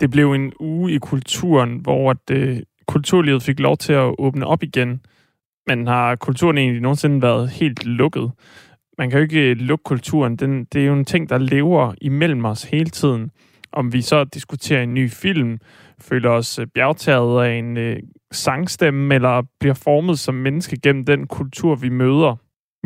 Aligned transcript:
Det 0.00 0.10
blev 0.10 0.32
en 0.32 0.52
uge 0.60 0.92
i 0.92 0.98
kulturen, 0.98 1.78
hvor 1.78 2.12
det, 2.12 2.36
øh, 2.36 2.60
kulturlivet 2.88 3.42
fik 3.42 3.60
lov 3.60 3.76
til 3.76 3.92
at 3.92 4.14
åbne 4.18 4.46
op 4.46 4.62
igen. 4.62 5.00
Men 5.66 5.86
har 5.86 6.16
kulturen 6.16 6.58
egentlig 6.58 6.82
nogensinde 6.82 7.22
været 7.22 7.50
helt 7.50 7.84
lukket? 7.84 8.32
Man 8.98 9.10
kan 9.10 9.18
jo 9.18 9.22
ikke 9.22 9.50
øh, 9.50 9.56
lukke 9.56 9.82
kulturen. 9.82 10.36
Den, 10.36 10.64
det 10.64 10.82
er 10.82 10.86
jo 10.86 10.94
en 10.94 11.04
ting, 11.04 11.28
der 11.28 11.38
lever 11.38 11.94
imellem 12.00 12.44
os 12.44 12.62
hele 12.62 12.90
tiden. 12.90 13.30
Om 13.72 13.92
vi 13.92 14.02
så 14.02 14.24
diskuterer 14.24 14.82
en 14.82 14.94
ny 14.94 15.10
film, 15.10 15.58
føler 16.00 16.30
os 16.30 16.58
øh, 16.58 16.66
bjergtaget 16.66 17.44
af 17.44 17.54
en 17.54 17.76
øh, 17.76 17.96
sangstemme, 18.32 19.14
eller 19.14 19.42
bliver 19.60 19.74
formet 19.74 20.18
som 20.18 20.34
menneske 20.34 20.76
gennem 20.82 21.04
den 21.04 21.26
kultur, 21.26 21.74
vi 21.74 21.88
møder. 21.88 22.36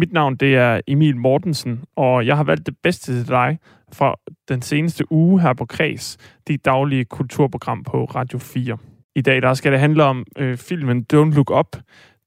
Mit 0.02 0.12
navn 0.12 0.36
det 0.36 0.56
er 0.56 0.80
Emil 0.86 1.16
Mortensen, 1.16 1.84
og 1.96 2.26
jeg 2.26 2.36
har 2.36 2.44
valgt 2.44 2.66
det 2.66 2.76
bedste 2.82 3.12
til 3.12 3.28
dig 3.28 3.58
fra 3.92 4.14
den 4.48 4.62
seneste 4.62 5.12
uge 5.12 5.40
her 5.40 5.52
på 5.52 5.64
Kreds, 5.64 6.16
dit 6.48 6.64
daglige 6.64 7.04
kulturprogram 7.04 7.84
på 7.84 8.04
Radio 8.04 8.38
4. 8.38 8.78
I 9.14 9.20
dag 9.20 9.42
der 9.42 9.54
skal 9.54 9.72
det 9.72 9.80
handle 9.80 10.04
om 10.04 10.24
øh, 10.38 10.56
filmen 10.56 11.06
Don't 11.12 11.34
Look 11.34 11.50
Up. 11.50 11.76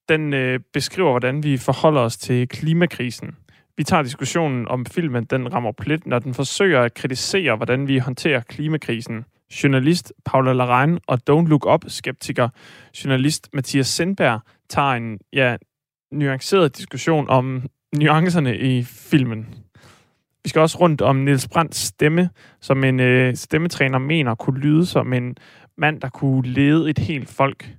Den 0.10 0.34
øh, 0.34 0.60
beskriver, 0.74 1.12
hvordan 1.12 1.44
vi 1.44 1.58
forholder 1.58 2.02
os 2.02 2.18
til 2.18 2.48
klimakrisen. 2.48 3.36
Vi 3.78 3.84
tager 3.84 4.04
diskussionen 4.04 4.67
om 4.67 4.86
filmen, 4.86 5.23
den 5.23 5.54
rammer 5.54 5.72
plet, 5.72 6.06
når 6.06 6.20
den 6.20 6.34
forsøger 6.34 6.82
at 6.82 6.94
kritisere, 6.94 7.56
hvordan 7.56 7.88
vi 7.88 7.98
håndterer 7.98 8.42
klimakrisen. 8.42 9.26
Journalist 9.64 10.14
Paula 10.26 10.54
Larein 10.54 11.00
og 11.08 11.20
Don't 11.30 11.48
Look 11.48 11.66
Up-skeptiker, 11.66 12.50
journalist 13.04 13.50
Mathias 13.54 13.88
Sindberg, 13.88 14.39
tager 14.70 14.92
en 14.92 15.20
ja, 15.34 15.56
nuanceret 16.11 16.78
diskussion 16.78 17.30
om 17.30 17.64
nuancerne 17.98 18.58
i 18.58 18.84
filmen. 18.84 19.48
Vi 20.44 20.50
skal 20.50 20.61
også 20.61 20.78
rundt 20.80 21.02
om 21.02 21.16
Niels 21.16 21.48
Brands 21.48 21.78
stemme, 21.78 22.30
som 22.61 22.84
en 22.84 23.00
øh, 23.00 23.36
stemmetræner 23.36 23.98
mener 23.98 24.36
kunne 24.36 24.59
lyde 24.59 24.86
som 24.86 25.14
en 25.14 25.38
mand, 25.78 26.02
der 26.02 26.09
kunne 26.09 26.48
lede 26.48 26.89
et 26.89 27.00
helt 27.00 27.30
folk. 27.30 27.70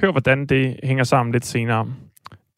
Hør, 0.00 0.10
hvordan 0.10 0.46
det 0.46 0.80
hænger 0.82 1.04
sammen 1.04 1.32
lidt 1.32 1.46
senere. 1.46 1.94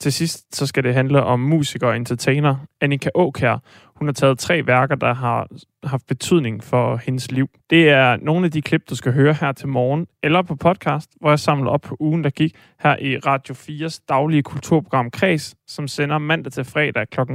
Til 0.04 0.12
sidst 0.12 0.56
så 0.56 0.66
skal 0.66 0.84
det 0.84 0.94
handle 0.94 1.22
om 1.22 1.40
musiker 1.40 1.86
og 1.86 1.96
entertainer 1.96 2.56
Annika 2.80 3.10
Åkær. 3.14 3.58
Hun 3.96 4.08
har 4.08 4.12
taget 4.12 4.38
tre 4.38 4.66
værker, 4.66 4.94
der 4.94 5.14
har 5.14 5.48
haft 5.84 6.06
betydning 6.06 6.64
for 6.64 6.96
hendes 6.96 7.32
liv. 7.32 7.48
Det 7.70 7.88
er 7.88 8.16
nogle 8.16 8.44
af 8.44 8.50
de 8.50 8.62
klip, 8.62 8.82
du 8.90 8.96
skal 8.96 9.12
høre 9.12 9.34
her 9.40 9.52
til 9.52 9.68
morgen, 9.68 10.06
eller 10.22 10.42
på 10.42 10.56
podcast, 10.56 11.10
hvor 11.20 11.30
jeg 11.30 11.38
samler 11.38 11.70
op 11.70 11.80
på 11.80 11.96
ugen, 12.00 12.24
der 12.24 12.30
gik 12.30 12.56
her 12.80 12.96
i 13.00 13.18
Radio 13.18 13.54
4's 13.54 14.04
daglige 14.08 14.42
kulturprogram 14.42 15.10
Kreds, 15.10 15.54
som 15.66 15.88
sender 15.88 16.18
mandag 16.18 16.52
til 16.52 16.64
fredag 16.64 17.08
kl. 17.10 17.20
14-15 17.20 17.26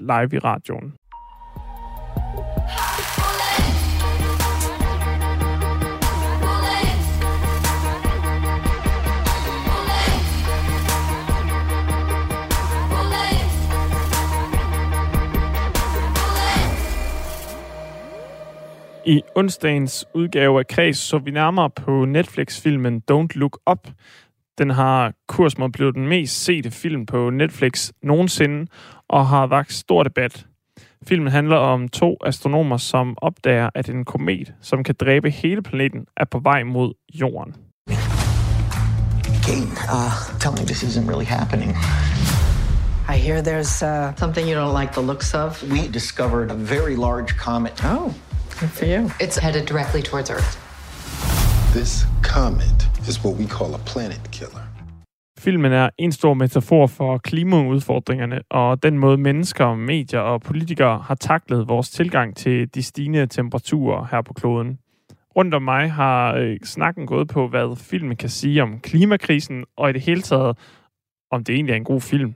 live 0.00 0.30
i 0.32 0.38
radioen. 0.38 0.92
I 19.08 19.22
onsdagens 19.34 20.04
udgave 20.14 20.58
af 20.58 20.66
Kreds 20.66 20.98
så 20.98 21.18
vi 21.18 21.30
nærmere 21.30 21.70
på 21.70 22.04
Netflix-filmen 22.04 23.02
Don't 23.10 23.28
Look 23.34 23.58
Up. 23.70 23.88
Den 24.58 24.70
har 24.70 25.12
kurs 25.28 25.58
mod 25.58 25.68
blevet 25.68 25.94
den 25.94 26.08
mest 26.08 26.44
sete 26.44 26.70
film 26.70 27.06
på 27.06 27.30
Netflix 27.30 27.90
nogensinde, 28.02 28.66
og 29.08 29.26
har 29.26 29.46
vagt 29.46 29.72
stor 29.72 30.02
debat. 30.02 30.46
Filmen 31.08 31.32
handler 31.32 31.56
om 31.56 31.88
to 31.88 32.16
astronomer, 32.24 32.76
som 32.76 33.16
opdager, 33.22 33.70
at 33.74 33.88
en 33.88 34.04
komet, 34.04 34.54
som 34.60 34.84
kan 34.84 34.94
dræbe 35.00 35.30
hele 35.30 35.62
planeten, 35.62 36.06
er 36.16 36.24
på 36.24 36.38
vej 36.38 36.62
mod 36.62 36.92
jorden. 37.14 37.54
Kate, 39.46 39.76
uh, 39.92 40.38
tell 40.40 40.52
me 40.52 40.66
this 40.66 40.82
isn't 40.82 41.08
really 41.08 41.26
happening. 41.26 41.70
I 43.08 43.18
hear 43.18 43.42
there's 43.42 43.82
uh, 43.82 44.16
something 44.16 44.48
you 44.48 44.56
don't 44.56 44.80
like 44.80 44.92
the 44.92 45.06
looks 45.06 45.34
of. 45.34 45.62
We 45.70 45.88
discovered 45.92 46.50
a 46.50 46.54
very 46.54 46.96
large 46.96 47.36
comet. 47.38 47.84
Oh, 47.84 48.12
good 48.60 48.70
for 48.78 48.84
you. 48.84 49.00
It's 49.20 49.38
headed 49.38 49.64
directly 49.66 50.02
towards 50.02 50.30
Earth. 50.30 50.52
This 51.76 52.06
comet 52.22 52.78
is 53.08 53.24
what 53.24 53.34
we 53.40 53.46
call 53.46 53.74
a 53.74 53.78
planet 53.92 54.20
killer. 54.32 54.62
Filmen 55.38 55.72
er 55.72 55.90
en 55.98 56.12
stor 56.12 56.34
metafor 56.34 56.86
for 56.86 57.18
klimaudfordringerne 57.18 58.42
og 58.50 58.82
den 58.82 58.98
måde 58.98 59.16
mennesker, 59.16 59.74
medier 59.74 60.20
og 60.20 60.40
politikere 60.40 60.98
har 60.98 61.14
taklet 61.14 61.68
vores 61.68 61.90
tilgang 61.90 62.36
til 62.36 62.74
de 62.74 62.82
stigende 62.82 63.26
temperaturer 63.26 64.06
her 64.10 64.22
på 64.22 64.32
kloden. 64.32 64.78
Rundt 65.36 65.54
om 65.54 65.62
mig 65.62 65.92
har 65.92 66.34
øh, 66.34 66.56
snakken 66.64 67.06
gået 67.06 67.28
på, 67.28 67.48
hvad 67.48 67.76
filmen 67.76 68.16
kan 68.16 68.28
sige 68.28 68.62
om 68.62 68.80
klimakrisen, 68.80 69.64
og 69.76 69.90
i 69.90 69.92
det 69.92 70.00
hele 70.00 70.22
taget, 70.22 70.58
om 71.30 71.44
det 71.44 71.54
egentlig 71.54 71.72
er 71.72 71.76
en 71.76 71.84
god 71.84 72.00
film. 72.00 72.34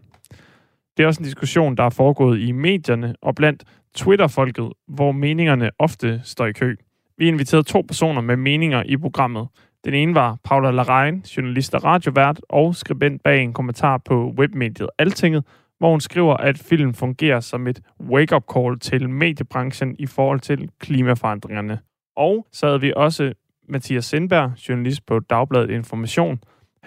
Det 1.00 1.04
er 1.04 1.08
også 1.08 1.20
en 1.20 1.24
diskussion, 1.24 1.76
der 1.76 1.82
er 1.82 1.90
foregået 1.90 2.40
i 2.40 2.52
medierne 2.52 3.14
og 3.22 3.34
blandt 3.34 3.64
Twitter-folket, 3.94 4.72
hvor 4.88 5.12
meningerne 5.12 5.70
ofte 5.78 6.20
står 6.24 6.46
i 6.46 6.52
kø. 6.52 6.76
Vi 7.18 7.28
inviterede 7.28 7.62
to 7.62 7.80
personer 7.80 8.20
med 8.20 8.36
meninger 8.36 8.82
i 8.86 8.96
programmet. 8.96 9.48
Den 9.84 9.94
ene 9.94 10.14
var 10.14 10.38
Paula 10.44 10.70
Larein, 10.70 11.20
journalist 11.36 11.74
og 11.74 11.84
radiovært 11.84 12.40
og 12.48 12.74
skribent 12.74 13.22
bag 13.22 13.42
en 13.42 13.52
kommentar 13.52 13.98
på 13.98 14.34
webmediet 14.38 14.88
Altinget, 14.98 15.44
hvor 15.78 15.90
hun 15.90 16.00
skriver, 16.00 16.36
at 16.36 16.58
filmen 16.58 16.94
fungerer 16.94 17.40
som 17.40 17.66
et 17.66 17.80
wake-up 18.00 18.44
call 18.54 18.78
til 18.78 19.10
mediebranchen 19.10 19.96
i 19.98 20.06
forhold 20.06 20.40
til 20.40 20.70
klimaforandringerne. 20.80 21.78
Og 22.16 22.46
så 22.52 22.66
havde 22.66 22.80
vi 22.80 22.92
også 22.96 23.32
Mathias 23.68 24.04
Sindberg, 24.04 24.52
journalist 24.68 25.06
på 25.06 25.18
Dagbladet 25.18 25.70
Information. 25.70 26.40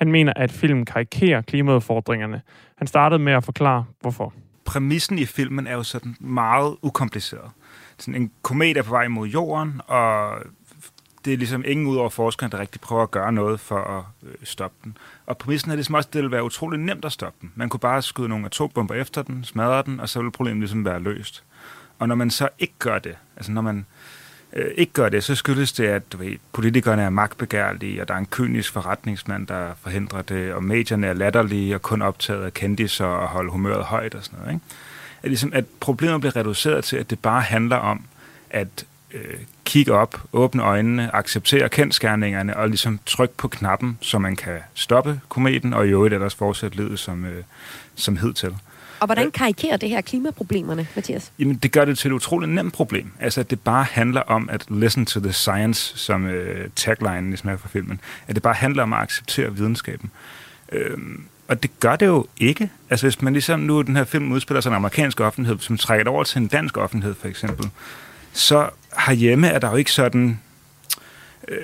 Han 0.04 0.12
mener, 0.12 0.34
at 0.36 0.52
filmen 0.52 0.86
karikerer 0.86 1.42
klimaudfordringerne. 1.42 2.42
Han 2.76 2.88
startede 2.88 3.20
med 3.20 3.34
at 3.34 3.44
forklare, 3.44 3.86
hvorfor. 4.02 4.34
Præmissen 4.66 5.20
i 5.20 5.26
filmen 5.26 5.68
er 5.68 5.74
jo 5.74 5.84
sådan 5.84 6.16
meget 6.20 6.76
ukompliceret. 6.82 7.52
Sådan 7.98 8.22
en 8.22 8.32
komet 8.42 8.78
er 8.78 8.82
på 8.82 8.90
vej 8.90 9.08
mod 9.08 9.28
jorden, 9.28 9.82
og 9.88 10.38
det 11.26 11.34
er 11.34 11.38
ligesom 11.38 11.64
ingen 11.68 11.88
ud 11.88 11.96
over 11.96 12.10
forskerne, 12.10 12.52
der 12.52 12.60
rigtig 12.60 12.82
prøver 12.82 13.04
at 13.04 13.12
gøre 13.12 13.32
noget 13.32 13.60
for 13.60 13.78
at 13.78 14.04
øh, 14.24 14.36
stoppe 14.44 14.78
den. 14.84 14.98
Og 15.26 15.38
præmissen 15.38 15.72
er 15.72 15.76
ligesom 15.76 15.96
også, 15.96 16.08
at 16.08 16.14
det 16.14 16.22
ville 16.22 16.32
være 16.32 16.44
utrolig 16.44 16.80
nemt 16.80 17.06
at 17.06 17.12
stoppe 17.12 17.38
den. 17.42 17.52
Man 17.56 17.70
kunne 17.70 17.80
bare 17.80 18.02
skyde 18.02 18.30
nogle 18.30 18.46
atombomber 18.46 18.96
efter 18.96 19.22
den, 19.22 19.44
smadre 19.44 19.84
den, 19.86 20.00
og 20.00 20.10
så 20.10 20.20
ville 20.20 20.32
problemet 20.32 20.60
ligesom 20.60 20.86
være 20.86 21.00
løst. 21.00 21.44
Og 22.00 22.08
når 22.08 22.16
man 22.16 22.30
så 22.30 22.50
ikke 22.60 22.76
gør 22.80 23.00
det, 23.00 23.16
altså 23.36 23.52
når 23.52 23.62
man 23.62 23.78
øh, 23.78 23.84
Øh, 24.56 24.72
ikke 24.76 24.94
gør 24.94 25.10
det, 25.10 25.24
så 25.24 25.36
skyldes 25.36 25.72
det, 25.72 25.86
at 25.86 26.12
du 26.12 26.18
ved, 26.18 26.36
politikerne 26.52 27.02
er 27.02 27.10
magtbegærlige, 27.10 28.02
og 28.02 28.08
der 28.08 28.14
er 28.14 28.18
en 28.18 28.26
kynisk 28.26 28.72
forretningsmand, 28.72 29.48
der 29.48 29.68
forhindrer 29.82 30.22
det, 30.22 30.54
og 30.54 30.64
medierne 30.64 31.08
er 31.08 31.14
latterlige 31.14 31.76
og 31.76 31.82
kun 31.82 32.02
optaget 32.02 32.46
af 32.46 32.54
kendiser 32.54 33.06
og 33.06 33.28
holde 33.28 33.52
humøret 33.52 33.84
højt 33.84 34.16
og 34.16 34.24
sådan 34.24 34.40
noget. 34.40 34.54
Ikke? 34.54 34.66
At, 35.24 35.30
ligesom, 35.30 35.52
at 35.54 35.66
problemet 35.80 36.20
bliver 36.20 36.36
reduceret 36.36 36.84
til, 36.84 36.98
at 36.98 37.10
det 37.10 37.20
bare 37.20 37.42
handler 37.42 37.78
om 37.78 38.06
at 38.50 38.86
øh, 39.14 39.40
kigge 39.66 39.94
op, 39.94 40.22
åbne 40.34 40.64
øjnene, 40.64 41.16
acceptere 41.16 41.70
kendskærningerne 41.70 42.58
og 42.58 42.68
ligesom 42.68 43.00
trykke 43.06 43.38
på 43.38 43.48
knappen, 43.48 43.98
så 44.02 44.20
man 44.20 44.36
kan 44.36 44.60
stoppe 44.74 45.22
kometen 45.30 45.74
og 45.74 45.88
i 45.88 45.90
øvrigt 45.90 46.14
ellers 46.14 46.36
fortsætte 46.36 46.78
livet 46.78 47.00
som, 47.00 47.26
øh, 47.26 47.44
som 47.96 48.18
hidtil. 48.18 48.56
Og 49.04 49.08
hvordan 49.08 49.32
karikerer 49.32 49.78
det 49.78 49.90
her 49.90 50.02
klimaproblemerne, 50.02 50.88
Mathias? 50.96 51.32
Jamen, 51.40 51.56
det 51.56 51.72
gør 51.72 51.86
det 51.86 51.98
til 51.98 52.08
et 52.08 52.14
utroligt 52.14 52.52
nemt 52.52 52.74
problem. 52.74 53.12
Altså, 53.20 53.40
at 53.40 53.50
det 53.50 53.60
bare 53.60 53.84
handler 53.84 54.22
om 54.22 54.50
at 54.50 54.66
listen 54.70 55.06
to 55.06 55.20
the 55.20 55.34
science, 55.34 55.98
som 55.98 56.26
øh, 56.26 56.70
tagline 56.76 57.28
ligesom 57.28 57.50
er 57.50 57.58
for 57.58 57.68
filmen. 57.68 58.00
At 58.28 58.36
det 58.36 58.44
bare 58.44 58.54
handler 58.54 58.84
om 58.84 58.94
at 58.94 59.00
acceptere 59.00 59.56
videnskaben. 59.56 60.12
Øhm, 60.72 61.24
og 61.48 61.64
det 61.64 61.80
gør 61.80 61.96
det 61.96 62.06
jo 62.06 62.28
ikke. 62.38 62.70
Altså, 62.90 63.06
hvis 63.06 63.22
man 63.22 63.34
ligesom 63.34 63.60
nu, 63.60 63.82
den 63.82 63.96
her 63.96 64.04
film 64.04 64.32
udspiller 64.32 64.62
sig 64.62 64.70
en 64.70 64.76
amerikansk 64.76 65.20
offentlighed, 65.20 65.60
som 65.60 65.78
trækker 65.78 66.04
det 66.04 66.12
over 66.14 66.24
til 66.24 66.42
en 66.42 66.48
dansk 66.48 66.78
offentlighed, 66.78 67.16
for 67.16 67.28
eksempel, 67.28 67.70
så 68.34 68.70
herhjemme 69.08 69.48
er 69.48 69.60
der 69.60 69.70
jo 69.70 69.76
ikke 69.76 69.92
sådan... 69.92 70.40
Øh, 71.48 71.58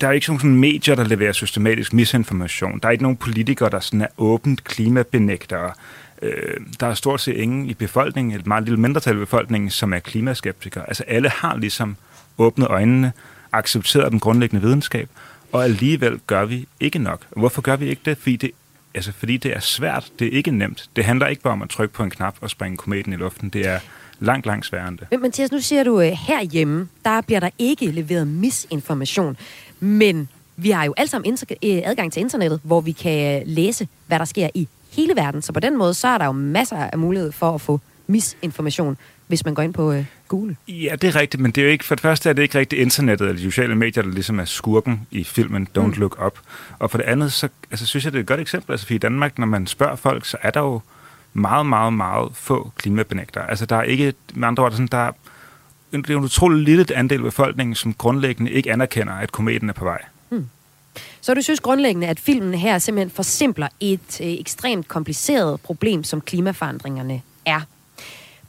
der 0.00 0.08
er 0.08 0.12
ikke 0.12 0.26
sådan 0.26 0.40
nogle 0.42 0.58
medier, 0.58 0.94
der 0.94 1.04
leverer 1.04 1.32
systematisk 1.32 1.92
misinformation. 1.92 2.78
Der 2.78 2.88
er 2.88 2.92
ikke 2.92 3.02
nogen 3.02 3.16
politikere, 3.16 3.70
der 3.70 3.80
sådan 3.80 4.00
er 4.00 4.06
åbent 4.18 4.64
klimabenægtere. 4.64 5.72
Øh, 6.22 6.60
der 6.80 6.86
er 6.86 6.94
stort 6.94 7.20
set 7.20 7.36
ingen 7.36 7.66
i 7.66 7.74
befolkningen, 7.74 8.40
et 8.40 8.46
meget 8.46 8.64
lille 8.64 8.80
mindretal 8.80 9.16
i 9.16 9.18
befolkningen, 9.18 9.70
som 9.70 9.92
er 9.92 9.98
klimaskeptikere. 9.98 10.84
Altså 10.88 11.04
alle 11.06 11.28
har 11.28 11.56
ligesom 11.56 11.96
åbnet 12.38 12.66
øjnene, 12.66 13.12
accepteret 13.52 14.12
den 14.12 14.20
grundlæggende 14.20 14.62
videnskab, 14.62 15.08
og 15.52 15.64
alligevel 15.64 16.20
gør 16.26 16.44
vi 16.44 16.66
ikke 16.80 16.98
nok. 16.98 17.20
Hvorfor 17.36 17.62
gør 17.62 17.76
vi 17.76 17.88
ikke 17.88 18.02
det? 18.04 18.18
Fordi 18.18 18.36
det, 18.36 18.50
altså 18.94 19.12
fordi 19.12 19.36
det 19.36 19.56
er 19.56 19.60
svært, 19.60 20.10
det 20.18 20.26
er 20.26 20.36
ikke 20.36 20.50
nemt. 20.50 20.90
Det 20.96 21.04
handler 21.04 21.26
ikke 21.26 21.42
bare 21.42 21.52
om 21.52 21.62
at 21.62 21.68
trykke 21.68 21.94
på 21.94 22.02
en 22.02 22.10
knap 22.10 22.36
og 22.40 22.50
springe 22.50 22.76
kometen 22.76 23.12
i 23.12 23.16
luften. 23.16 23.48
Det 23.48 23.66
er 23.66 23.78
langt, 24.20 24.46
langt 24.46 24.66
sværere 24.66 24.88
end 24.88 24.98
det. 24.98 25.06
Men 25.10 25.20
Mathias, 25.20 25.52
nu 25.52 25.60
siger 25.60 25.84
du, 25.84 25.98
at 25.98 26.16
herhjemme, 26.16 26.88
der 27.04 27.20
bliver 27.20 27.40
der 27.40 27.50
ikke 27.58 27.86
leveret 27.86 28.28
misinformation. 28.28 29.36
Men 29.80 30.28
vi 30.56 30.70
har 30.70 30.84
jo 30.84 30.94
alle 30.96 31.10
sammen 31.10 31.38
øh, 31.50 31.82
adgang 31.84 32.12
til 32.12 32.20
internettet, 32.20 32.60
hvor 32.62 32.80
vi 32.80 32.92
kan 32.92 33.40
øh, 33.40 33.42
læse, 33.46 33.88
hvad 34.06 34.18
der 34.18 34.24
sker 34.24 34.48
i 34.54 34.68
hele 34.92 35.16
verden. 35.16 35.42
Så 35.42 35.52
på 35.52 35.60
den 35.60 35.78
måde, 35.78 35.94
så 35.94 36.08
er 36.08 36.18
der 36.18 36.24
jo 36.24 36.32
masser 36.32 36.76
af 36.76 36.98
mulighed 36.98 37.32
for 37.32 37.54
at 37.54 37.60
få 37.60 37.80
misinformation, 38.06 38.96
hvis 39.26 39.44
man 39.44 39.54
går 39.54 39.62
ind 39.62 39.74
på 39.74 39.92
øh, 39.92 40.04
gule. 40.28 40.56
Ja, 40.68 40.96
det 41.00 41.08
er 41.08 41.16
rigtigt, 41.16 41.40
men 41.42 41.50
det 41.50 41.60
er 41.60 41.64
jo 41.64 41.70
ikke, 41.70 41.84
for 41.84 41.94
det 41.94 42.02
første 42.02 42.28
er 42.28 42.32
det 42.32 42.42
ikke 42.42 42.58
rigtigt 42.58 42.82
internettet 42.82 43.28
eller 43.28 43.38
de 43.38 43.44
sociale 43.44 43.74
medier, 43.74 44.02
der 44.02 44.10
ligesom 44.10 44.40
er 44.40 44.44
skurken 44.44 45.06
i 45.10 45.24
filmen 45.24 45.68
Don't 45.78 45.82
mm. 45.82 45.92
Look 45.92 46.24
Up. 46.26 46.38
Og 46.78 46.90
for 46.90 46.98
det 46.98 47.04
andet, 47.04 47.32
så 47.32 47.48
altså, 47.70 47.86
synes 47.86 48.04
jeg, 48.04 48.12
det 48.12 48.18
er 48.18 48.22
et 48.22 48.26
godt 48.26 48.40
eksempel. 48.40 48.72
Altså, 48.72 48.86
for 48.86 48.94
i 48.94 48.98
Danmark, 48.98 49.38
når 49.38 49.46
man 49.46 49.66
spørger 49.66 49.96
folk, 49.96 50.24
så 50.24 50.36
er 50.42 50.50
der 50.50 50.60
jo 50.60 50.80
meget, 51.32 51.66
meget, 51.66 51.92
meget 51.92 52.30
få 52.34 52.72
klimabenægtere. 52.76 53.50
Altså, 53.50 53.66
der 53.66 53.76
er 53.76 53.82
ikke, 53.82 54.14
med 54.34 54.48
andre 54.48 54.64
ord, 54.64 54.72
sådan, 54.72 54.86
der 54.86 54.98
er, 54.98 55.12
det 55.92 56.10
er 56.10 56.16
en 56.16 56.24
utrolig 56.24 56.64
lille 56.64 56.96
andel 56.96 57.18
af 57.18 57.24
befolkningen, 57.24 57.74
som 57.74 57.94
grundlæggende 57.94 58.50
ikke 58.50 58.72
anerkender, 58.72 59.12
at 59.12 59.32
kometen 59.32 59.68
er 59.68 59.72
på 59.72 59.84
vej. 59.84 60.02
Så 61.20 61.34
du 61.34 61.42
synes 61.42 61.60
grundlæggende, 61.60 62.06
at 62.06 62.20
filmen 62.20 62.54
her 62.54 62.78
simpelthen 62.78 63.10
forsimpler 63.10 63.68
et 63.80 64.20
øh, 64.20 64.26
ekstremt 64.26 64.88
kompliceret 64.88 65.60
problem, 65.60 66.04
som 66.04 66.20
klimaforandringerne 66.20 67.22
er. 67.46 67.60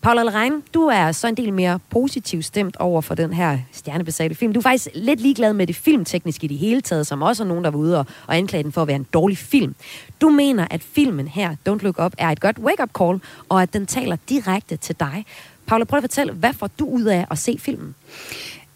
Paula 0.01 0.21
Alrein, 0.21 0.63
du 0.73 0.87
er 0.87 1.11
så 1.11 1.27
en 1.27 1.37
del 1.37 1.53
mere 1.53 1.79
positiv 1.89 2.41
stemt 2.41 2.77
over 2.77 3.01
for 3.01 3.15
den 3.15 3.33
her 3.33 3.59
stjernebesatte 3.71 4.35
film. 4.35 4.53
Du 4.53 4.59
er 4.59 4.61
faktisk 4.61 4.87
lidt 4.95 5.21
ligeglad 5.21 5.53
med 5.53 5.67
det 5.67 5.75
filmtekniske 5.75 6.45
i 6.45 6.47
det 6.47 6.57
hele 6.57 6.81
taget, 6.81 7.07
som 7.07 7.21
også 7.21 7.43
er 7.43 7.47
nogen, 7.47 7.63
der 7.63 7.69
var 7.69 7.79
ude 7.79 7.99
og, 7.99 8.05
og 8.27 8.37
anklage 8.37 8.63
den 8.63 8.71
for 8.71 8.81
at 8.81 8.87
være 8.87 8.95
en 8.95 9.07
dårlig 9.13 9.37
film. 9.37 9.75
Du 10.21 10.29
mener, 10.29 10.67
at 10.71 10.83
filmen 10.83 11.27
her, 11.27 11.55
Don't 11.69 11.81
Look 11.81 11.99
Up, 11.99 12.13
er 12.17 12.29
et 12.29 12.39
godt 12.39 12.59
wake-up 12.59 12.89
call, 12.99 13.21
og 13.49 13.61
at 13.61 13.73
den 13.73 13.85
taler 13.85 14.17
direkte 14.29 14.77
til 14.77 14.95
dig. 14.99 15.25
Paula, 15.65 15.85
prøv 15.85 15.97
at 15.97 16.03
fortælle, 16.03 16.33
hvad 16.33 16.53
får 16.53 16.69
du 16.79 16.85
ud 16.85 17.03
af 17.03 17.27
at 17.31 17.37
se 17.37 17.57
filmen? 17.59 17.95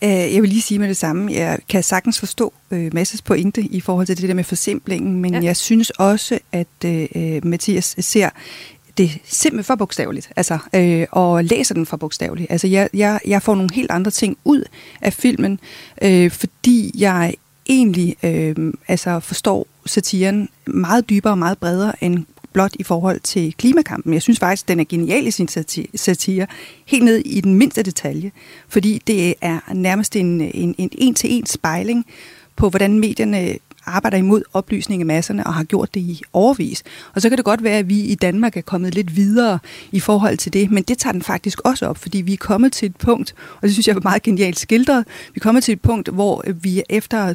Øh, 0.04 0.10
Jeg 0.10 0.42
vil 0.42 0.50
lige 0.50 0.62
sige 0.62 0.80
med 0.80 0.88
det 0.88 0.98
samme. 0.98 1.32
Jeg 1.34 1.60
kan 1.70 1.84
sagtens 1.84 2.20
forstå 2.20 2.54
øh, 2.72 2.94
Masses 2.94 3.22
pointe 3.22 3.62
i 3.62 3.82
forhold 3.82 4.08
til 4.08 4.18
det 4.22 4.30
der 4.30 4.36
med 4.36 4.44
forsimplingen, 4.44 5.22
men 5.22 5.34
Ja. 5.34 5.40
ja. 5.40 5.46
jeg 5.46 5.58
synes 5.58 5.90
også, 5.90 6.40
at 6.52 6.68
øh, 6.86 7.46
Mathias 7.46 7.96
ser 8.00 8.30
det 8.98 9.12
simpelthen 9.26 9.64
for 9.64 9.76
bogstaveligt, 9.76 10.30
altså, 10.36 10.58
øh, 10.74 11.06
og 11.12 11.44
læser 11.44 11.74
den 11.76 11.86
for 11.86 11.98
bogstaveligt. 11.98 12.52
Altså, 12.52 12.68
jeg, 12.68 12.90
jeg, 12.94 13.20
jeg 13.28 13.42
får 13.42 13.56
nogle 13.56 13.70
helt 13.74 13.92
andre 13.92 14.12
ting 14.12 14.38
ud 14.46 14.64
af 15.02 15.14
filmen, 15.14 15.60
øh, 16.02 16.32
fordi 16.32 16.92
jeg 16.98 17.34
egentlig 17.70 18.16
øh, 18.24 18.74
altså 18.88 19.20
forstår 19.20 19.68
satiren 19.86 20.50
meget 20.68 21.10
dybere 21.10 21.34
og 21.34 21.38
meget 21.38 21.58
bredere 21.58 22.04
end 22.04 22.26
blot 22.56 22.76
i 22.80 22.84
forhold 22.84 23.20
til 23.20 23.54
klimakampen. 23.54 24.14
Jeg 24.14 24.22
synes 24.22 24.40
faktisk, 24.40 24.68
den 24.68 24.80
er 24.80 24.84
genial 24.90 25.28
i 25.28 25.32
sin 25.32 25.48
satire, 25.96 26.48
helt 26.86 27.04
ned 27.06 27.18
i 27.18 27.42
den 27.42 27.54
mindste 27.54 27.84
detalje, 27.84 28.32
fordi 28.70 29.02
det 29.08 29.34
er 29.42 29.74
nærmest 29.74 30.16
en, 30.16 30.42
en, 30.42 30.76
en 30.78 30.90
en-til-en 30.92 31.46
spejling 31.46 32.06
på, 32.56 32.70
hvordan 32.70 33.00
medierne 33.00 33.58
arbejder 33.86 34.18
imod 34.18 34.42
oplysning 34.54 35.02
af 35.02 35.06
masserne 35.06 35.48
og 35.48 35.54
har 35.54 35.64
gjort 35.64 35.94
det 35.94 36.00
i 36.00 36.22
overvis. 36.34 36.84
Og 37.14 37.22
så 37.22 37.30
kan 37.30 37.38
det 37.38 37.46
godt 37.46 37.64
være, 37.64 37.78
at 37.78 37.90
vi 37.90 38.00
i 38.00 38.16
Danmark 38.16 38.58
er 38.58 38.62
kommet 38.62 38.96
lidt 38.96 39.16
videre 39.16 39.60
i 39.92 40.00
forhold 40.00 40.38
til 40.38 40.54
det, 40.54 40.72
men 40.72 40.84
det 40.84 40.98
tager 40.98 41.12
den 41.12 41.22
faktisk 41.22 41.60
også 41.66 41.86
op, 41.88 41.98
fordi 41.98 42.22
vi 42.22 42.34
er 42.34 42.38
kommet 42.38 42.74
til 42.74 42.86
et 42.86 42.96
punkt, 42.96 43.36
og 43.56 43.62
det 43.62 43.72
synes 43.72 43.88
jeg 43.88 43.96
er 43.96 44.00
meget 44.04 44.24
genialt 44.24 44.60
skildret, 44.60 45.06
vi 45.34 45.34
er 45.36 45.40
kommet 45.40 45.64
til 45.64 45.72
et 45.72 45.82
punkt, 45.82 46.10
hvor 46.10 46.44
vi 46.62 46.84
efter 46.90 47.34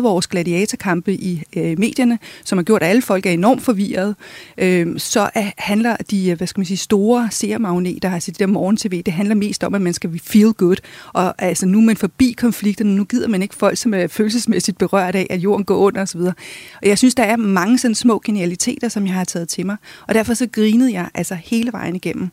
20-30 0.00 0.06
års 0.06 0.26
gladiatorkampe 0.26 1.14
i 1.14 1.42
øh, 1.56 1.78
medierne, 1.78 2.18
som 2.44 2.58
har 2.58 2.62
gjort, 2.62 2.82
at 2.82 2.88
alle 2.88 3.02
folk 3.02 3.26
er 3.26 3.30
enormt 3.30 3.62
forvirret, 3.62 4.14
øh, 4.58 4.98
så 4.98 5.30
er, 5.34 5.50
handler 5.58 5.96
de, 6.10 6.30
øh, 6.30 6.36
hvad 6.36 6.46
skal 6.46 6.60
man 6.60 6.66
sige, 6.66 6.76
store 6.76 7.28
seermagneter, 7.30 8.12
altså 8.12 8.30
det 8.30 8.38
der 8.40 8.46
morgen-tv, 8.46 9.02
det 9.02 9.14
handler 9.14 9.34
mest 9.34 9.64
om, 9.64 9.74
at 9.74 9.82
man 9.82 9.92
skal 9.92 10.20
feel 10.24 10.52
good, 10.52 10.76
og 11.12 11.34
altså 11.38 11.66
nu 11.66 11.78
er 11.78 11.82
man 11.82 11.96
forbi 11.96 12.32
konflikterne, 12.32 12.94
nu 12.94 13.04
gider 13.04 13.28
man 13.28 13.42
ikke 13.42 13.54
folk, 13.54 13.78
som 13.78 13.94
er 13.94 14.06
følelsesmæssigt 14.06 14.78
berørt 14.78 15.14
af, 15.14 15.26
at 15.30 15.40
jorden 15.40 15.64
går 15.64 15.76
under 15.82 16.02
osv. 16.02 16.20
Og 16.20 16.34
jeg 16.82 16.98
synes, 16.98 17.14
der 17.14 17.22
er 17.22 17.36
mange 17.36 17.78
sådan 17.78 17.94
små 17.94 18.20
genialiteter, 18.24 18.88
som 18.88 19.06
jeg 19.06 19.14
har 19.14 19.24
taget 19.24 19.48
til 19.48 19.66
mig, 19.66 19.76
og 20.08 20.14
derfor 20.14 20.34
så 20.34 20.46
grinede 20.46 20.92
jeg 20.92 21.08
altså 21.14 21.34
hele 21.34 21.72
vejen 21.72 21.96
igennem. 21.96 22.30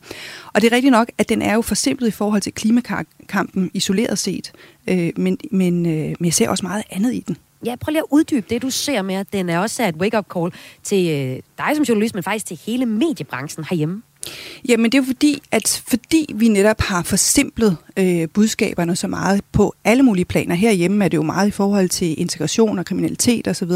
Og 0.54 0.62
det 0.62 0.72
er 0.72 0.76
rigtigt 0.76 0.92
nok, 0.92 1.12
at 1.18 1.30
den 1.30 1.42
er 1.42 1.54
jo 1.54 1.62
forsimplet 1.62 2.08
i 2.08 2.12
forhold 2.12 2.42
til 2.42 2.54
klimakampen 2.54 3.72
isoleret 3.74 4.20
set, 4.20 4.52
øh, 4.88 5.10
men, 5.18 5.38
men, 5.52 5.86
øh, 5.86 6.16
men 6.20 6.26
jeg 6.26 6.34
ser 6.34 6.50
også 6.50 6.66
meget 6.66 6.84
andet 6.90 7.14
i 7.14 7.24
den. 7.28 7.38
Ja, 7.66 7.76
prøv 7.76 7.92
lige 7.92 8.00
at 8.00 8.06
uddybe 8.12 8.46
det, 8.50 8.62
du 8.62 8.70
ser 8.70 9.02
med, 9.02 9.16
at 9.16 9.34
den 9.34 9.50
er 9.50 9.60
også 9.60 9.88
et 9.88 9.96
wake-up 9.96 10.26
call 10.34 10.52
til 10.84 11.10
øh, 11.10 11.40
dig 11.58 11.76
som 11.76 11.84
journalist, 11.84 12.16
men 12.16 12.24
faktisk 12.24 12.46
til 12.46 12.60
hele 12.66 12.86
mediebranchen 12.86 13.66
herhjemme. 13.70 14.02
Jamen 14.68 14.92
det 14.92 14.98
er 14.98 15.02
jo 15.02 15.06
fordi, 15.06 15.42
at 15.52 15.84
fordi 15.88 16.34
vi 16.36 16.48
netop 16.48 16.82
har 16.82 17.04
forsimplet 17.04 17.78
øh, 18.00 18.28
budskaberne 18.34 18.96
så 18.96 19.08
meget 19.08 19.42
på 19.52 19.74
alle 19.84 20.04
mulige 20.04 20.26
planer. 20.26 20.56
Herhjemme 20.56 21.06
er 21.06 21.10
det 21.10 21.18
jo 21.18 21.24
meget 21.24 21.48
i 21.48 21.52
forhold 21.52 21.90
til 21.90 22.20
integration 22.20 22.80
og 22.80 22.86
kriminalitet 22.86 23.48
osv. 23.48 23.72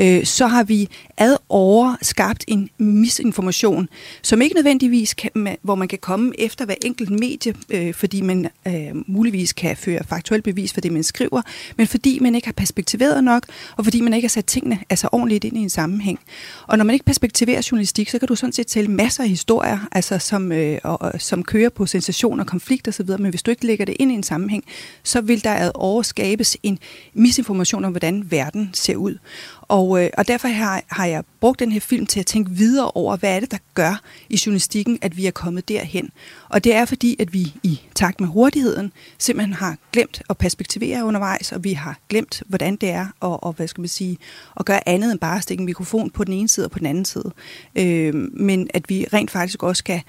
Øh, 0.00 0.24
så 0.24 0.46
har 0.46 0.64
vi 0.64 0.88
ad 1.18 1.36
over 1.48 1.94
skabt 2.02 2.44
en 2.48 2.70
misinformation, 2.78 3.88
som 4.22 4.42
ikke 4.42 4.54
nødvendigvis 4.54 5.14
kan, 5.14 5.56
hvor 5.62 5.74
man 5.74 5.88
kan 5.88 5.98
komme 5.98 6.32
efter 6.38 6.64
hver 6.64 6.74
enkelt 6.84 7.10
medie, 7.10 7.54
øh, 7.70 7.94
fordi 7.94 8.20
man 8.20 8.48
øh, 8.66 8.72
muligvis 9.06 9.52
kan 9.52 9.76
føre 9.76 10.00
faktuelt 10.08 10.44
bevis 10.44 10.72
for 10.72 10.80
det, 10.80 10.92
man 10.92 11.02
skriver, 11.02 11.42
men 11.76 11.86
fordi 11.86 12.18
man 12.18 12.34
ikke 12.34 12.46
har 12.46 12.52
perspektiveret 12.52 13.24
nok, 13.24 13.42
og 13.76 13.84
fordi 13.84 14.00
man 14.00 14.14
ikke 14.14 14.26
har 14.26 14.30
sat 14.30 14.46
tingene 14.46 14.78
altså 14.90 15.08
ordentligt 15.12 15.44
ind 15.44 15.56
i 15.56 15.60
en 15.60 15.70
sammenhæng. 15.70 16.18
Og 16.66 16.78
når 16.78 16.84
man 16.84 16.92
ikke 16.94 17.04
perspektiverer 17.04 17.68
journalistik, 17.70 18.10
så 18.10 18.18
kan 18.18 18.28
du 18.28 18.34
sådan 18.34 18.52
set 18.52 18.66
tælle 18.66 18.90
masser 18.90 19.22
af 19.22 19.28
historier, 19.28 19.78
altså 19.92 20.18
som, 20.18 20.52
øh, 20.52 20.78
og, 20.84 21.02
og, 21.02 21.12
som 21.18 21.42
kører 21.42 21.68
på 21.68 21.86
sensation 21.86 22.40
og 22.40 22.46
konflikt 22.46 22.88
osv., 22.88 23.06
men 23.18 23.30
hvis 23.30 23.42
du 23.48 23.50
ikke 23.50 23.66
lægger 23.66 23.84
det 23.84 23.96
ind 23.98 24.12
i 24.12 24.14
en 24.14 24.22
sammenhæng, 24.22 24.64
så 25.02 25.20
vil 25.20 25.44
der 25.44 25.54
ad 25.54 25.70
år 25.74 26.02
skabes 26.02 26.56
en 26.62 26.78
misinformation 27.14 27.84
om, 27.84 27.92
hvordan 27.92 28.30
verden 28.30 28.70
ser 28.72 28.96
ud. 28.96 29.18
Og, 29.62 30.04
øh, 30.04 30.10
og 30.18 30.28
derfor 30.28 30.48
har, 30.48 30.82
har 30.88 31.06
jeg 31.06 31.24
brugt 31.40 31.60
den 31.60 31.72
her 31.72 31.80
film 31.80 32.06
til 32.06 32.20
at 32.20 32.26
tænke 32.26 32.50
videre 32.50 32.90
over, 32.90 33.16
hvad 33.16 33.36
er 33.36 33.40
det, 33.40 33.50
der 33.50 33.58
gør 33.74 34.00
i 34.28 34.40
journalistikken, 34.46 34.98
at 35.02 35.16
vi 35.16 35.26
er 35.26 35.30
kommet 35.30 35.68
derhen. 35.68 36.10
Og 36.48 36.64
det 36.64 36.74
er 36.74 36.84
fordi, 36.84 37.16
at 37.18 37.32
vi 37.32 37.54
i 37.62 37.80
takt 37.94 38.20
med 38.20 38.28
hurtigheden 38.28 38.92
simpelthen 39.18 39.54
har 39.54 39.76
glemt 39.92 40.22
at 40.30 40.38
perspektivere 40.38 41.04
undervejs, 41.04 41.52
og 41.52 41.64
vi 41.64 41.72
har 41.72 41.98
glemt, 42.08 42.42
hvordan 42.46 42.76
det 42.76 42.88
er 42.88 43.06
og, 43.20 43.44
og 43.44 43.52
hvad 43.52 43.68
skal 43.68 43.80
man 43.80 43.88
sige, 43.88 44.18
at 44.60 44.66
gøre 44.66 44.88
andet 44.88 45.12
end 45.12 45.20
bare 45.20 45.36
at 45.36 45.42
stikke 45.42 45.60
en 45.60 45.66
mikrofon 45.66 46.10
på 46.10 46.24
den 46.24 46.32
ene 46.34 46.48
side 46.48 46.66
og 46.66 46.70
på 46.70 46.78
den 46.78 46.86
anden 46.86 47.04
side. 47.04 47.30
Øh, 47.76 48.14
men 48.14 48.70
at 48.74 48.88
vi 48.88 49.06
rent 49.12 49.30
faktisk 49.30 49.62
også 49.62 49.78
skal 49.78 50.02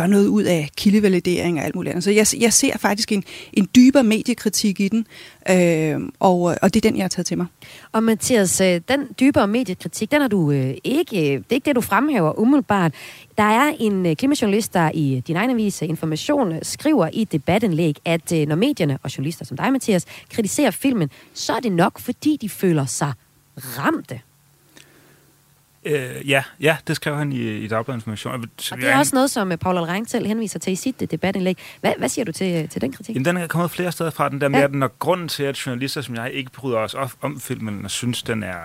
gør 0.00 0.06
noget 0.06 0.26
ud 0.26 0.42
af 0.42 0.70
kildevalidering 0.76 1.58
og 1.58 1.64
alt 1.64 1.74
muligt 1.74 1.90
andet. 1.90 2.04
Så 2.04 2.10
jeg, 2.10 2.26
jeg 2.40 2.52
ser 2.52 2.78
faktisk 2.78 3.12
en, 3.12 3.24
en 3.52 3.68
dybere 3.76 4.04
mediekritik 4.04 4.80
i 4.80 4.88
den, 4.88 5.06
øh, 5.50 6.00
og, 6.20 6.40
og 6.40 6.74
det 6.74 6.76
er 6.76 6.90
den, 6.90 6.96
jeg 6.96 7.04
har 7.04 7.08
taget 7.08 7.26
til 7.26 7.36
mig. 7.36 7.46
Og 7.92 8.02
Mathias, 8.02 8.60
øh, 8.60 8.80
den 8.88 9.08
dybere 9.20 9.46
mediekritik, 9.46 10.10
den 10.10 10.22
er 10.22 10.28
du 10.28 10.50
øh, 10.50 10.74
ikke, 10.84 11.16
øh, 11.16 11.38
det 11.38 11.44
er 11.50 11.54
ikke 11.54 11.64
det, 11.64 11.76
du 11.76 11.80
fremhæver 11.80 12.38
umiddelbart. 12.40 12.94
Der 13.38 13.44
er 13.44 13.72
en 13.80 14.06
øh, 14.06 14.16
klimajournalist, 14.16 14.74
der 14.74 14.90
i 14.94 15.22
din 15.26 15.36
egen 15.36 15.50
avis 15.50 15.82
Information 15.82 16.54
skriver 16.62 17.08
i 17.12 17.22
et 17.22 17.32
debatindlæg, 17.32 17.96
at 18.04 18.32
øh, 18.32 18.48
når 18.48 18.56
medierne 18.56 18.98
og 19.02 19.18
journalister 19.18 19.44
som 19.44 19.56
dig, 19.56 19.72
Mathias, 19.72 20.04
kritiserer 20.30 20.70
filmen, 20.70 21.10
så 21.34 21.52
er 21.52 21.60
det 21.60 21.72
nok, 21.72 21.98
fordi 21.98 22.38
de 22.40 22.48
føler 22.48 22.86
sig 22.86 23.12
ramte. 23.56 24.20
Øh, 25.86 26.30
ja, 26.30 26.42
ja, 26.60 26.76
det 26.86 26.96
skrev 26.96 27.16
han 27.16 27.32
i, 27.32 27.36
i 27.58 27.68
Dagbladet 27.68 27.96
Information. 27.98 28.44
Så 28.58 28.74
Og 28.74 28.80
det 28.80 28.86
er 28.86 28.90
jeg- 28.90 28.98
også 28.98 29.14
noget, 29.16 29.30
som 29.30 29.52
øh, 29.52 29.58
Paul 29.58 29.76
Alrein 29.78 30.06
selv 30.06 30.26
henviser 30.26 30.58
til 30.58 30.72
i 30.72 30.76
sit 30.76 31.02
øh, 31.02 31.08
debatindlæg. 31.10 31.58
Hvad, 31.80 31.92
hvad 31.98 32.08
siger 32.08 32.24
du 32.24 32.32
til, 32.32 32.62
øh, 32.62 32.68
til 32.68 32.80
den 32.80 32.92
kritik? 32.92 33.14
Jamen, 33.14 33.24
den 33.24 33.36
er 33.36 33.46
kommet 33.46 33.70
flere 33.70 33.92
steder 33.92 34.10
fra, 34.10 34.28
den 34.28 34.40
der 34.40 34.48
med, 34.48 34.58
Ja. 34.58 34.64
at 34.64 34.74
når 34.74 34.88
grunden 34.98 35.28
til, 35.28 35.42
at 35.42 35.66
journalister 35.66 36.00
som 36.00 36.14
jeg 36.14 36.30
ikke 36.32 36.50
bryder 36.50 36.78
os 36.78 36.94
op 36.94 37.12
om 37.22 37.40
filmen, 37.40 37.84
og 37.84 37.90
synes, 37.90 38.22
den 38.22 38.42
er 38.42 38.56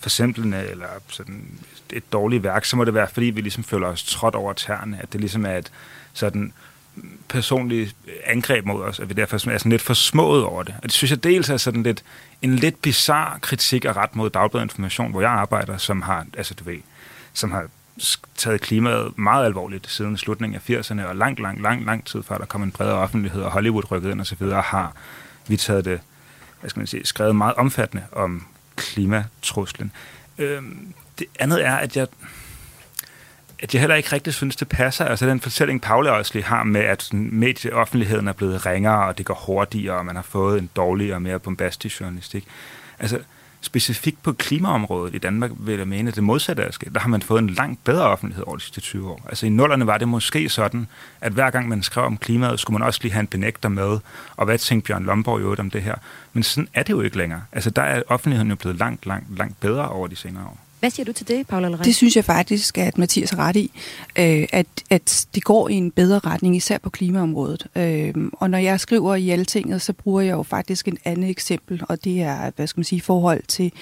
forsimplende 0.00 0.66
eller 0.70 0.86
sådan 1.08 1.44
et 1.92 2.12
dårligt 2.12 2.42
værk, 2.42 2.64
så 2.64 2.76
må 2.76 2.84
det 2.84 2.94
være, 2.94 3.08
fordi 3.12 3.26
vi 3.26 3.40
ligesom 3.40 3.64
føler 3.64 3.86
os 3.86 4.02
trådt 4.04 4.34
over 4.34 4.52
tæerne, 4.52 4.98
at 5.02 5.12
det 5.12 5.20
ligesom 5.20 5.46
er 5.46 5.56
et 5.56 5.70
sådan 6.12 6.52
personlige 7.28 7.92
angreb 8.24 8.64
mod 8.64 8.82
os, 8.82 9.00
at 9.00 9.08
vi 9.08 9.14
derfor 9.14 9.34
er 9.34 9.38
sådan 9.38 9.70
lidt 9.70 9.82
for 9.82 9.94
smået 9.94 10.44
over 10.44 10.62
det. 10.62 10.74
Og 10.76 10.82
det 10.82 10.92
synes 10.92 11.10
jeg 11.10 11.24
dels 11.24 11.48
er 11.48 11.56
sådan 11.56 11.82
lidt 11.82 12.04
en 12.42 12.56
lidt 12.56 12.82
bizarre 12.82 13.40
kritik 13.40 13.84
af 13.84 13.96
ret 13.96 14.16
mod 14.16 14.30
Dagbladet 14.30 14.64
Information, 14.64 15.10
hvor 15.10 15.20
jeg 15.20 15.30
arbejder, 15.30 15.76
som 15.76 16.02
har, 16.02 16.26
altså 16.36 16.54
du 16.54 16.64
ved, 16.64 16.78
som 17.32 17.52
har 17.52 17.66
taget 18.36 18.60
klimaet 18.60 19.18
meget 19.18 19.44
alvorligt 19.44 19.90
siden 19.90 20.16
slutningen 20.16 20.60
af 20.66 20.70
80'erne, 20.70 21.06
og 21.06 21.16
langt, 21.16 21.40
langt, 21.40 21.62
langt, 21.62 21.86
lang 21.86 22.04
tid 22.04 22.22
før 22.22 22.38
der 22.38 22.46
kom 22.46 22.62
en 22.62 22.70
bredere 22.70 22.98
offentlighed, 22.98 23.42
og 23.42 23.50
Hollywood 23.50 23.90
rykket 23.90 24.10
ind 24.10 24.20
og 24.20 24.26
så 24.26 24.34
videre, 24.38 24.62
har 24.62 24.92
vi 25.46 25.56
taget 25.56 25.84
det, 25.84 26.00
hvad 26.60 26.70
skal 26.70 26.80
man 26.80 26.86
sige, 26.86 27.06
skrevet 27.06 27.36
meget 27.36 27.54
omfattende 27.54 28.04
om 28.12 28.46
klimatruslen. 28.76 29.92
Øhm, 30.38 30.94
det 31.18 31.26
andet 31.38 31.66
er, 31.66 31.76
at 31.76 31.96
jeg, 31.96 32.06
at 33.62 33.74
jeg 33.74 33.80
heller 33.80 33.96
ikke 33.96 34.12
rigtig 34.12 34.34
synes, 34.34 34.56
det 34.56 34.68
passer. 34.68 35.04
Altså 35.04 35.26
den 35.26 35.40
fortælling, 35.40 35.82
Paula 35.82 36.10
også 36.10 36.40
har 36.44 36.64
med, 36.64 36.80
at 36.80 37.08
medieoffentligheden 37.12 38.28
er 38.28 38.32
blevet 38.32 38.66
ringere, 38.66 39.06
og 39.06 39.18
det 39.18 39.26
går 39.26 39.42
hurtigere, 39.46 39.96
og 39.96 40.06
man 40.06 40.16
har 40.16 40.22
fået 40.22 40.58
en 40.58 40.70
dårligere 40.76 41.14
og 41.14 41.22
mere 41.22 41.38
bombastisk 41.38 42.00
journalistik. 42.00 42.44
Altså 42.98 43.18
specifikt 43.60 44.22
på 44.22 44.32
klimaområdet 44.32 45.14
i 45.14 45.18
Danmark 45.18 45.50
vil 45.58 45.78
jeg 45.78 45.88
mene, 45.88 46.08
at 46.08 46.14
det 46.14 46.24
modsatte 46.24 46.62
er 46.62 46.70
sket. 46.70 46.94
Der 46.94 47.00
har 47.00 47.08
man 47.08 47.22
fået 47.22 47.38
en 47.38 47.50
langt 47.50 47.84
bedre 47.84 48.04
offentlighed 48.04 48.44
over 48.46 48.56
de 48.56 48.62
sidste 48.62 48.80
20 48.80 49.10
år. 49.10 49.26
Altså 49.28 49.46
i 49.46 49.48
nullerne 49.48 49.86
var 49.86 49.98
det 49.98 50.08
måske 50.08 50.48
sådan, 50.48 50.86
at 51.20 51.32
hver 51.32 51.50
gang 51.50 51.68
man 51.68 51.82
skrev 51.82 52.04
om 52.04 52.16
klimaet, 52.16 52.60
skulle 52.60 52.78
man 52.78 52.86
også 52.86 53.00
lige 53.02 53.12
have 53.12 53.20
en 53.20 53.26
benægter 53.26 53.68
med, 53.68 53.98
og 54.36 54.44
hvad 54.44 54.58
tænkte 54.58 54.86
Bjørn 54.86 55.04
Lomborg 55.04 55.40
jo 55.40 55.56
om 55.58 55.70
det 55.70 55.82
her? 55.82 55.94
Men 56.32 56.42
sådan 56.42 56.68
er 56.74 56.82
det 56.82 56.92
jo 56.92 57.00
ikke 57.00 57.18
længere. 57.18 57.42
Altså 57.52 57.70
der 57.70 57.82
er 57.82 58.02
offentligheden 58.08 58.50
jo 58.50 58.56
blevet 58.56 58.78
langt, 58.78 59.06
langt, 59.06 59.38
langt 59.38 59.60
bedre 59.60 59.88
over 59.88 60.06
de 60.06 60.16
senere 60.16 60.44
år. 60.44 60.67
Hvad 60.80 60.90
siger 60.90 61.04
du 61.04 61.12
til 61.12 61.28
det, 61.28 61.46
Paula 61.46 61.68
Lerein? 61.68 61.84
Det 61.84 61.94
synes 61.94 62.16
jeg 62.16 62.24
faktisk, 62.24 62.78
at 62.78 62.98
Mathias 62.98 63.32
er 63.32 63.36
ret 63.36 63.56
i, 63.56 63.70
øh, 64.18 64.46
at, 64.52 64.66
at 64.90 65.26
det 65.34 65.44
går 65.44 65.68
i 65.68 65.74
en 65.74 65.90
bedre 65.90 66.18
retning, 66.18 66.56
især 66.56 66.78
på 66.78 66.90
klimaområdet. 66.90 67.66
Øh, 67.76 68.14
og 68.32 68.50
når 68.50 68.58
jeg 68.58 68.80
skriver 68.80 69.14
i 69.14 69.30
Altinget, 69.30 69.82
så 69.82 69.92
bruger 69.92 70.20
jeg 70.20 70.32
jo 70.32 70.42
faktisk 70.42 70.88
et 70.88 70.98
andet 71.04 71.30
eksempel, 71.30 71.82
og 71.88 72.04
det 72.04 72.22
er, 72.22 72.50
hvad 72.56 72.66
skal 72.66 72.78
man 72.78 72.84
sige, 72.84 73.00
forhold 73.00 73.42
til 73.48 73.72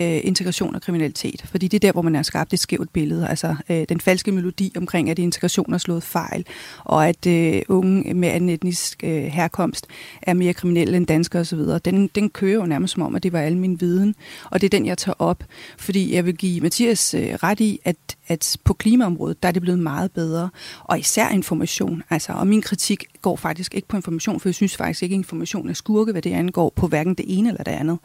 øh, 0.00 0.20
integration 0.24 0.74
og 0.74 0.82
kriminalitet. 0.82 1.44
Fordi 1.50 1.68
det 1.68 1.84
er 1.84 1.88
der, 1.88 1.92
hvor 1.92 2.02
man 2.02 2.14
har 2.14 2.22
skabt 2.22 2.52
et 2.52 2.58
skævt 2.58 2.92
billede. 2.92 3.28
Altså 3.28 3.56
øh, 3.68 3.84
den 3.88 4.00
falske 4.00 4.32
melodi 4.32 4.72
omkring, 4.76 5.10
at 5.10 5.18
integration 5.18 5.70
har 5.70 5.78
slået 5.78 6.02
fejl, 6.02 6.46
og 6.84 7.08
at 7.08 7.26
øh, 7.26 7.62
unge 7.68 8.14
med 8.14 8.28
anden 8.28 8.50
etnisk 8.50 9.04
øh, 9.04 9.24
herkomst 9.24 9.86
er 10.22 10.34
mere 10.34 10.52
kriminelle 10.52 10.96
end 10.96 11.06
danskere 11.06 11.40
osv., 11.40 11.58
den, 11.84 12.10
den 12.14 12.30
kører 12.30 12.54
jo 12.54 12.66
nærmest 12.66 12.94
som 12.94 13.02
om, 13.02 13.14
at 13.14 13.22
det 13.22 13.32
var 13.32 13.40
al 13.40 13.56
min 13.56 13.80
viden. 13.80 14.14
Og 14.50 14.60
det 14.60 14.66
er 14.66 14.78
den, 14.78 14.86
jeg 14.86 14.98
tager 14.98 15.16
op, 15.18 15.44
fordi 15.78 16.14
jeg 16.14 16.26
vil 16.26 16.36
give 16.36 16.60
Mathias 16.60 17.14
øh, 17.14 17.34
ret 17.34 17.60
i, 17.60 17.78
at, 17.84 17.96
at 18.26 18.56
på 18.64 18.74
klimaområdet, 18.74 19.42
der 19.42 19.48
er 19.48 19.52
det 19.52 19.62
blevet 19.62 19.78
meget 19.78 20.12
bedre. 20.12 20.50
Og 20.84 20.98
især 20.98 21.28
information. 21.28 22.02
Altså, 22.10 22.32
og 22.32 22.46
min 22.46 22.62
kritik 22.62 23.04
går 23.22 23.36
faktisk 23.36 23.74
ikke 23.74 23.88
på 23.88 23.96
information, 23.96 24.40
for 24.40 24.48
jeg 24.48 24.54
synes 24.54 24.76
faktisk 24.76 25.02
ikke, 25.02 25.14
at 25.14 25.18
information 25.18 25.68
er 25.68 25.72
skurke, 25.72 26.12
hvad 26.12 26.22
det 26.22 26.32
angår 26.32 26.72
på 26.76 26.86
hverken 26.86 27.14
det 27.14 27.24
ene 27.28 27.48
eller 27.48 27.62
det 27.62 27.72
andet. 27.72 27.98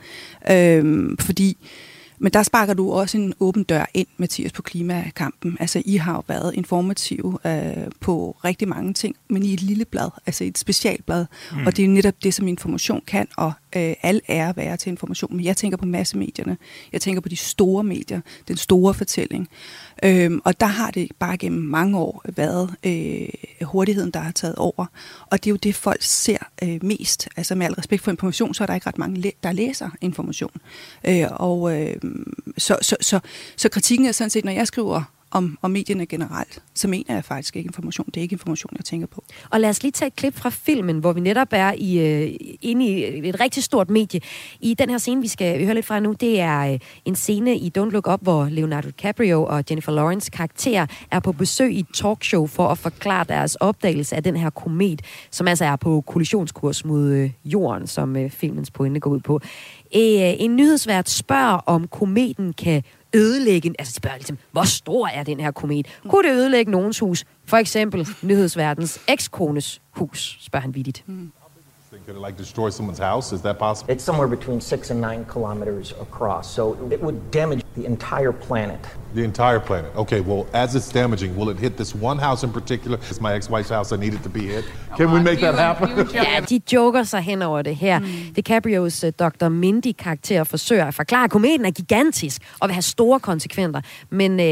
Øhm, 0.52 1.18
fordi 1.18 1.58
men 2.20 2.34
der 2.34 2.44
sparker 2.44 2.74
du 2.74 2.92
også 2.92 3.18
en 3.18 3.34
åben 3.40 3.64
dør 3.64 3.86
ind, 3.94 4.08
Mathias, 4.18 4.52
på 4.52 4.62
klimakampen. 4.62 5.58
Altså, 5.60 5.82
I 5.86 5.96
har 5.96 6.14
jo 6.14 6.24
været 6.28 6.54
informative 6.56 7.38
øh, 7.46 7.88
på 8.00 8.38
rigtig 8.46 8.68
mange 8.68 8.94
ting, 8.94 9.16
men 9.30 9.44
i 9.44 9.54
et 9.54 9.62
lille 9.62 9.86
blad, 9.86 10.10
altså 10.26 10.44
et 10.44 10.58
specialblad. 10.58 11.26
Mm. 11.52 11.66
Og 11.66 11.78
det 11.78 11.86
er 11.86 11.90
netop 11.90 12.24
det, 12.24 12.34
som 12.34 12.48
information 12.48 13.02
kan, 13.08 13.28
og 13.38 13.52
øh, 13.76 13.94
al 14.04 14.22
ære 14.30 14.56
være 14.56 14.78
til 14.78 14.90
information. 14.90 15.36
Men 15.36 15.46
jeg 15.46 15.58
tænker 15.58 15.78
på 15.78 15.86
massemedierne. 15.86 16.58
Jeg 16.94 17.02
tænker 17.02 17.22
på 17.22 17.30
de 17.30 17.36
store 17.36 17.84
medier, 17.84 18.22
den 18.48 18.58
store 18.58 18.94
fortælling. 18.94 19.48
Øhm, 20.04 20.42
og 20.46 20.60
der 20.60 20.66
har 20.66 20.92
det 20.92 21.10
bare 21.20 21.38
gennem 21.38 21.62
mange 21.62 21.98
år 21.98 22.24
været 22.36 22.76
øh, 22.84 23.66
hurtigheden, 23.66 24.12
der 24.12 24.20
har 24.20 24.32
taget 24.32 24.56
over. 24.56 24.86
Og 25.32 25.44
det 25.44 25.50
er 25.50 25.52
jo 25.52 25.58
det, 25.58 25.76
folk 25.76 26.02
ser 26.02 26.38
øh, 26.64 26.84
mest. 26.84 27.28
Altså 27.38 27.56
med 27.56 27.66
al 27.66 27.74
respekt 27.74 28.04
for 28.04 28.12
information, 28.12 28.54
så 28.54 28.64
er 28.64 28.66
der 28.66 28.76
ikke 28.76 28.88
ret 28.88 28.98
mange, 28.98 29.34
der 29.44 29.52
læser 29.52 29.90
information. 30.02 30.52
Øh, 31.04 31.26
og 31.32 31.82
øh, 31.82 31.96
så, 32.58 32.78
så, 32.82 32.96
så, 33.02 33.20
så 33.56 33.70
kritikken 33.70 34.08
er 34.08 34.12
sådan 34.12 34.30
set, 34.30 34.46
når 34.46 34.52
jeg 34.52 34.68
skriver 34.68 35.04
om, 35.32 35.58
om 35.62 35.72
medierne 35.72 36.06
generelt, 36.06 36.64
så 36.76 36.88
mener 36.88 37.14
jeg 37.14 37.26
faktisk 37.26 37.56
ikke 37.56 37.68
information. 37.68 38.06
Det 38.06 38.18
er 38.18 38.22
ikke 38.22 38.34
information, 38.34 38.74
jeg 38.78 38.86
tænker 38.86 39.08
på. 39.08 39.24
Og 39.50 39.60
lad 39.60 39.70
os 39.70 39.84
lige 39.84 39.92
tage 39.92 40.08
et 40.08 40.16
klip 40.16 40.36
fra 40.36 40.50
filmen, 40.50 41.00
hvor 41.00 41.14
vi 41.14 41.20
netop 41.20 41.48
er 41.52 41.74
i, 41.78 42.00
øh, 42.00 42.36
inde 42.62 42.86
i 42.86 43.28
et 43.30 43.40
rigtig 43.40 43.64
stort 43.64 43.90
medie. 43.90 44.22
I 44.60 44.74
den 44.74 44.90
her 44.90 44.98
scene, 44.98 45.22
vi 45.22 45.28
skal 45.28 45.66
høre 45.66 45.76
lidt 45.76 45.86
fra 45.86 46.00
nu, 46.00 46.12
det 46.12 46.40
er 46.40 46.74
øh, 46.74 46.80
en 47.06 47.16
scene 47.16 47.58
i 47.58 47.72
Don't 47.78 47.90
Look 47.90 48.08
Up, 48.08 48.22
hvor 48.22 48.46
Leonardo 48.46 48.88
DiCaprio 48.88 49.44
og 49.44 49.64
Jennifer 49.70 49.92
Lawrence 49.92 50.32
karakter 50.32 50.86
er 51.12 51.20
på 51.20 51.32
besøg 51.32 51.72
i 51.74 51.80
et 51.80 51.88
talkshow 51.94 52.48
for 52.48 52.68
at 52.68 52.78
forklare 52.78 53.24
deres 53.24 53.56
opdagelse 53.56 54.16
af 54.16 54.24
den 54.24 54.36
her 54.36 54.50
komet, 54.50 55.02
som 55.32 55.48
altså 55.48 55.66
er 55.66 55.76
på 55.76 56.02
kollisionskurs 56.02 56.86
mod 56.86 57.12
øh, 57.12 57.32
jorden, 57.46 57.88
som 57.88 58.16
øh, 58.16 58.30
filmens 58.30 58.72
pointe 58.72 59.00
går 59.00 59.10
ud 59.10 59.20
på. 59.20 59.42
Øh, 59.96 60.36
en 60.40 60.56
nyhedsvært 60.56 61.10
spørger, 61.10 61.58
om 61.58 61.88
kometen 61.88 62.54
kan 62.54 62.84
ødelægge, 63.16 63.74
altså 63.80 63.92
de 63.92 63.96
spørger 63.96 64.18
ligesom, 64.18 64.38
hvor 64.52 64.64
stor 64.64 65.08
er 65.08 65.24
den 65.24 65.40
her 65.40 65.52
komet? 65.52 65.88
Kunne 66.10 66.30
det 66.30 66.36
ødelægge 66.36 66.72
nogens 66.72 67.00
hus? 67.00 67.26
For 67.46 67.58
eksempel 67.58 68.08
nyhedsverdens 68.22 69.00
ekskones 69.08 69.82
hus, 69.92 70.38
spørger 70.42 70.62
han 70.62 70.76
vidigt. 70.76 71.04
Mm. 71.08 71.32
Could 72.10 72.18
it 72.18 72.22
like 72.22 72.38
destroy 72.38 72.72
someone's 72.72 72.98
house? 72.98 73.32
Is 73.32 73.44
that 73.44 73.60
possible? 73.60 73.94
It's 73.94 74.04
somewhere 74.04 74.28
between 74.28 74.62
six 74.62 74.90
and 74.90 75.00
nine 75.00 75.26
kilometers 75.26 75.92
across, 76.02 76.52
so 76.52 76.76
it 76.90 77.00
would 77.04 77.30
damage 77.30 77.62
the 77.76 77.86
entire 77.86 78.32
planet. 78.32 78.80
The 79.14 79.24
entire 79.24 79.60
planet. 79.60 79.96
Okay, 79.96 80.20
well, 80.22 80.48
as 80.52 80.74
it's 80.76 80.92
damaging, 80.92 81.38
will 81.38 81.50
it 81.52 81.60
hit 81.60 81.78
this 81.78 81.94
one 81.94 82.18
house 82.18 82.44
in 82.44 82.52
particular? 82.52 82.98
It's 83.10 83.22
my 83.22 83.34
ex-wife's 83.34 83.70
house. 83.70 83.92
I 83.92 83.98
need 83.98 84.16
it 84.16 84.24
to 84.24 84.30
be 84.30 84.48
hit. 84.48 84.66
Can 84.98 85.12
we 85.12 85.20
make 85.20 85.40
that 85.40 85.56
happen? 85.56 86.10
Ja, 86.14 86.40
de 86.50 86.60
joker 86.72 87.04
sig 87.04 87.22
hen 87.22 87.42
over 87.42 87.62
det 87.62 87.76
her. 87.76 88.00
Mm. 88.00 88.34
DiCaprios 88.36 89.04
uh, 89.04 89.12
Dr. 89.20 89.50
Mindy-karakter 89.50 90.44
forsøger 90.44 90.86
at 90.86 90.94
forklare, 90.94 91.24
at 91.24 91.32
kometen 91.32 91.66
er 91.66 91.72
gigantisk 91.72 92.42
og 92.60 92.68
vil 92.68 92.74
have 92.74 92.82
store 92.82 93.20
konsekvenser. 93.20 93.82
Men 94.10 94.32
uh, 94.32 94.46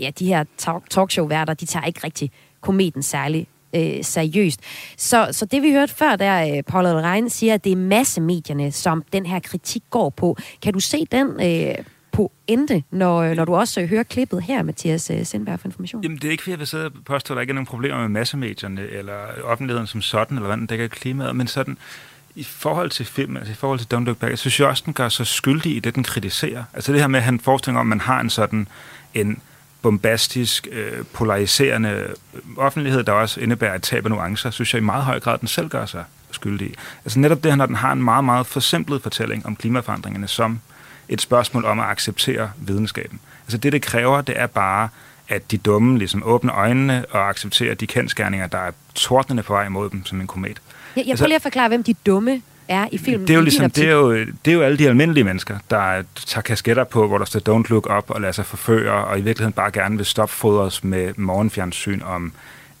ja, 0.00 0.10
de 0.18 0.26
her 0.26 0.44
talk- 0.58 0.90
talkshow-værter, 0.90 1.54
de 1.54 1.66
tager 1.66 1.86
ikke 1.86 2.00
rigtig 2.04 2.30
kometen 2.60 3.02
særlig 3.02 3.48
øh, 3.74 4.04
seriøst. 4.04 4.60
Så, 4.96 5.28
så 5.32 5.46
det 5.46 5.62
vi 5.62 5.72
hørte 5.72 5.94
før, 5.94 6.16
der 6.16 6.56
øh, 6.56 6.62
Paul 6.62 6.86
Rein 6.86 7.30
siger, 7.30 7.54
at 7.54 7.64
det 7.64 7.72
er 7.72 7.76
massemedierne, 7.76 8.72
som 8.72 9.04
den 9.12 9.26
her 9.26 9.40
kritik 9.40 9.82
går 9.90 10.10
på. 10.10 10.36
Kan 10.62 10.72
du 10.72 10.80
se 10.80 11.06
den 11.12 11.28
øh, 11.40 11.74
pointe, 12.12 12.82
når, 12.90 13.22
øh, 13.22 13.36
når 13.36 13.44
du 13.44 13.54
også 13.54 13.80
øh, 13.80 13.88
hører 13.88 14.02
klippet 14.02 14.42
her, 14.42 14.62
Mathias 14.62 15.10
øh, 15.10 15.24
Sindberg 15.26 15.60
for 15.60 15.68
Information? 15.68 16.02
Jamen, 16.02 16.18
det 16.18 16.24
er 16.24 16.30
ikke, 16.30 16.42
fordi 16.42 16.50
jeg 16.50 16.58
vil 16.58 16.66
sidde 16.66 16.86
og 16.86 16.92
påstå, 17.06 17.34
at 17.34 17.36
der 17.36 17.40
ikke 17.40 17.50
er 17.50 17.54
nogen 17.54 17.66
problemer 17.66 18.00
med 18.00 18.08
massemedierne, 18.08 18.82
eller 18.82 19.14
offentligheden 19.44 19.86
som 19.86 20.02
sådan, 20.02 20.36
eller 20.36 20.46
hvordan 20.46 20.58
den 20.58 20.66
dækker 20.66 20.88
klimaet, 20.88 21.36
men 21.36 21.46
sådan, 21.46 21.78
i 22.34 22.44
forhold 22.44 22.90
til 22.90 23.06
film, 23.06 23.36
altså 23.36 23.52
i 23.52 23.54
forhold 23.54 23.78
til 23.78 23.96
Don't 23.96 24.04
Look 24.04 24.16
Back, 24.16 24.30
jeg 24.30 24.38
synes 24.38 24.60
jeg 24.60 24.68
også, 24.68 24.82
den 24.86 24.92
gør 24.92 25.08
sig 25.08 25.26
skyldig 25.26 25.76
i 25.76 25.80
det, 25.80 25.94
den 25.94 26.02
kritiserer. 26.02 26.64
Altså 26.74 26.92
det 26.92 27.00
her 27.00 27.08
med, 27.08 27.18
at 27.18 27.24
han 27.24 27.40
forestiller 27.40 27.80
om, 27.80 27.86
at 27.86 27.88
man 27.88 28.00
har 28.00 28.20
en 28.20 28.30
sådan 28.30 28.68
en 29.14 29.38
bombastisk, 29.82 30.68
øh, 30.72 31.04
polariserende 31.12 32.06
offentlighed, 32.56 33.04
der 33.04 33.12
også 33.12 33.40
indebærer 33.40 33.74
et 33.74 33.82
tab 33.82 34.04
af 34.04 34.10
nuancer, 34.10 34.50
synes 34.50 34.74
jeg 34.74 34.82
i 34.82 34.84
meget 34.84 35.04
høj 35.04 35.20
grad, 35.20 35.38
den 35.38 35.48
selv 35.48 35.68
gør 35.68 35.86
sig 35.86 36.04
skyldig 36.30 36.66
i. 36.70 36.74
Altså 37.04 37.18
netop 37.18 37.42
det 37.44 37.52
her, 37.52 37.56
når 37.56 37.66
den 37.66 37.74
har 37.74 37.92
en 37.92 38.02
meget, 38.02 38.24
meget 38.24 38.46
forsimplet 38.46 39.02
fortælling 39.02 39.46
om 39.46 39.56
klimaforandringerne 39.56 40.28
som 40.28 40.60
et 41.08 41.20
spørgsmål 41.20 41.64
om 41.64 41.80
at 41.80 41.86
acceptere 41.86 42.50
videnskaben. 42.58 43.20
Altså 43.46 43.58
det, 43.58 43.72
det 43.72 43.82
kræver, 43.82 44.20
det 44.20 44.40
er 44.40 44.46
bare, 44.46 44.88
at 45.28 45.50
de 45.50 45.58
dumme 45.58 45.98
ligesom 45.98 46.22
åbner 46.24 46.54
øjnene 46.54 47.04
og 47.10 47.28
accepterer 47.28 47.74
de 47.74 47.86
kendskærninger, 47.86 48.46
der 48.46 48.58
er 48.58 48.70
tordnende 48.94 49.42
på 49.42 49.52
vej 49.52 49.66
imod 49.66 49.90
dem 49.90 50.06
som 50.06 50.20
en 50.20 50.26
komet. 50.26 50.48
Jeg, 50.48 50.56
jeg 50.96 51.10
Altså- 51.10 51.22
prøver 51.22 51.28
lige 51.28 51.36
at 51.36 51.42
forklare, 51.42 51.68
hvem 51.68 51.82
de 51.82 51.94
dumme 52.06 52.42
er 52.68 52.88
i 52.92 52.98
filmen. 52.98 53.28
Det 53.28 53.34
er, 53.34 53.38
jo 53.38 53.42
ligesom, 53.42 53.70
det, 53.70 53.88
er 53.88 53.92
jo, 53.92 54.14
det 54.14 54.48
er 54.48 54.52
jo 54.52 54.62
alle 54.62 54.78
de 54.78 54.88
almindelige 54.88 55.24
mennesker, 55.24 55.58
der 55.70 56.02
tager 56.26 56.42
kasketter 56.42 56.84
på, 56.84 57.08
hvor 57.08 57.18
der 57.18 57.24
står 57.24 57.40
don't 57.40 57.70
look 57.70 57.90
up 57.98 58.10
og 58.10 58.20
lader 58.20 58.32
sig 58.32 58.46
forføre, 58.46 59.04
og 59.04 59.18
i 59.18 59.22
virkeligheden 59.22 59.52
bare 59.52 59.70
gerne 59.70 59.96
vil 59.96 60.06
stopfodres 60.06 60.84
med 60.84 61.12
morgenfjernsyn 61.16 62.00
om 62.02 62.32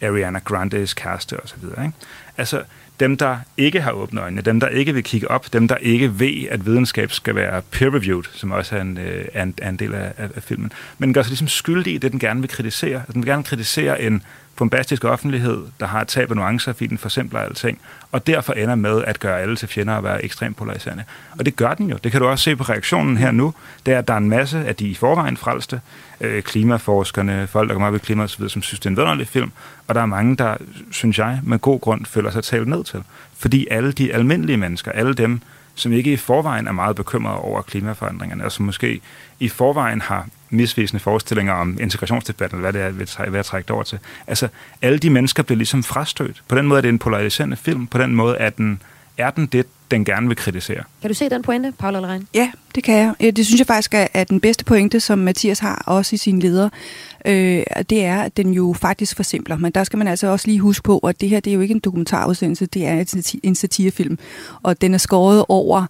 Ariana 0.02 0.38
Grandes 0.38 0.94
kæreste 0.94 1.40
osv. 1.40 1.64
Ikke? 1.64 1.92
Altså, 2.36 2.62
dem, 3.00 3.16
der 3.16 3.36
ikke 3.56 3.80
har 3.80 3.92
åbne 3.92 4.20
øjnene, 4.20 4.42
dem, 4.42 4.60
der 4.60 4.68
ikke 4.68 4.94
vil 4.94 5.04
kigge 5.04 5.30
op, 5.30 5.52
dem, 5.52 5.68
der 5.68 5.76
ikke 5.76 6.20
ved, 6.20 6.48
at 6.50 6.66
videnskab 6.66 7.12
skal 7.12 7.34
være 7.34 7.62
peer-reviewed, 7.62 8.24
som 8.32 8.50
også 8.50 8.76
er 8.76 8.80
en, 8.80 8.98
øh, 8.98 9.24
er 9.32 9.42
en, 9.42 9.54
er 9.58 9.68
en 9.68 9.76
del 9.76 9.94
af, 9.94 10.12
af, 10.18 10.28
af 10.36 10.42
filmen. 10.42 10.72
Men 10.98 11.06
den 11.06 11.14
gør 11.14 11.22
sig 11.22 11.30
ligesom 11.30 11.48
skyldig 11.48 11.94
i 11.94 11.98
det, 11.98 12.12
den 12.12 12.20
gerne 12.20 12.40
vil 12.40 12.50
kritisere. 12.50 12.96
Altså, 12.96 13.12
den 13.12 13.22
vil 13.22 13.30
gerne 13.30 13.42
kritisere 13.42 14.02
en 14.02 14.22
bombastisk 14.62 15.04
offentlighed, 15.04 15.62
der 15.80 15.86
har 15.86 16.00
et 16.00 16.08
tab 16.08 16.30
af 16.30 16.36
nuancer, 16.36 16.72
fordi 16.72 16.86
den 16.86 16.98
forsimpler 16.98 17.40
alting, 17.40 17.78
og 18.12 18.26
derfor 18.26 18.52
ender 18.52 18.74
med 18.74 19.04
at 19.04 19.20
gøre 19.20 19.40
alle 19.40 19.56
til 19.56 19.68
fjender 19.68 19.94
og 19.94 20.04
være 20.04 20.24
ekstremt 20.24 20.56
polariserende. 20.56 21.04
Og 21.38 21.46
det 21.46 21.56
gør 21.56 21.74
den 21.74 21.90
jo. 21.90 21.98
Det 22.04 22.12
kan 22.12 22.20
du 22.20 22.26
også 22.26 22.44
se 22.44 22.56
på 22.56 22.64
reaktionen 22.64 23.16
her 23.16 23.30
nu. 23.30 23.54
Det 23.86 23.94
er, 23.94 23.98
at 23.98 24.08
der 24.08 24.14
er 24.14 24.18
en 24.18 24.28
masse 24.28 24.64
af 24.66 24.76
de 24.76 24.88
i 24.88 24.94
forvejen 24.94 25.36
frelste, 25.36 25.80
øh, 26.20 26.42
klimaforskerne, 26.42 27.46
folk, 27.46 27.68
der 27.68 27.74
kommer 27.74 27.88
op 27.88 27.94
i 27.94 27.98
klima 27.98 28.22
osv., 28.22 28.48
som 28.48 28.62
synes, 28.62 28.80
det 28.80 28.86
er 28.86 28.90
en 28.90 28.96
vidunderlig 28.96 29.28
film, 29.28 29.52
og 29.88 29.94
der 29.94 30.00
er 30.00 30.06
mange, 30.06 30.36
der, 30.36 30.56
synes 30.90 31.18
jeg, 31.18 31.40
med 31.42 31.58
god 31.58 31.80
grund 31.80 32.06
føler 32.06 32.30
sig 32.30 32.44
talt 32.44 32.68
ned 32.68 32.84
til. 32.84 33.02
Fordi 33.38 33.66
alle 33.70 33.92
de 33.92 34.14
almindelige 34.14 34.56
mennesker, 34.56 34.92
alle 34.92 35.14
dem, 35.14 35.40
som 35.74 35.92
ikke 35.92 36.12
i 36.12 36.16
forvejen 36.16 36.66
er 36.66 36.72
meget 36.72 36.96
bekymrede 36.96 37.38
over 37.38 37.62
klimaforandringerne, 37.62 38.44
og 38.44 38.52
som 38.52 38.66
måske 38.66 39.00
i 39.40 39.48
forvejen 39.48 40.00
har 40.00 40.26
misvisende 40.52 41.00
forestillinger 41.00 41.52
om 41.52 41.78
integrationsdebatten, 41.80 42.58
eller 42.58 42.70
hvad 42.70 42.80
det 42.80 42.88
er, 42.88 42.90
ved 42.92 43.06
at- 43.26 43.32
ved 43.32 43.44
trække 43.44 43.72
over 43.72 43.82
til. 43.82 43.98
Altså, 44.26 44.48
alle 44.82 44.98
de 44.98 45.10
mennesker 45.10 45.42
bliver 45.42 45.56
ligesom 45.56 45.82
frastødt. 45.82 46.42
På 46.48 46.54
den 46.56 46.66
måde 46.66 46.78
er 46.78 46.82
det 46.82 46.88
en 46.88 46.98
polariserende 46.98 47.56
film. 47.56 47.86
På 47.86 47.98
den 47.98 48.14
måde 48.14 48.36
er 48.36 48.50
den, 48.50 48.82
er 49.18 49.30
den 49.30 49.46
det, 49.46 49.66
den 49.92 50.04
gerne 50.04 50.26
vil 50.28 50.36
kritisere. 50.36 50.82
Kan 51.00 51.10
du 51.10 51.14
se 51.14 51.28
den 51.28 51.42
pointe, 51.42 51.72
Paul 51.78 51.96
Allerein? 51.96 52.28
Ja, 52.34 52.50
det 52.74 52.84
kan 52.84 53.14
jeg. 53.20 53.36
Det 53.36 53.46
synes 53.46 53.58
jeg 53.58 53.66
faktisk 53.66 53.94
er, 53.94 54.06
er 54.14 54.24
den 54.24 54.40
bedste 54.40 54.64
pointe, 54.64 55.00
som 55.00 55.18
Mathias 55.18 55.58
har 55.58 55.82
også 55.86 56.14
i 56.14 56.16
sine 56.16 56.40
ledere. 56.40 56.70
Øh, 57.26 57.62
det 57.90 58.04
er, 58.04 58.22
at 58.22 58.36
den 58.36 58.54
jo 58.54 58.74
faktisk 58.80 59.16
forsimpler. 59.16 59.56
Men 59.56 59.72
der 59.72 59.84
skal 59.84 59.96
man 59.96 60.08
altså 60.08 60.26
også 60.26 60.46
lige 60.46 60.60
huske 60.60 60.82
på, 60.82 60.98
at 60.98 61.20
det 61.20 61.28
her 61.28 61.40
det 61.40 61.50
er 61.50 61.54
jo 61.54 61.60
ikke 61.60 61.74
en 61.74 61.80
dokumentarudsendelse, 61.80 62.66
det 62.66 62.86
er 62.86 63.00
en 63.00 63.06
sati- 63.06 63.40
en 63.42 63.54
satirefilm. 63.54 64.18
Og 64.62 64.80
den 64.80 64.94
er 64.94 64.98
skåret 64.98 65.44
over 65.48 65.86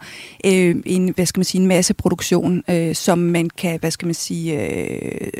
øh, 0.46 0.76
en, 0.86 1.08
hvad 1.08 1.26
skal 1.26 1.38
man 1.38 1.44
sige, 1.44 1.60
en 1.60 1.68
masse 1.68 1.94
produktion, 1.94 2.62
øh, 2.70 2.94
som 2.94 3.18
man 3.18 3.50
kan, 3.50 3.80
hvad 3.80 3.90
skal 3.90 4.06
man 4.06 4.14
sige, 4.14 4.60
øh, 4.60 5.30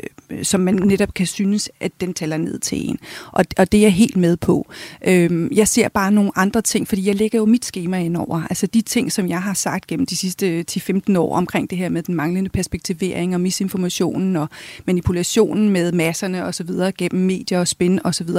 som 0.43 0.61
man 0.61 0.75
netop 0.75 1.13
kan 1.13 1.27
synes, 1.27 1.69
at 1.79 1.91
den 2.01 2.13
tæller 2.13 2.37
ned 2.37 2.59
til 2.59 2.89
en. 2.89 2.99
Og, 3.31 3.45
og 3.57 3.71
det 3.71 3.77
er 3.77 3.81
jeg 3.81 3.93
helt 3.93 4.17
med 4.17 4.37
på. 4.37 4.71
Øh, 5.07 5.57
jeg 5.57 5.67
ser 5.67 5.87
bare 5.87 6.11
nogle 6.11 6.31
andre 6.35 6.61
ting, 6.61 6.87
fordi 6.87 7.07
jeg 7.07 7.15
lægger 7.15 7.39
jo 7.39 7.45
mit 7.45 7.65
schema 7.65 7.99
ind 7.99 8.17
over. 8.17 8.41
Altså 8.53 8.67
de 8.67 8.81
ting, 8.81 9.11
som 9.11 9.29
jeg 9.29 9.41
har 9.41 9.53
sagt 9.53 9.87
gennem 9.87 10.05
de 10.05 10.17
sidste 10.17 10.49
øh, 10.49 10.65
10-15 10.71 11.17
år 11.17 11.35
omkring 11.35 11.69
det 11.69 11.77
her 11.77 11.89
med 11.89 12.03
den 12.03 12.15
manglende 12.15 12.49
perspektivering 12.49 13.33
og 13.35 13.41
misinformationen 13.41 14.35
og 14.35 14.49
manipulationen 14.85 15.69
med 15.69 15.91
masserne 15.91 16.43
osv. 16.43 16.69
gennem 16.97 17.25
medier 17.25 17.59
og 17.59 17.67
spin 17.67 17.99
osv. 18.03 18.29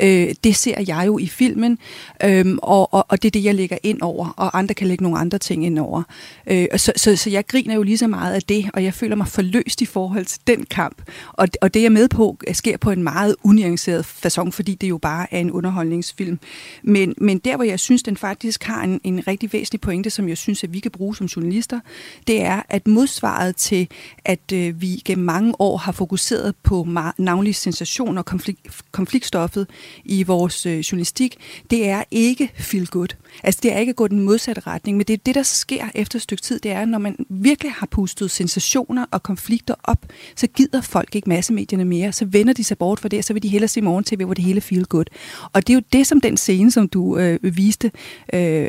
Øh, 0.00 0.34
det 0.44 0.56
ser 0.56 0.80
jeg 0.86 1.04
jo 1.06 1.18
i 1.18 1.26
filmen, 1.26 1.78
øh, 2.24 2.56
og, 2.62 2.94
og, 2.94 3.06
og 3.08 3.22
det 3.22 3.28
er 3.28 3.30
det, 3.30 3.44
jeg 3.44 3.54
lægger 3.54 3.78
ind 3.82 4.02
over, 4.02 4.28
og 4.36 4.58
andre 4.58 4.74
kan 4.74 4.86
lægge 4.86 5.02
nogle 5.02 5.18
andre 5.18 5.38
ting 5.38 5.66
ind 5.66 5.78
over. 5.78 6.02
Øh, 6.46 6.66
så, 6.76 6.92
så, 6.96 7.16
så 7.16 7.30
jeg 7.30 7.46
griner 7.46 7.74
jo 7.74 7.82
lige 7.82 7.98
så 7.98 8.06
meget 8.06 8.34
af 8.34 8.42
det, 8.42 8.70
og 8.74 8.84
jeg 8.84 8.94
føler 8.94 9.16
mig 9.16 9.28
forløst 9.28 9.82
i 9.82 9.86
forhold 9.86 10.24
til 10.24 10.40
den 10.46 10.64
kamp. 10.64 11.02
Og, 11.32 11.48
og 11.60 11.74
det, 11.74 11.80
jeg 11.80 11.86
er 11.86 11.90
med 11.90 12.08
på, 12.08 12.38
sker 12.52 12.76
på 12.76 12.90
en 12.90 13.02
meget 13.02 13.36
unuanceret 13.42 14.06
façon, 14.26 14.50
fordi 14.50 14.74
det 14.74 14.88
jo 14.88 14.98
bare 14.98 15.34
er 15.34 15.40
en 15.40 15.50
underholdningsfilm. 15.50 16.38
Men, 16.82 17.14
men 17.16 17.38
der, 17.38 17.56
hvor 17.56 17.64
jeg 17.64 17.80
synes, 17.80 18.02
den 18.02 18.16
faktisk 18.16 18.64
har 18.64 18.82
en, 18.82 19.00
en 19.04 19.28
rigtig 19.28 19.47
væsentlig 19.52 19.80
pointe, 19.80 20.10
som 20.10 20.28
jeg 20.28 20.36
synes, 20.36 20.64
at 20.64 20.72
vi 20.72 20.80
kan 20.80 20.90
bruge 20.90 21.16
som 21.16 21.26
journalister, 21.26 21.80
det 22.26 22.42
er, 22.42 22.62
at 22.68 22.86
modsvaret 22.86 23.56
til, 23.56 23.88
at 24.24 24.52
øh, 24.52 24.80
vi 24.80 25.02
gennem 25.04 25.24
mange 25.24 25.54
år 25.58 25.76
har 25.76 25.92
fokuseret 25.92 26.54
på 26.62 26.86
navnlig 27.18 27.54
sensation 27.54 28.18
og 28.18 28.24
konflikt, 28.24 28.82
konfliktstoffet 28.92 29.66
i 30.04 30.22
vores 30.22 30.66
øh, 30.66 30.78
journalistik, 30.78 31.36
det 31.70 31.88
er 31.88 32.02
ikke 32.10 32.50
feel 32.54 32.86
good. 32.86 33.08
Altså 33.44 33.60
det 33.62 33.72
er 33.72 33.78
ikke 33.78 33.90
at 33.90 33.96
gå 33.96 34.08
den 34.08 34.20
modsatte 34.20 34.62
retning, 34.66 34.96
men 34.96 35.06
det 35.06 35.14
er 35.14 35.18
det, 35.26 35.34
der 35.34 35.42
sker 35.42 35.88
efter 35.94 36.16
et 36.16 36.22
stykke 36.22 36.42
tid, 36.42 36.58
det 36.60 36.70
er, 36.70 36.84
når 36.84 36.98
man 36.98 37.16
virkelig 37.28 37.72
har 37.72 37.86
pustet 37.86 38.30
sensationer 38.30 39.06
og 39.10 39.22
konflikter 39.22 39.74
op, 39.84 40.06
så 40.36 40.46
gider 40.46 40.80
folk 40.80 41.14
ikke 41.14 41.28
massemedierne 41.28 41.84
mere, 41.84 42.12
så 42.12 42.24
vender 42.24 42.52
de 42.52 42.64
sig 42.64 42.78
bort 42.78 43.00
fra 43.00 43.08
det, 43.08 43.24
så 43.24 43.32
vil 43.32 43.42
de 43.42 43.48
hellere 43.48 43.68
se 43.68 43.80
morgen 43.80 44.04
tv, 44.04 44.24
hvor 44.24 44.34
det 44.34 44.44
hele 44.44 44.60
feel 44.60 44.84
good. 44.84 45.04
Og 45.52 45.66
det 45.66 45.72
er 45.72 45.74
jo 45.74 45.82
det, 45.92 46.06
som 46.06 46.20
den 46.20 46.36
scene, 46.36 46.70
som 46.70 46.88
du 46.88 47.18
øh, 47.18 47.38
viste, 47.42 47.90
øh, 48.32 48.68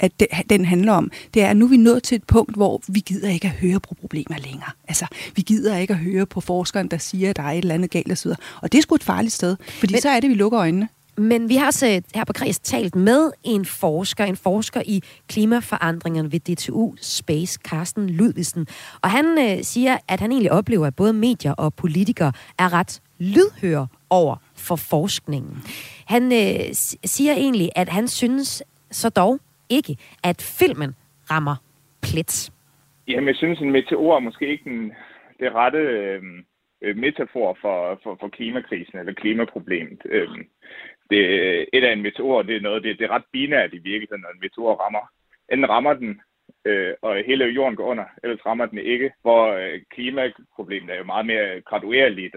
at, 0.00 0.12
at 0.30 0.50
den 0.50 0.64
handler 0.64 0.92
om, 0.92 1.10
det 1.34 1.42
er, 1.42 1.48
at 1.48 1.56
nu 1.56 1.64
er 1.64 1.68
vi 1.68 1.76
nået 1.76 2.02
til 2.02 2.16
et 2.16 2.24
punkt, 2.24 2.56
hvor 2.56 2.82
vi 2.88 3.00
gider 3.00 3.30
ikke 3.30 3.46
at 3.46 3.54
høre 3.54 3.80
på 3.80 3.94
problemer 3.94 4.38
længere. 4.38 4.70
Altså, 4.88 5.06
vi 5.36 5.42
gider 5.42 5.76
ikke 5.76 5.92
at 5.92 5.98
høre 5.98 6.26
på 6.26 6.40
forskeren, 6.40 6.88
der 6.88 6.98
siger, 6.98 7.30
at 7.30 7.36
der 7.36 7.42
er 7.42 7.50
et 7.50 7.58
eller 7.58 7.74
andet 7.74 7.90
galt 7.90 8.12
osv. 8.12 8.30
Og 8.62 8.72
det 8.72 8.78
er 8.78 8.82
sgu 8.82 8.94
et 8.94 9.04
farligt 9.04 9.34
sted, 9.34 9.56
fordi 9.68 9.92
men, 9.92 10.00
så 10.00 10.08
er 10.08 10.20
det, 10.20 10.30
vi 10.30 10.34
lukker 10.34 10.60
øjnene. 10.60 10.88
Men 11.16 11.48
vi 11.48 11.54
har 11.54 11.66
også 11.66 11.86
øh, 11.86 12.02
her 12.14 12.24
på 12.24 12.32
Kreds 12.32 12.58
talt 12.58 12.94
med 12.94 13.32
en 13.44 13.64
forsker, 13.64 14.24
en 14.24 14.36
forsker 14.36 14.82
i 14.86 15.00
klimaforandringerne 15.28 16.32
ved 16.32 16.40
DTU 16.40 16.94
Space, 16.96 17.60
Carsten 17.68 18.10
Ludvigsen. 18.10 18.66
Og 19.02 19.10
han 19.10 19.26
øh, 19.38 19.62
siger, 19.62 19.98
at 20.08 20.20
han 20.20 20.32
egentlig 20.32 20.52
oplever, 20.52 20.86
at 20.86 20.96
både 20.96 21.12
medier 21.12 21.52
og 21.52 21.74
politikere 21.74 22.32
er 22.58 22.72
ret 22.72 23.02
lydhøre 23.18 23.86
over 24.10 24.36
for 24.56 24.76
forskningen. 24.76 25.56
Han 26.06 26.22
øh, 26.22 26.60
siger 27.14 27.32
egentlig, 27.32 27.68
at 27.76 27.88
han 27.88 28.08
synes 28.08 28.62
så 28.90 29.08
dog 29.08 29.40
ikke, 29.68 29.96
at 30.24 30.56
filmen 30.60 30.94
rammer 31.30 31.56
plet. 32.02 32.50
Jamen, 33.08 33.28
jeg 33.28 33.36
synes, 33.36 33.58
en 33.58 33.70
meteor 33.70 34.16
er 34.16 34.20
måske 34.20 34.48
ikke 34.48 34.64
den, 34.70 34.92
det 35.40 35.54
rette 35.54 35.78
øh, 35.78 36.22
metafor 36.96 37.58
for, 37.60 38.00
for, 38.02 38.16
for 38.20 38.28
klimakrisen 38.28 38.98
eller 38.98 39.12
klimaproblemet. 39.12 40.02
Øh, 40.04 40.28
det, 41.10 41.20
et 41.72 41.84
af 41.84 41.92
en 41.92 42.02
meteor, 42.02 42.42
det 42.42 42.56
er 42.56 42.60
noget, 42.60 42.82
det, 42.82 42.98
det 42.98 43.04
er 43.04 43.14
ret 43.14 43.28
binært 43.32 43.72
i 43.72 43.78
virkeligheden, 43.78 44.22
når 44.22 44.32
en 44.34 44.40
meteor 44.40 44.74
rammer. 44.74 45.04
Enten 45.52 45.68
rammer 45.68 45.94
den, 45.94 46.20
øh, 46.64 46.94
og 47.02 47.16
hele 47.26 47.44
jorden 47.44 47.76
går 47.76 47.84
under, 47.84 48.04
ellers 48.22 48.46
rammer 48.46 48.66
den 48.66 48.78
ikke, 48.78 49.10
hvor 49.22 49.52
øh, 49.52 49.80
klimaproblemet 49.94 50.90
er 50.90 50.98
jo 50.98 51.04
meget 51.04 51.26
mere 51.26 51.60
graduerligt. 51.60 52.36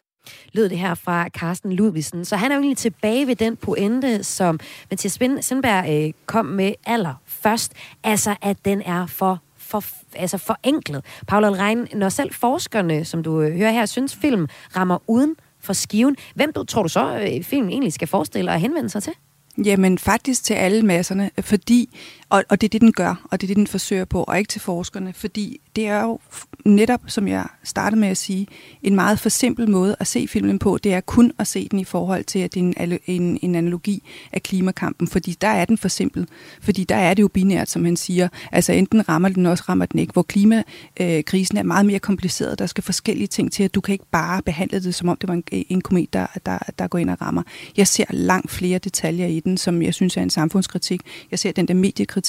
Lød 0.53 0.69
det 0.69 0.77
her 0.77 0.95
fra 0.95 1.29
Carsten 1.29 1.73
Ludvigsen. 1.73 2.25
Så 2.25 2.35
han 2.35 2.51
er 2.51 2.55
jo 2.55 2.61
egentlig 2.61 2.77
tilbage 2.77 3.27
ved 3.27 3.35
den 3.35 3.57
pointe, 3.57 4.23
som 4.23 4.59
Mathias 4.89 5.19
Sindberg 5.41 5.83
øh, 5.93 6.13
kom 6.25 6.45
med 6.45 6.73
allerførst. 6.87 7.97
Altså, 8.03 8.35
at 8.41 8.57
den 8.65 8.81
er 8.81 9.07
for 9.07 9.41
for, 9.73 9.83
altså 10.15 10.37
forenklet. 10.37 11.05
Paul 11.27 11.45
Alrein, 11.45 11.87
når 11.93 12.09
selv 12.09 12.33
forskerne, 12.33 13.05
som 13.05 13.23
du 13.23 13.41
øh, 13.41 13.57
hører 13.57 13.71
her, 13.71 13.85
synes 13.85 14.15
film 14.21 14.47
rammer 14.75 14.97
uden 15.07 15.35
for 15.63 15.73
skiven. 15.73 16.15
Hvem 16.35 16.53
du, 16.53 16.63
tror 16.63 16.83
du 16.83 16.89
så, 16.89 17.19
øh, 17.19 17.43
filmen 17.43 17.69
egentlig 17.69 17.93
skal 17.93 18.07
forestille 18.07 18.51
og 18.51 18.59
henvende 18.59 18.89
sig 18.89 19.03
til? 19.03 19.13
Jamen 19.65 19.97
faktisk 19.97 20.43
til 20.43 20.53
alle 20.53 20.81
masserne, 20.81 21.29
fordi, 21.41 21.99
og, 22.33 22.43
og 22.49 22.61
det 22.61 22.67
er 22.67 22.69
det, 22.69 22.81
den 22.81 22.91
gør, 22.91 23.27
og 23.31 23.41
det 23.41 23.45
er 23.45 23.47
det, 23.47 23.57
den 23.57 23.67
forsøger 23.67 24.05
på, 24.05 24.23
og 24.23 24.37
ikke 24.37 24.47
til 24.47 24.61
forskerne, 24.61 25.13
fordi 25.13 25.61
det 25.75 25.87
er 25.87 26.01
jo 26.03 26.19
netop, 26.65 27.01
som 27.07 27.27
jeg 27.27 27.45
startede 27.63 27.99
med 27.99 28.07
at 28.07 28.17
sige, 28.17 28.47
en 28.83 28.95
meget 28.95 29.19
for 29.19 29.29
simpel 29.29 29.69
måde 29.69 29.95
at 29.99 30.07
se 30.07 30.27
filmen 30.27 30.59
på. 30.59 30.77
Det 30.77 30.93
er 30.93 31.01
kun 31.01 31.31
at 31.39 31.47
se 31.47 31.67
den 31.71 31.79
i 31.79 31.83
forhold 31.83 32.23
til, 32.23 32.39
at 32.39 32.53
det 32.53 32.59
er 32.59 32.83
en, 32.83 32.99
en, 33.05 33.39
en 33.41 33.55
analogi 33.55 34.03
af 34.31 34.43
klimakampen, 34.43 35.07
fordi 35.07 35.37
der 35.41 35.47
er 35.47 35.65
den 35.65 35.77
for 35.77 35.87
simpel. 35.87 36.27
Fordi 36.61 36.83
der 36.83 36.95
er 36.95 37.13
det 37.13 37.21
jo 37.23 37.27
binært, 37.27 37.69
som 37.69 37.85
han 37.85 37.97
siger. 37.97 38.27
Altså 38.51 38.73
enten 38.73 39.09
rammer 39.09 39.29
den, 39.29 39.45
også 39.45 39.63
rammer 39.69 39.85
den 39.85 39.99
ikke. 39.99 40.13
Hvor 40.13 40.23
klimakrisen 40.23 41.57
øh, 41.57 41.59
er 41.59 41.63
meget 41.63 41.85
mere 41.85 41.99
kompliceret. 41.99 42.59
Der 42.59 42.65
skal 42.65 42.83
forskellige 42.83 43.27
ting 43.27 43.51
til, 43.51 43.63
at 43.63 43.75
du 43.75 43.81
kan 43.81 43.93
ikke 43.93 44.05
bare 44.11 44.41
behandle 44.41 44.83
det, 44.83 44.95
som 44.95 45.09
om 45.09 45.17
det 45.17 45.27
var 45.27 45.33
en, 45.33 45.43
en 45.51 45.81
komet, 45.81 46.13
der, 46.13 46.27
der, 46.45 46.57
der 46.79 46.87
går 46.87 46.97
ind 46.97 47.09
og 47.09 47.21
rammer. 47.21 47.43
Jeg 47.77 47.87
ser 47.87 48.05
langt 48.09 48.51
flere 48.51 48.79
detaljer 48.79 49.27
i 49.27 49.39
den, 49.39 49.57
som 49.57 49.81
jeg 49.81 49.93
synes 49.93 50.17
er 50.17 50.21
en 50.21 50.29
samfundskritik. 50.29 51.01
Jeg 51.31 51.39
ser 51.39 51.51
den 51.51 51.67
der 51.67 51.73
mediekritik, 51.73 52.22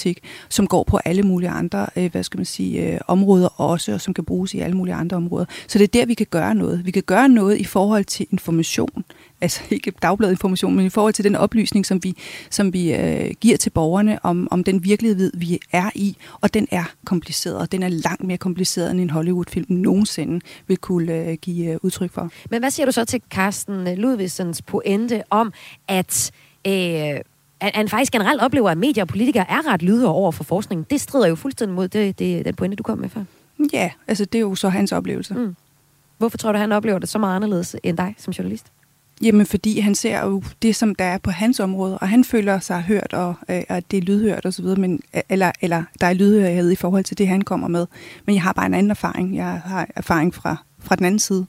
som 0.49 0.67
går 0.67 0.85
på 0.85 0.97
alle 1.05 1.23
mulige 1.23 1.51
andre, 1.51 1.87
øh, 1.97 2.11
hvad 2.11 2.23
skal 2.23 2.39
man 2.39 2.45
sige, 2.45 2.93
øh, 2.93 3.01
områder 3.07 3.61
også, 3.61 3.93
og 3.93 4.01
som 4.01 4.15
kan 4.15 4.25
bruges 4.25 4.55
i 4.55 4.61
alle 4.61 4.77
mulige 4.77 4.95
andre 4.95 5.17
områder. 5.17 5.45
Så 5.67 5.79
det 5.79 5.85
er 5.85 6.01
der, 6.01 6.07
vi 6.07 6.15
kan 6.15 6.27
gøre 6.31 6.55
noget. 6.55 6.87
Vi 6.87 6.91
kan 6.91 7.03
gøre 7.03 7.29
noget 7.29 7.59
i 7.59 7.65
forhold 7.65 8.05
til 8.05 8.27
information, 8.31 9.05
altså 9.41 9.61
ikke 9.71 9.93
dagbladet 10.03 10.33
information, 10.33 10.75
men 10.75 10.87
i 10.87 10.89
forhold 10.89 11.15
til 11.15 11.25
den 11.25 11.37
oplysning, 11.37 11.87
som 11.87 12.05
vi, 12.05 12.17
som 12.51 12.73
vi 12.73 12.95
øh, 12.95 13.31
giver 13.41 13.57
til 13.57 13.71
borgerne 13.71 14.25
om, 14.25 14.49
om 14.51 14.65
den 14.65 14.85
virkelighed, 14.85 15.33
vi 15.35 15.61
er 15.73 15.91
i, 15.95 16.17
og 16.41 16.55
den 16.55 16.69
er 16.71 16.85
kompliceret, 17.05 17.57
og 17.57 17.73
den 17.73 17.83
er 17.83 17.89
langt 17.89 18.25
mere 18.25 18.39
kompliceret, 18.39 18.91
end 18.91 19.01
en 19.01 19.11
Hollywood-film 19.11 19.67
nogensinde 19.69 20.41
vil 20.67 20.77
kunne 20.77 21.13
øh, 21.13 21.37
give 21.43 21.73
øh, 21.73 21.79
udtryk 21.83 22.13
for. 22.13 22.31
Men 22.51 22.61
hvad 22.61 22.71
siger 22.71 22.87
du 22.87 22.93
så 22.93 23.05
til 23.05 23.23
Carsten 23.31 23.99
Ludvigsens 23.99 24.63
pointe 24.63 25.23
om, 25.31 25.53
at 25.89 26.33
øh, 26.67 27.21
at 27.67 27.77
han 27.77 27.89
faktisk 27.89 28.13
generelt 28.13 28.43
oplever, 28.43 28.71
at 28.71 28.79
medier 28.79 29.05
og 29.05 29.09
politikere 29.09 29.51
er 29.51 29.73
ret 29.73 29.83
lydige 29.83 30.09
over 30.09 30.33
for 30.33 30.45
forskningen. 30.45 30.87
Det 30.91 31.01
strider 31.01 31.29
jo 31.29 31.35
fuldstændig 31.35 31.75
mod 31.75 31.89
det, 31.89 32.19
det, 32.19 32.45
den 32.45 32.55
pointe, 32.55 32.77
du 32.77 32.83
kom 32.83 32.99
med 32.99 33.09
før. 33.09 33.25
Ja, 33.73 33.91
altså 34.09 34.25
det 34.25 34.39
er 34.39 34.43
jo 34.43 34.55
så 34.55 34.69
hans 34.69 34.93
oplevelse. 34.93 35.35
Mm. 35.35 35.57
Hvorfor 36.19 36.39
tror 36.39 36.53
du, 36.53 36.59
han 36.59 36.73
oplever 36.73 36.99
det 36.99 37.09
så 37.09 37.19
meget 37.19 37.37
anderledes 37.37 37.77
end 37.83 37.97
dig 37.97 38.15
som 38.19 38.31
journalist? 38.31 38.67
Jamen, 39.23 39.47
fordi 39.47 39.81
han 39.81 39.95
ser 39.95 40.25
jo 40.25 40.43
det, 40.63 40.77
som 40.77 40.95
der 40.95 41.05
er 41.05 41.19
på 41.19 41.31
hans 41.31 41.61
område, 41.61 41.99
og 41.99 42.09
han 42.09 42.25
føler 42.25 42.61
sig 42.61 42.83
hørt, 42.83 43.13
og 43.13 43.35
øh, 43.51 43.63
at 43.69 43.91
det 43.91 43.97
er 43.97 44.03
lydhørt 44.03 44.47
osv., 44.47 44.65
men, 44.65 45.01
øh, 45.15 45.23
eller, 45.29 45.53
eller 45.61 45.83
der 46.01 46.07
er 46.07 46.13
lydhørighed 46.13 46.71
i 46.71 46.77
forhold 46.77 47.05
til 47.05 47.19
det, 47.19 47.29
han 47.29 47.43
kommer 47.43 47.69
med. 47.69 47.87
Men 48.27 48.35
jeg 48.35 48.43
har 48.43 48.53
bare 48.53 48.67
en 48.67 48.75
anden 48.75 48.91
erfaring. 48.91 49.37
Jeg 49.37 49.63
har 49.65 49.89
erfaring 49.97 50.35
fra, 50.35 50.57
fra 50.79 50.97
den 50.97 51.05
anden 51.05 51.19
side. 51.19 51.47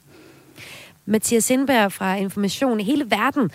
Mathias 1.06 1.44
Sindberg 1.44 1.92
fra 1.92 2.16
Information 2.16 2.80
i 2.80 2.84
hele 2.84 3.12
verden 3.12 3.52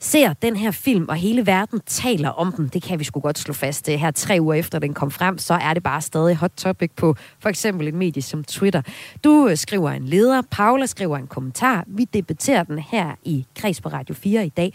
ser 0.00 0.32
den 0.32 0.56
her 0.56 0.70
film, 0.70 1.08
og 1.08 1.16
hele 1.16 1.46
verden 1.46 1.80
taler 1.86 2.28
om 2.28 2.52
den. 2.52 2.68
Det 2.68 2.82
kan 2.82 2.98
vi 2.98 3.04
sgu 3.04 3.20
godt 3.20 3.38
slå 3.38 3.54
fast. 3.54 3.86
Her 3.86 4.10
tre 4.10 4.38
uger 4.40 4.54
efter 4.54 4.78
den 4.78 4.94
kom 4.94 5.10
frem, 5.10 5.38
så 5.38 5.54
er 5.54 5.74
det 5.74 5.82
bare 5.82 6.00
stadig 6.00 6.36
hot 6.36 6.52
topic 6.56 6.90
på 6.96 7.16
for 7.38 7.48
eksempel 7.48 7.88
et 7.88 7.94
medie 7.94 8.22
som 8.22 8.44
Twitter. 8.44 8.82
Du 9.24 9.48
øh, 9.48 9.56
skriver 9.56 9.90
en 9.90 10.04
leder, 10.04 10.42
Paula 10.50 10.86
skriver 10.86 11.16
en 11.16 11.26
kommentar. 11.26 11.84
Vi 11.86 12.04
debatterer 12.04 12.62
den 12.62 12.78
her 12.78 13.14
i 13.24 13.46
Kreds 13.56 13.80
på 13.80 13.88
Radio 13.88 14.14
4 14.14 14.46
i 14.46 14.48
dag. 14.48 14.74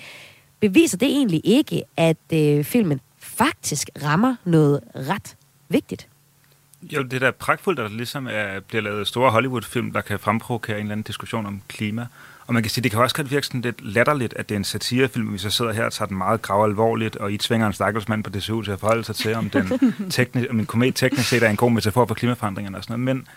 Beviser 0.59 0.97
det 0.97 1.07
egentlig 1.07 1.41
ikke, 1.43 1.83
at 1.97 2.17
øh, 2.33 2.63
filmen 2.63 3.01
faktisk 3.19 3.89
rammer 4.03 4.35
noget 4.45 4.79
ret 4.95 5.35
vigtigt? 5.69 6.07
Jo, 6.81 7.03
det 7.03 7.13
er 7.13 7.19
da 7.19 7.31
pragtfuldt, 7.31 7.79
at 7.79 7.89
der 7.89 7.97
ligesom 7.97 8.27
er, 8.31 8.59
bliver 8.59 8.81
lavet 8.81 9.07
store 9.07 9.31
Hollywood-film, 9.31 9.91
der 9.91 10.01
kan 10.01 10.19
fremprovokere 10.19 10.75
en 10.75 10.81
eller 10.81 10.91
anden 10.91 11.03
diskussion 11.03 11.45
om 11.45 11.61
klima. 11.67 12.07
Og 12.47 12.53
man 12.53 12.63
kan 12.63 12.69
sige, 12.69 12.83
det 12.83 12.91
kan 12.91 13.01
også 13.01 13.15
godt 13.15 13.31
virke 13.31 13.47
sådan 13.47 13.61
lidt 13.61 13.93
latterligt, 13.93 14.33
at 14.37 14.49
det 14.49 14.55
er 14.55 14.59
en 14.59 14.63
satirefilm, 14.63 15.33
vi 15.33 15.37
så 15.37 15.49
sidder 15.49 15.73
her 15.73 15.83
og 15.83 15.93
tager 15.93 16.07
den 16.07 16.17
meget 16.17 16.41
grav 16.41 16.65
alvorligt, 16.65 17.15
og 17.15 17.31
I 17.31 17.37
tvinger 17.37 17.67
en 17.67 17.73
stakkelsmand 17.73 18.23
på 18.23 18.29
DCU 18.29 18.61
til 18.61 18.71
at 18.71 18.79
forholde 18.79 19.03
sig 19.03 19.15
til, 19.15 19.35
om, 19.35 19.49
den 19.49 19.71
tekni- 20.13 20.49
om 20.49 20.59
en 20.59 20.65
komet 20.65 20.95
teknisk 20.95 21.29
set 21.29 21.43
er 21.43 21.49
en 21.49 21.55
god 21.55 21.71
metafor 21.71 22.05
for 22.05 22.15
klimaforandringerne 22.15 22.77
og 22.77 22.83
sådan 22.83 22.99
noget. 22.99 23.15
Men 23.15 23.27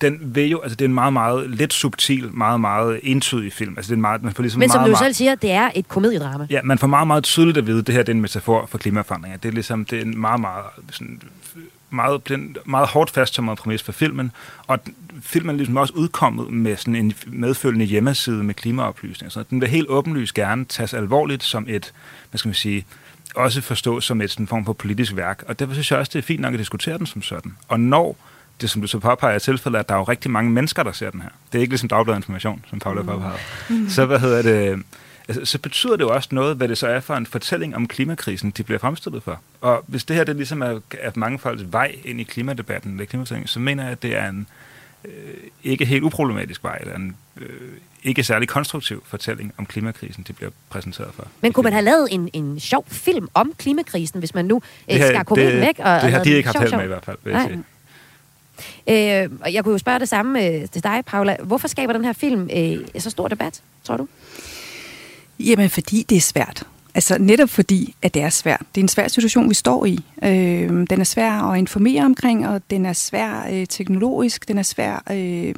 den 0.00 0.18
vil 0.34 0.50
jo, 0.50 0.60
altså 0.60 0.76
det 0.76 0.84
er 0.84 0.88
en 0.88 0.94
meget, 0.94 1.12
meget 1.12 1.50
lidt 1.50 1.72
subtil, 1.72 2.30
meget, 2.32 2.60
meget 2.60 3.00
entydig 3.02 3.52
film. 3.52 3.74
Altså 3.76 3.88
det 3.88 3.92
er 3.92 3.96
en 3.96 4.00
meget, 4.00 4.22
man 4.22 4.32
får 4.32 4.42
ligesom 4.42 4.58
Men 4.58 4.68
som 4.70 4.78
meget, 4.78 4.86
du 4.86 4.90
meget, 4.90 5.04
selv 5.04 5.14
siger, 5.14 5.34
det 5.34 5.50
er 5.50 5.70
et 5.74 5.88
komediedrama. 5.88 6.46
Ja, 6.50 6.60
man 6.64 6.78
får 6.78 6.86
meget, 6.86 7.06
meget 7.06 7.24
tydeligt 7.24 7.58
at 7.58 7.66
vide, 7.66 7.78
at 7.78 7.86
det 7.86 7.94
her 7.94 8.02
det 8.02 8.08
er 8.08 8.14
en 8.14 8.20
metafor 8.20 8.66
for 8.66 8.78
klimaforandringer. 8.78 9.38
Det 9.38 9.48
er 9.48 9.52
ligesom, 9.52 9.84
det 9.84 9.98
er 9.98 10.02
en 10.02 10.20
meget, 10.20 10.40
meget 10.40 10.64
sådan, 10.90 11.20
meget, 11.96 12.28
den 12.28 12.56
meget 12.64 12.88
hårdt 12.88 13.10
fasttømret 13.10 13.58
præmis 13.58 13.82
for 13.82 13.92
filmen, 13.92 14.32
og 14.66 14.78
filmen 15.20 15.50
er 15.50 15.56
ligesom 15.56 15.76
også 15.76 15.94
udkommet 15.96 16.52
med 16.52 16.76
sådan 16.76 16.96
en 16.96 17.12
medfølgende 17.26 17.86
hjemmeside 17.86 18.44
med 18.44 18.54
klimaoplysning. 18.54 19.32
Så 19.32 19.44
den 19.50 19.60
vil 19.60 19.68
helt 19.68 19.88
åbenlyst 19.88 20.34
gerne 20.34 20.64
tages 20.64 20.94
alvorligt 20.94 21.42
som 21.42 21.66
et, 21.68 21.92
hvad 22.30 22.38
skal 22.38 22.48
man 22.48 22.54
sige, 22.54 22.86
også 23.34 23.60
forstås 23.60 24.04
som 24.04 24.20
et 24.20 24.30
sådan 24.30 24.46
form 24.46 24.64
for 24.64 24.72
politisk 24.72 25.16
værk. 25.16 25.44
Og 25.48 25.58
derfor 25.58 25.74
synes 25.74 25.90
jeg 25.90 25.98
også, 25.98 26.10
det 26.12 26.18
er 26.18 26.22
fint 26.22 26.40
nok 26.40 26.52
at 26.52 26.58
diskutere 26.58 26.98
den 26.98 27.06
som 27.06 27.22
sådan. 27.22 27.56
Og 27.68 27.80
når 27.80 28.16
det, 28.60 28.70
som 28.70 28.82
du 28.82 28.88
så 28.88 28.98
påpeger, 28.98 29.34
er 29.34 29.38
tilfældet, 29.38 29.78
at 29.78 29.88
der 29.88 29.94
er 29.94 29.98
jo 29.98 30.04
rigtig 30.04 30.30
mange 30.30 30.50
mennesker, 30.50 30.82
der 30.82 30.92
ser 30.92 31.10
den 31.10 31.22
her. 31.22 31.28
Det 31.52 31.58
er 31.58 31.62
ikke 31.62 31.72
ligesom 31.72 31.88
Dagbladet 31.88 32.18
Information, 32.18 32.64
som 32.70 32.78
Paula 32.78 33.02
mm. 33.02 33.08
påpeger. 33.08 33.36
Mm. 33.70 33.88
Så 33.88 34.06
hvad 34.06 34.18
hedder 34.20 34.42
det 34.42 34.82
altså, 35.28 35.44
så 35.44 35.58
betyder 35.58 35.96
det 35.96 36.04
jo 36.04 36.14
også 36.14 36.28
noget, 36.32 36.56
hvad 36.56 36.68
det 36.68 36.78
så 36.78 36.86
er 36.86 37.00
for 37.00 37.14
en 37.14 37.26
fortælling 37.26 37.76
om 37.76 37.88
klimakrisen, 37.88 38.50
de 38.50 38.62
bliver 38.62 38.78
fremstillet 38.78 39.22
for. 39.22 39.40
Og 39.60 39.84
hvis 39.86 40.04
det 40.04 40.16
her 40.16 40.24
det 40.24 40.36
ligesom 40.36 40.62
er, 40.62 40.80
er 41.00 41.10
mange 41.14 41.38
folks 41.38 41.62
vej 41.70 41.94
ind 42.04 42.20
i 42.20 42.24
klimadebatten 42.24 42.92
eller 42.92 43.04
klimafortællingen, 43.04 43.48
så 43.48 43.60
mener 43.60 43.82
jeg, 43.82 43.92
at 43.92 44.02
det 44.02 44.16
er 44.16 44.28
en 44.28 44.46
øh, 45.04 45.10
ikke 45.64 45.84
helt 45.84 46.04
uproblematisk 46.04 46.64
vej, 46.64 46.78
eller 46.80 46.96
en 46.96 47.16
øh, 47.36 47.46
ikke 48.02 48.22
særlig 48.22 48.48
konstruktiv 48.48 49.04
fortælling 49.06 49.54
om 49.56 49.66
klimakrisen, 49.66 50.24
de 50.28 50.32
bliver 50.32 50.50
præsenteret 50.68 51.10
for. 51.14 51.28
Men 51.40 51.52
kunne 51.52 51.64
man 51.64 51.72
have 51.72 51.84
lavet 51.84 52.08
en, 52.10 52.30
en 52.32 52.60
sjov 52.60 52.84
film 52.88 53.28
om 53.34 53.52
klimakrisen, 53.58 54.18
hvis 54.18 54.34
man 54.34 54.44
nu 54.44 54.62
øh, 54.92 54.96
skar 54.96 55.22
det, 55.22 55.60
væk? 55.60 55.78
Og, 55.78 56.00
det 56.02 56.12
har 56.12 56.22
de 56.22 56.30
ikke 56.30 56.48
haft 56.48 56.58
held 56.58 56.76
med 56.76 56.84
i 56.84 56.86
hvert 56.86 57.04
fald, 57.04 57.18
vil 57.24 57.32
jeg 57.32 57.42
sige. 57.42 57.64
Øh, 58.88 59.30
og 59.40 59.54
jeg 59.54 59.64
kunne 59.64 59.72
jo 59.72 59.78
spørge 59.78 59.98
det 59.98 60.08
samme 60.08 60.46
øh, 60.46 60.68
til 60.68 60.82
dig, 60.82 61.02
Paula. 61.06 61.36
Hvorfor 61.42 61.68
skaber 61.68 61.92
den 61.92 62.04
her 62.04 62.12
film 62.12 62.50
øh, 62.56 62.78
så 62.98 63.10
stor 63.10 63.28
debat, 63.28 63.62
tror 63.84 63.96
du? 63.96 64.08
Jamen, 65.40 65.70
fordi 65.70 66.02
det 66.08 66.16
er 66.16 66.20
svært. 66.20 66.66
Altså 66.94 67.18
netop 67.18 67.48
fordi, 67.48 67.94
at 68.02 68.14
det 68.14 68.22
er 68.22 68.30
svært. 68.30 68.62
Det 68.74 68.80
er 68.80 68.84
en 68.84 68.88
svær 68.88 69.08
situation, 69.08 69.48
vi 69.48 69.54
står 69.54 69.84
i. 69.84 69.98
Øh, 70.22 70.86
den 70.90 71.00
er 71.00 71.04
svær 71.04 71.32
at 71.32 71.58
informere 71.58 72.04
omkring, 72.04 72.48
og 72.48 72.62
den 72.70 72.86
er 72.86 72.92
svær 72.92 73.48
øh, 73.52 73.66
teknologisk, 73.66 74.48
den 74.48 74.58
er 74.58 74.62
svær 74.62 75.02
øh, 75.10 75.54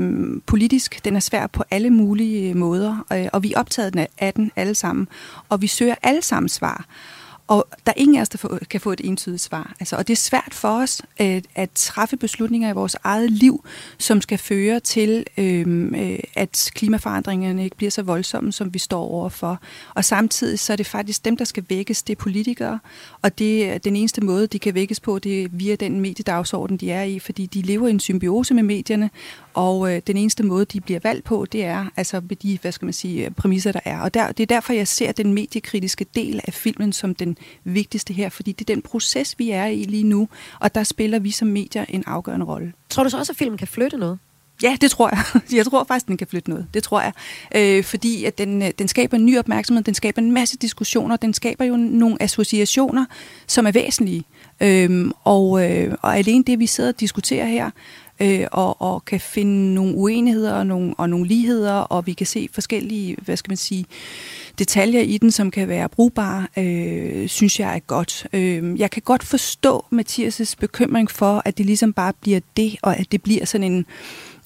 politisk, 0.46 1.04
den 1.04 1.16
er 1.16 1.20
svær 1.20 1.46
på 1.46 1.64
alle 1.70 1.90
mulige 1.90 2.50
øh, 2.50 2.56
måder. 2.56 3.06
Øh, 3.12 3.26
og 3.32 3.42
vi 3.42 3.52
er 3.52 3.58
optaget 3.60 4.06
af 4.18 4.34
den 4.34 4.50
alle 4.56 4.74
sammen, 4.74 5.08
og 5.48 5.62
vi 5.62 5.66
søger 5.66 5.94
alle 6.02 6.22
sammen 6.22 6.48
svar. 6.48 6.84
Og 7.48 7.68
der 7.86 7.92
er 7.92 8.00
ingen 8.00 8.16
af 8.16 8.20
os, 8.20 8.28
der 8.28 8.58
kan 8.70 8.80
få 8.80 8.92
et 8.92 9.00
entydigt 9.04 9.42
svar. 9.42 9.74
Altså, 9.80 9.96
og 9.96 10.08
det 10.08 10.12
er 10.12 10.16
svært 10.16 10.54
for 10.54 10.68
os 10.68 11.02
at, 11.16 11.46
at 11.54 11.70
træffe 11.74 12.16
beslutninger 12.16 12.70
i 12.70 12.72
vores 12.72 12.96
eget 13.04 13.32
liv, 13.32 13.64
som 13.98 14.20
skal 14.20 14.38
føre 14.38 14.80
til, 14.80 15.24
øhm, 15.38 15.94
øh, 15.94 16.18
at 16.34 16.70
klimaforandringerne 16.74 17.64
ikke 17.64 17.76
bliver 17.76 17.90
så 17.90 18.02
voldsomme, 18.02 18.52
som 18.52 18.74
vi 18.74 18.78
står 18.78 19.02
overfor. 19.02 19.60
Og 19.94 20.04
samtidig 20.04 20.58
så 20.58 20.72
er 20.72 20.76
det 20.76 20.86
faktisk 20.86 21.24
dem, 21.24 21.36
der 21.36 21.44
skal 21.44 21.64
vækkes, 21.68 22.02
det 22.02 22.12
er 22.12 22.22
politikere. 22.22 22.78
Og 23.22 23.38
det 23.38 23.84
den 23.84 23.96
eneste 23.96 24.20
måde, 24.20 24.46
de 24.46 24.58
kan 24.58 24.74
vækkes 24.74 25.00
på, 25.00 25.18
det 25.18 25.42
er 25.42 25.48
via 25.52 25.74
den 25.74 26.00
mediedagsorden, 26.00 26.76
de 26.76 26.90
er 26.90 27.02
i, 27.02 27.18
fordi 27.18 27.46
de 27.46 27.62
lever 27.62 27.86
i 27.86 27.90
en 27.90 28.00
symbiose 28.00 28.54
med 28.54 28.62
medierne, 28.62 29.10
og 29.58 29.94
øh, 29.94 30.02
den 30.06 30.16
eneste 30.16 30.42
måde, 30.42 30.64
de 30.64 30.80
bliver 30.80 31.00
valgt 31.02 31.24
på, 31.24 31.46
det 31.52 31.64
er 31.64 31.86
altså 31.96 32.20
med 32.28 32.36
de, 32.36 32.58
hvad 32.62 32.72
skal 32.72 32.86
man 32.86 32.92
sige, 32.92 33.30
præmisser, 33.30 33.72
der 33.72 33.80
er. 33.84 34.00
Og 34.00 34.14
der, 34.14 34.32
det 34.32 34.42
er 34.42 34.46
derfor, 34.46 34.72
jeg 34.72 34.88
ser 34.88 35.12
den 35.12 35.32
mediekritiske 35.32 36.06
del 36.14 36.40
af 36.44 36.54
filmen 36.54 36.92
som 36.92 37.14
den 37.14 37.36
vigtigste 37.64 38.14
her, 38.14 38.28
fordi 38.28 38.52
det 38.52 38.70
er 38.70 38.74
den 38.74 38.82
proces, 38.82 39.38
vi 39.38 39.50
er 39.50 39.66
i 39.66 39.84
lige 39.84 40.04
nu, 40.04 40.28
og 40.60 40.74
der 40.74 40.82
spiller 40.82 41.18
vi 41.18 41.30
som 41.30 41.48
medier 41.48 41.84
en 41.88 42.04
afgørende 42.06 42.46
rolle. 42.46 42.72
Tror 42.90 43.02
du 43.02 43.10
så 43.10 43.18
også, 43.18 43.32
at 43.32 43.36
filmen 43.36 43.58
kan 43.58 43.68
flytte 43.68 43.96
noget? 43.96 44.18
Ja, 44.62 44.76
det 44.80 44.90
tror 44.90 45.08
jeg. 45.08 45.42
Jeg 45.58 45.66
tror 45.66 45.84
faktisk, 45.84 46.06
den 46.06 46.16
kan 46.16 46.26
flytte 46.26 46.50
noget. 46.50 46.66
Det 46.74 46.82
tror 46.82 47.00
jeg. 47.00 47.12
Øh, 47.54 47.84
fordi 47.84 48.24
at 48.24 48.38
den, 48.38 48.62
øh, 48.62 48.70
den 48.78 48.88
skaber 48.88 49.16
en 49.16 49.26
ny 49.26 49.38
opmærksomhed, 49.38 49.84
den 49.84 49.94
skaber 49.94 50.22
en 50.22 50.32
masse 50.32 50.56
diskussioner, 50.56 51.16
den 51.16 51.34
skaber 51.34 51.64
jo 51.64 51.76
nogle 51.76 52.22
associationer, 52.22 53.04
som 53.46 53.66
er 53.66 53.72
væsentlige. 53.72 54.24
Øh, 54.60 55.10
og, 55.24 55.70
øh, 55.70 55.94
og 56.02 56.18
alene 56.18 56.44
det, 56.44 56.58
vi 56.58 56.66
sidder 56.66 56.90
og 56.90 57.00
diskuterer 57.00 57.46
her, 57.46 57.70
øh, 58.20 58.46
og, 58.52 58.82
og 58.82 59.04
kan 59.04 59.20
finde 59.20 59.74
nogle 59.74 59.94
uenigheder 59.94 60.52
og 60.52 60.66
nogle, 60.66 60.94
og 60.98 61.10
nogle 61.10 61.26
ligheder, 61.26 61.72
og 61.72 62.06
vi 62.06 62.12
kan 62.12 62.26
se 62.26 62.48
forskellige, 62.52 63.16
hvad 63.22 63.36
skal 63.36 63.50
man 63.50 63.56
sige, 63.56 63.84
detaljer 64.58 65.00
i 65.00 65.18
den, 65.18 65.30
som 65.30 65.50
kan 65.50 65.68
være 65.68 65.88
brugbare, 65.88 66.46
øh, 66.56 67.28
synes 67.28 67.60
jeg 67.60 67.74
er 67.74 67.78
godt. 67.78 68.26
Øh, 68.32 68.80
jeg 68.80 68.90
kan 68.90 69.02
godt 69.02 69.22
forstå 69.22 69.84
Mathias' 69.94 70.54
bekymring 70.60 71.10
for, 71.10 71.42
at 71.44 71.58
det 71.58 71.66
ligesom 71.66 71.92
bare 71.92 72.12
bliver 72.20 72.40
det, 72.56 72.76
og 72.82 72.96
at 72.96 73.12
det 73.12 73.22
bliver 73.22 73.44
sådan 73.44 73.72
en 73.72 73.86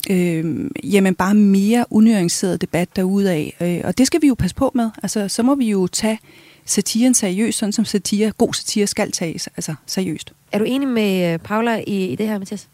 øh, 0.09 0.69
jamen 0.83 1.15
bare 1.15 1.33
mere 1.33 1.85
unuanceret 1.89 2.61
debat 2.61 2.89
af. 2.97 3.55
Øh, 3.61 3.81
og 3.83 3.97
det 3.97 4.07
skal 4.07 4.21
vi 4.21 4.27
jo 4.27 4.35
passe 4.35 4.55
på 4.55 4.71
med. 4.75 4.89
Altså, 5.03 5.27
så 5.27 5.43
må 5.43 5.55
vi 5.55 5.69
jo 5.69 5.87
tage 5.87 6.19
satiren 6.65 7.13
seriøst, 7.13 7.57
sådan 7.59 7.73
som 7.73 7.85
satire, 7.85 8.31
god 8.31 8.53
satire 8.53 8.87
skal 8.87 9.11
tages 9.11 9.47
altså, 9.47 9.75
seriøst. 9.85 10.33
Er 10.51 10.59
du 10.59 10.65
enig 10.65 10.87
med 10.87 11.33
øh, 11.33 11.39
Paula 11.39 11.83
i, 11.87 12.07
i 12.07 12.15
det 12.15 12.27
her, 12.27 12.39
Mathias? 12.39 12.67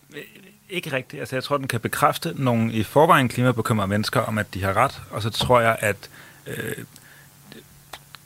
Ikke 0.69 0.93
rigtigt. 0.93 1.19
Altså, 1.19 1.35
jeg 1.35 1.43
tror, 1.43 1.57
den 1.57 1.67
kan 1.67 1.79
bekræfte 1.79 2.33
nogle 2.35 2.73
i 2.73 2.83
forvejen 2.83 3.29
klimabekymrede 3.29 3.87
mennesker 3.87 4.19
om, 4.19 4.37
at 4.37 4.53
de 4.53 4.63
har 4.63 4.77
ret, 4.77 5.01
og 5.11 5.21
så 5.21 5.29
tror 5.29 5.59
jeg, 5.59 5.77
at 5.79 6.09
øh, 6.47 6.85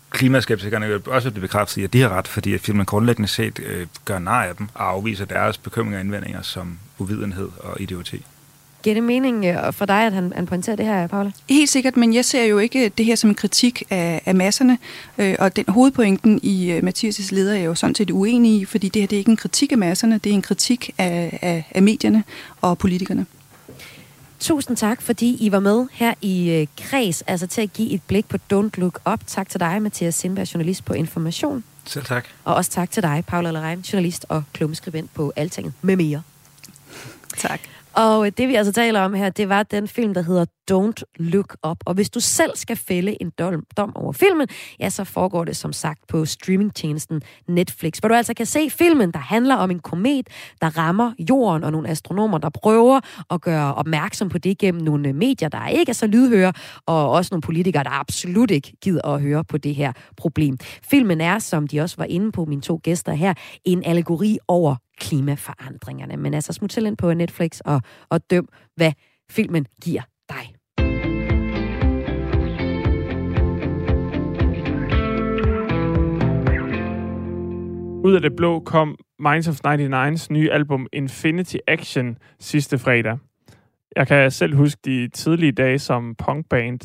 klimaskeptikerne 0.10 0.88
vil 0.88 1.02
også 1.10 1.32
blive 1.32 1.42
bekræftet 1.42 1.78
i, 1.78 1.84
at 1.84 1.94
de 1.94 2.02
har 2.02 2.10
ret, 2.10 2.28
fordi 2.28 2.54
at 2.54 2.62
filmen 2.62 2.86
grundlæggende 2.86 3.28
set 3.28 3.60
øh, 3.60 3.88
gør 4.06 4.20
nar 4.20 4.44
af 4.44 4.56
dem 4.56 4.68
og 4.74 4.90
afviser 4.90 5.26
deres 5.26 5.58
bekymringer 5.58 6.00
og 6.00 6.04
indvendinger 6.04 6.42
som 6.42 6.80
uvidenhed 6.98 7.50
og 7.60 7.82
idioti. 7.82 8.26
Giver 8.84 8.94
det 8.94 9.04
mening 9.04 9.46
øh, 9.46 9.74
for 9.74 9.86
dig, 9.86 10.06
at 10.06 10.14
han, 10.14 10.34
han 10.36 10.46
pointerer 10.46 10.76
det 10.76 10.86
her, 10.86 11.08
Paula? 11.08 11.32
Helt 11.50 11.70
sikkert, 11.70 11.98
men 11.98 12.14
jeg 12.14 12.26
ser 12.26 12.44
jo 12.44 12.58
ikke 12.58 12.90
det 12.90 13.06
her 13.06 13.16
som 13.16 13.30
en 13.30 13.36
kritik 13.36 13.84
af, 13.90 14.22
af 14.26 14.36
masserne, 14.36 14.78
øh, 15.18 15.36
og 15.40 15.56
den 15.56 15.66
hovedpointen 15.68 16.40
i 16.44 16.78
uh, 16.78 16.78
Mathias' 16.78 17.36
leder 17.36 17.54
er 17.54 17.64
jo 17.64 17.76
sådan 17.76 17.96
set 17.96 18.12
uenig 18.12 18.62
i, 18.62 18.66
fordi 18.66 18.90
det 18.90 19.02
her 19.02 19.08
det 19.08 19.16
er 19.16 19.20
ikke 19.20 19.32
en 19.32 19.38
kritik 19.38 19.72
af 19.72 19.78
masserne, 19.78 20.18
det 20.18 20.30
er 20.30 20.34
en 20.34 20.42
kritik 20.42 20.92
af, 20.98 21.40
af, 21.42 21.68
af 21.72 21.84
medierne 21.84 22.24
og 22.62 22.78
politikerne. 22.78 23.26
Tusind 24.40 24.78
tak, 24.78 25.02
fordi 25.02 25.38
I 25.40 25.52
var 25.52 25.60
med 25.60 25.88
her 25.92 26.14
i 26.22 26.50
øh, 26.50 26.68
Kreds, 26.78 27.22
altså 27.22 27.48
til 27.48 27.62
at 27.62 27.74
give 27.74 27.90
et 27.90 28.02
blik 28.08 28.28
på 28.28 28.38
Don't 28.54 28.70
Look 28.78 29.00
Up. 29.14 29.20
Tak 29.28 29.50
til 29.50 29.60
dig, 29.60 29.82
Mathias 29.82 30.16
Sindberg, 30.16 30.54
journalist 30.54 30.86
på 30.86 30.94
Information. 30.94 31.64
Selv 31.86 32.06
tak. 32.06 32.26
Og 32.44 32.56
også 32.56 32.72
tak 32.72 32.92
til 32.92 33.04
dig, 33.04 33.24
Paula 33.28 33.52
Lerein, 33.52 33.80
journalist 33.80 34.26
og 34.30 34.44
klummeskribent 34.54 35.14
på 35.14 35.34
Altinget 35.36 35.74
med 35.82 35.96
mere. 35.96 36.22
Tak. 37.38 37.60
Og 37.96 38.26
øh, 38.26 38.32
det 38.38 38.48
vi 38.48 38.56
altså 38.56 38.74
taler 38.74 39.02
om 39.02 39.14
her, 39.14 39.30
det 39.30 39.50
var 39.50 39.64
den 39.64 39.88
film, 39.88 40.14
der 40.14 40.22
hedder 40.22 40.46
Don't 40.72 41.04
Look 41.20 41.56
Up. 41.68 41.78
Og 41.86 41.94
hvis 41.94 42.10
du 42.10 42.20
selv 42.20 42.52
skal 42.56 42.78
fælde 42.78 43.22
en 43.22 43.30
dom, 43.30 43.96
over 43.96 44.12
filmen, 44.12 44.48
ja, 44.80 44.90
så 44.90 45.04
foregår 45.04 45.44
det 45.44 45.58
som 45.58 45.74
sagt 45.74 46.00
på 46.08 46.26
streamingtjenesten 46.26 47.22
Netflix, 47.48 47.98
hvor 47.98 48.10
du 48.10 48.16
altså 48.16 48.34
kan 48.34 48.46
se 48.46 48.70
filmen, 48.70 49.12
der 49.12 49.20
handler 49.20 49.56
om 49.56 49.72
en 49.72 49.80
komet, 49.80 50.28
der 50.62 50.78
rammer 50.78 51.12
jorden, 51.30 51.64
og 51.64 51.72
nogle 51.72 51.90
astronomer, 51.90 52.38
der 52.38 52.50
prøver 52.50 53.00
at 53.32 53.42
gøre 53.42 53.74
opmærksom 53.74 54.30
på 54.30 54.38
det 54.38 54.58
gennem 54.58 54.82
nogle 54.82 55.10
øh, 55.10 55.16
medier, 55.16 55.50
der 55.50 55.68
ikke 55.68 55.90
er 55.90 55.94
så 55.94 56.08
lydhøre, 56.08 56.54
og 56.86 57.12
også 57.12 57.30
nogle 57.32 57.42
politikere, 57.42 57.84
der 57.84 58.00
absolut 58.00 58.52
ikke 58.52 58.74
gider 58.82 59.08
at 59.08 59.22
høre 59.22 59.44
på 59.44 59.58
det 59.58 59.76
her 59.76 59.94
problem. 60.18 60.58
Filmen 60.90 61.22
er, 61.22 61.40
som 61.40 61.68
de 61.68 61.82
også 61.82 61.96
var 61.98 62.06
inde 62.06 62.32
på, 62.32 62.46
mine 62.46 62.62
to 62.62 62.80
gæster 62.84 63.14
her, 63.14 63.34
en 63.66 63.84
allegori 63.86 64.38
over 64.48 64.76
klimaforandringerne. 65.00 66.18
Men 66.18 66.34
altså 66.34 66.54
smut 66.54 66.78
ind 66.78 66.98
på 66.98 67.14
Netflix 67.14 67.60
og, 67.60 67.82
og 68.10 68.30
døm, 68.30 68.48
hvad 68.76 68.92
filmen 69.32 69.66
giver 69.84 70.02
dig. 70.30 70.56
Ud 78.06 78.14
af 78.16 78.22
det 78.22 78.36
blå 78.36 78.60
kom 78.60 78.98
Minds 79.20 79.48
of 79.48 79.60
99's 79.68 80.28
nye 80.30 80.52
album 80.52 80.88
Infinity 80.94 81.56
Action 81.68 82.18
sidste 82.40 82.80
fredag. 82.80 83.18
Jeg 83.96 84.08
kan 84.08 84.32
selv 84.32 84.56
huske 84.56 84.82
de 84.86 85.08
tidlige 85.08 85.52
dage 85.52 85.80
som 85.80 86.16
punkband, 86.16 86.80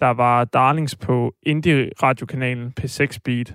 der 0.00 0.10
var 0.10 0.44
darlings 0.44 0.96
på 0.96 1.34
indie-radiokanalen 1.42 2.72
P6 2.80 3.18
Beat. 3.24 3.54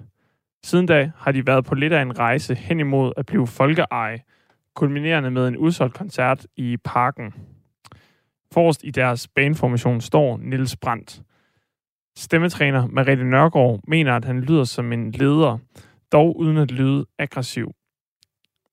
Siden 0.66 0.86
da 0.86 1.12
har 1.18 1.32
de 1.32 1.48
været 1.48 1.66
på 1.66 1.76
lidt 1.76 1.94
af 1.94 2.02
en 2.02 2.20
rejse 2.20 2.56
hen 2.56 2.80
imod 2.80 3.12
at 3.18 3.26
blive 3.26 3.48
folkeeje, 3.48 4.22
kulminerende 4.76 5.32
med 5.32 5.48
en 5.48 5.58
udsolgt 5.58 5.94
koncert 5.94 6.48
i 6.56 6.78
parken. 6.84 7.34
Forrest 8.54 8.82
i 8.84 8.92
deres 8.92 9.28
baneformation 9.28 10.02
står 10.02 10.38
Nils 10.38 10.76
Brandt. 10.76 11.22
Stemmetræner 12.18 12.88
Mariette 12.88 13.24
Nørgaard 13.24 13.80
mener, 13.88 14.16
at 14.16 14.26
han 14.26 14.42
lyder 14.42 14.64
som 14.64 14.92
en 14.92 15.12
leder, 15.12 15.58
dog 16.12 16.40
uden 16.40 16.58
at 16.58 16.72
lyde 16.72 17.06
aggressiv. 17.20 17.72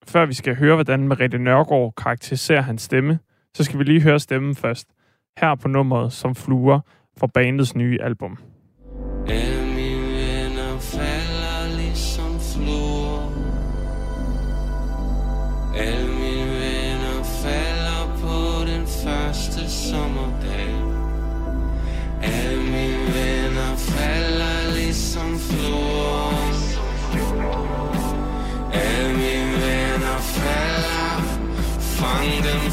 Før 0.08 0.26
vi 0.26 0.34
skal 0.34 0.56
høre, 0.56 0.74
hvordan 0.74 1.08
Mariette 1.08 1.38
Nørgaard 1.38 1.94
karakteriserer 1.96 2.62
hans 2.62 2.82
stemme, 2.82 3.18
så 3.54 3.64
skal 3.64 3.78
vi 3.78 3.84
lige 3.84 4.02
høre 4.02 4.18
stemmen 4.18 4.54
først. 4.54 4.88
Her 5.40 5.54
på 5.54 5.68
nummeret 5.68 6.12
som 6.12 6.34
fluer 6.34 6.80
fra 7.18 7.26
bandets 7.26 7.76
nye 7.76 7.98
album. 8.00 8.38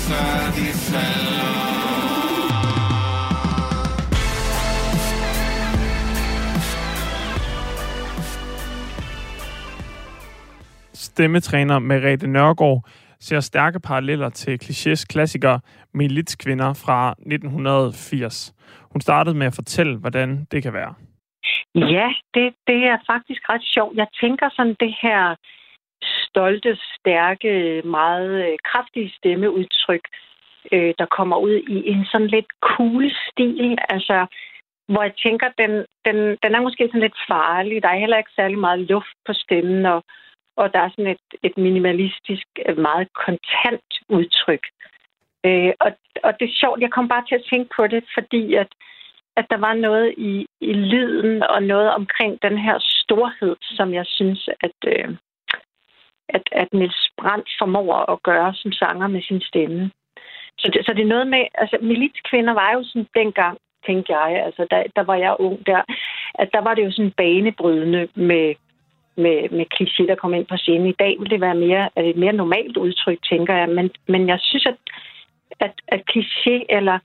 Før 0.07 0.51
de 0.55 0.67
falder 0.87 1.79
Stemmetræner 10.93 11.79
Merete 11.79 12.27
Nørgaard 12.27 12.83
ser 13.19 13.39
stærke 13.39 13.79
paralleller 13.79 14.29
til 14.29 14.59
klichés 14.63 15.05
klassiker 15.09 15.59
Militskvinder 15.93 16.73
fra 16.73 17.11
1980. 17.11 18.53
Hun 18.91 19.01
startede 19.01 19.35
med 19.35 19.47
at 19.47 19.55
fortælle, 19.55 19.97
hvordan 19.97 20.47
det 20.51 20.63
kan 20.63 20.73
være. 20.73 20.93
Ja, 21.75 22.09
det, 22.33 22.53
det 22.67 22.79
er 22.91 22.97
faktisk 23.11 23.41
ret 23.49 23.63
sjovt. 23.63 23.97
Jeg 23.97 24.07
tænker 24.21 24.49
sådan 24.55 24.75
det 24.79 24.95
her 25.01 25.35
stolte, 26.01 26.77
stærke, 26.95 27.81
meget 27.85 28.31
øh, 28.45 28.57
kraftige 28.63 29.13
stemmeudtryk, 29.17 30.05
øh, 30.71 30.93
der 30.99 31.05
kommer 31.05 31.37
ud 31.37 31.55
i 31.75 31.89
en 31.89 32.05
sådan 32.11 32.27
lidt 32.27 32.49
cool 32.61 33.11
stil. 33.27 33.77
Altså, 33.89 34.25
hvor 34.87 35.03
jeg 35.03 35.13
tænker, 35.25 35.47
den, 35.57 35.71
den, 36.05 36.17
den 36.43 36.55
er 36.55 36.61
måske 36.61 36.87
sådan 36.87 37.01
lidt 37.01 37.19
farlig. 37.27 37.83
Der 37.83 37.89
er 37.89 37.99
heller 37.99 38.17
ikke 38.17 38.35
særlig 38.35 38.59
meget 38.59 38.79
luft 38.79 39.15
på 39.27 39.33
stemmen, 39.33 39.85
og, 39.85 40.03
og 40.57 40.73
der 40.73 40.79
er 40.79 40.89
sådan 40.89 41.11
et, 41.15 41.27
et 41.43 41.57
minimalistisk, 41.57 42.47
meget 42.77 43.07
kontant 43.13 43.89
udtryk. 44.09 44.65
Øh, 45.45 45.73
og, 45.79 45.91
og 46.23 46.31
det 46.39 46.45
er 46.45 46.59
sjovt, 46.61 46.81
jeg 46.81 46.91
kom 46.91 47.07
bare 47.07 47.25
til 47.27 47.35
at 47.35 47.47
tænke 47.49 47.69
på 47.75 47.87
det, 47.87 48.03
fordi 48.13 48.53
at, 48.53 48.67
at 49.37 49.45
der 49.49 49.57
var 49.57 49.73
noget 49.73 50.13
i, 50.17 50.45
i 50.61 50.73
lyden 50.73 51.43
og 51.43 51.63
noget 51.63 51.89
omkring 51.93 52.41
den 52.41 52.57
her 52.57 52.77
storhed, 52.79 53.55
som 53.61 53.93
jeg 53.93 54.05
synes, 54.05 54.49
at, 54.61 54.77
øh, 54.87 55.15
at, 56.29 56.43
at 56.51 56.73
Nils 56.73 57.11
Brandt 57.17 57.49
formår 57.59 58.11
at 58.13 58.23
gøre 58.23 58.53
som 58.53 58.71
sanger 58.71 59.07
med 59.07 59.21
sin 59.21 59.41
stemme. 59.41 59.91
Så 60.59 60.71
det, 60.73 60.85
så 60.85 60.93
det 60.93 61.01
er 61.01 61.13
noget 61.15 61.27
med, 61.27 61.43
altså 61.53 61.77
militskvinder 61.81 62.53
var 62.53 62.71
jo 62.73 62.83
sådan 62.83 63.07
dengang, 63.15 63.57
tænkte 63.85 64.17
jeg, 64.17 64.45
altså 64.45 64.67
der, 64.71 64.83
der 64.95 65.03
var 65.03 65.15
jeg 65.15 65.35
ung 65.39 65.65
der, 65.65 65.81
at 66.35 66.49
der 66.53 66.61
var 66.61 66.73
det 66.73 66.85
jo 66.85 66.91
sådan 66.91 67.11
banebrydende 67.11 68.07
med, 68.15 68.55
med, 69.17 69.49
med 69.49 69.65
kliché, 69.75 70.07
der 70.07 70.15
kom 70.15 70.33
ind 70.33 70.45
på 70.45 70.57
scenen. 70.57 70.87
I 70.87 70.99
dag 71.03 71.15
vil 71.19 71.29
det 71.29 71.41
være 71.41 71.55
mere, 71.55 71.89
er 71.95 72.01
det 72.01 72.09
et 72.09 72.23
mere 72.23 72.33
normalt 72.33 72.77
udtryk, 72.77 73.19
tænker 73.29 73.55
jeg. 73.55 73.69
Men, 73.69 73.89
men 74.07 74.27
jeg 74.27 74.39
synes, 74.41 74.65
at, 74.65 74.77
at, 75.59 75.73
at 75.87 76.01
kliché 76.11 76.65
eller 76.69 76.99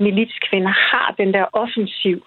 militskvinder 0.00 0.74
har 0.92 1.14
den 1.18 1.34
der 1.34 1.44
offensiv 1.52 2.26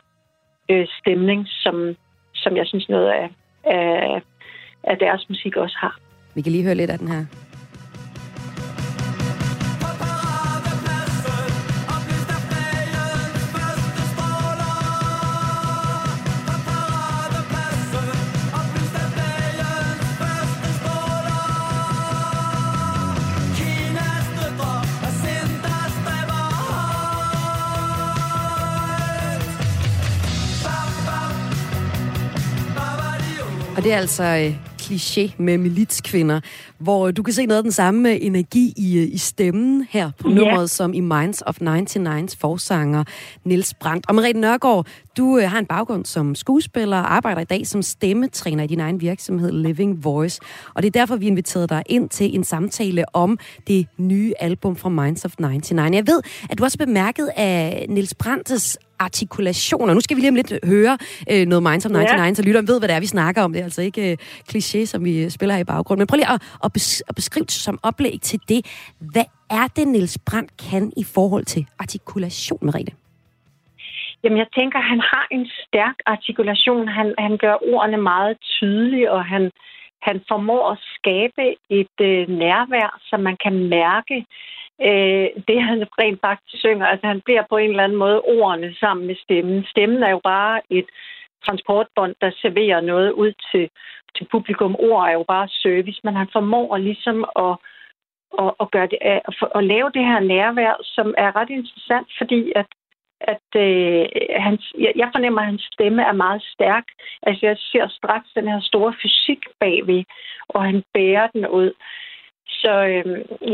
øh, 0.71 0.87
stemning, 0.99 1.47
som, 1.47 1.95
som 2.33 2.57
jeg 2.57 2.67
synes 2.67 2.89
noget 2.89 3.09
af, 3.09 3.29
af, 3.63 4.21
af 4.83 4.97
deres 4.97 5.29
musik 5.29 5.55
også 5.55 5.77
har. 5.79 6.08
Vi 6.39 6.43
kan 6.43 6.51
lige 6.51 6.63
høre 6.63 6.75
lidt 6.75 6.89
af 6.89 6.99
den 6.99 7.07
her. 7.07 7.25
Og 33.77 33.83
det 33.83 33.93
er 33.93 33.97
altså 33.97 34.23
øh, 34.23 34.68
kliché 34.89 35.31
med 35.37 35.57
militskvinder, 35.57 36.39
hvor 36.77 37.11
du 37.11 37.23
kan 37.23 37.33
se 37.33 37.45
noget 37.45 37.57
af 37.57 37.63
den 37.63 37.71
samme 37.71 38.19
energi 38.19 38.73
i, 38.77 38.97
øh, 38.97 39.07
i 39.13 39.17
stemmen 39.17 39.87
her 39.89 40.11
på 40.19 40.27
nummeret, 40.27 40.69
som 40.69 40.93
i 40.93 40.99
Minds 40.99 41.43
of 41.45 41.57
99's 41.61 42.35
forsanger 42.39 43.03
Nils 43.43 43.73
Brandt. 43.73 44.05
Og 44.09 44.15
Merete 44.15 44.39
Nørgaard, 44.39 44.87
du 45.17 45.37
øh, 45.37 45.49
har 45.49 45.59
en 45.59 45.65
baggrund 45.65 46.05
som 46.05 46.35
skuespiller 46.35 46.97
og 46.97 47.15
arbejder 47.15 47.41
i 47.41 47.45
dag 47.45 47.67
som 47.67 47.81
stemmetræner 47.81 48.63
i 48.63 48.67
din 48.67 48.79
egen 48.79 49.01
virksomhed 49.01 49.51
Living 49.51 50.03
Voice. 50.03 50.41
Og 50.75 50.83
det 50.83 50.87
er 50.87 50.99
derfor, 50.99 51.15
vi 51.15 51.27
inviterede 51.27 51.67
dig 51.67 51.83
ind 51.85 52.09
til 52.09 52.35
en 52.35 52.43
samtale 52.43 53.15
om 53.15 53.39
det 53.67 53.87
nye 53.97 54.33
album 54.39 54.75
fra 54.75 54.89
Minds 54.89 55.25
of 55.25 55.33
99. 55.39 55.95
Jeg 55.95 56.07
ved, 56.07 56.21
at 56.49 56.57
du 56.57 56.63
også 56.63 56.77
bemærket 56.77 57.29
af 57.35 57.85
Nils 57.89 58.15
Brandts 58.15 58.77
artikulationer. 58.99 59.93
Nu 59.93 59.99
skal 60.01 60.15
vi 60.17 60.21
lige 60.21 60.29
om 60.29 60.35
lidt 60.35 60.53
høre 60.65 60.97
øh, 61.31 61.45
noget 61.47 61.63
Minds 61.63 61.85
of 61.85 61.91
99, 61.91 62.27
Ja. 62.29 62.33
så 62.33 62.43
lytteren 62.47 62.67
ved, 62.67 62.79
hvad 62.79 62.87
det 62.89 62.95
er, 62.95 62.99
vi 62.99 63.05
snakker 63.05 63.41
om. 63.43 63.53
Det 63.53 63.59
er 63.59 63.63
altså 63.63 63.81
ikke 63.81 64.11
øh, 64.11 64.17
kliché, 64.51 64.85
som 64.85 65.05
vi 65.05 65.29
spiller 65.29 65.55
her 65.55 65.61
i 65.61 65.71
baggrunden. 65.73 66.01
Men 66.01 66.07
prøv 66.07 66.15
lige 66.15 66.31
at, 66.35 66.41
at, 66.65 66.71
bes- 66.77 67.01
at 67.09 67.15
beskrive 67.15 67.43
det 67.45 67.51
som 67.67 67.79
oplæg 67.83 68.15
til 68.21 68.39
det. 68.49 68.61
Hvad 69.13 69.25
er 69.49 69.67
det, 69.75 69.87
Niels 69.87 70.17
Brandt 70.27 70.51
kan 70.69 70.93
i 70.97 71.03
forhold 71.03 71.45
til 71.45 71.65
artikulation, 71.79 72.59
Merete? 72.61 72.91
Jamen, 74.23 74.37
jeg 74.37 74.47
tænker, 74.57 74.79
han 74.79 74.99
har 75.11 75.27
en 75.31 75.45
stærk 75.65 75.95
artikulation. 76.05 76.87
Han, 76.87 77.07
han 77.17 77.37
gør 77.37 77.55
ordene 77.73 77.97
meget 77.97 78.37
tydelige, 78.57 79.11
og 79.11 79.25
han, 79.25 79.51
han 80.07 80.21
formår 80.27 80.71
at 80.71 80.77
skabe 80.95 81.43
et 81.79 81.95
øh, 82.01 82.27
nærvær, 82.43 82.99
som 83.09 83.19
man 83.19 83.37
kan 83.43 83.55
mærke. 83.69 84.25
Øh, 84.87 85.27
det 85.47 85.61
han 85.61 85.79
rent 85.99 86.21
faktisk 86.21 86.59
synger, 86.59 86.85
altså 86.85 87.07
han 87.07 87.21
bliver 87.21 87.43
på 87.49 87.57
en 87.57 87.69
eller 87.69 87.83
anden 87.83 87.97
måde 87.97 88.21
ordene 88.21 88.75
sammen 88.79 89.07
med 89.07 89.15
stemmen. 89.15 89.65
Stemmen 89.65 90.03
er 90.03 90.09
jo 90.09 90.21
bare 90.23 90.61
et 90.69 90.85
transportbånd, 91.45 92.15
der 92.21 92.31
serverer 92.41 92.81
noget 92.81 93.11
ud 93.11 93.33
til, 93.51 93.69
til 94.15 94.27
publikum. 94.31 94.75
Ord 94.79 95.07
er 95.07 95.13
jo 95.13 95.25
bare 95.27 95.47
service, 95.47 95.99
men 96.03 96.15
han 96.15 96.27
formår 96.33 96.77
ligesom 96.77 97.25
at, 97.35 97.55
at, 98.43 98.51
at, 98.61 98.71
gøre 98.71 98.87
det, 98.87 98.97
at, 99.01 99.21
at 99.55 99.63
lave 99.63 99.91
det 99.93 100.05
her 100.05 100.19
nærvær, 100.19 100.73
som 100.83 101.13
er 101.17 101.35
ret 101.35 101.49
interessant, 101.49 102.07
fordi 102.19 102.51
at 102.55 102.65
at 103.21 103.49
øh, 103.55 104.05
hans, 104.39 104.73
jeg, 104.79 104.93
jeg 104.95 105.09
fornemmer, 105.15 105.41
at 105.41 105.47
hans 105.47 105.69
stemme 105.73 106.01
er 106.01 106.11
meget 106.11 106.43
stærk. 106.43 106.83
Altså, 107.21 107.45
jeg 107.45 107.57
ser 107.57 107.87
straks 107.87 108.27
den 108.35 108.47
her 108.47 108.61
store 108.61 108.93
fysik 109.01 109.39
bagved, 109.59 110.03
og 110.49 110.63
han 110.63 110.83
bærer 110.93 111.27
den 111.27 111.47
ud. 111.47 111.71
Så 112.49 112.73
øh, 112.93 113.05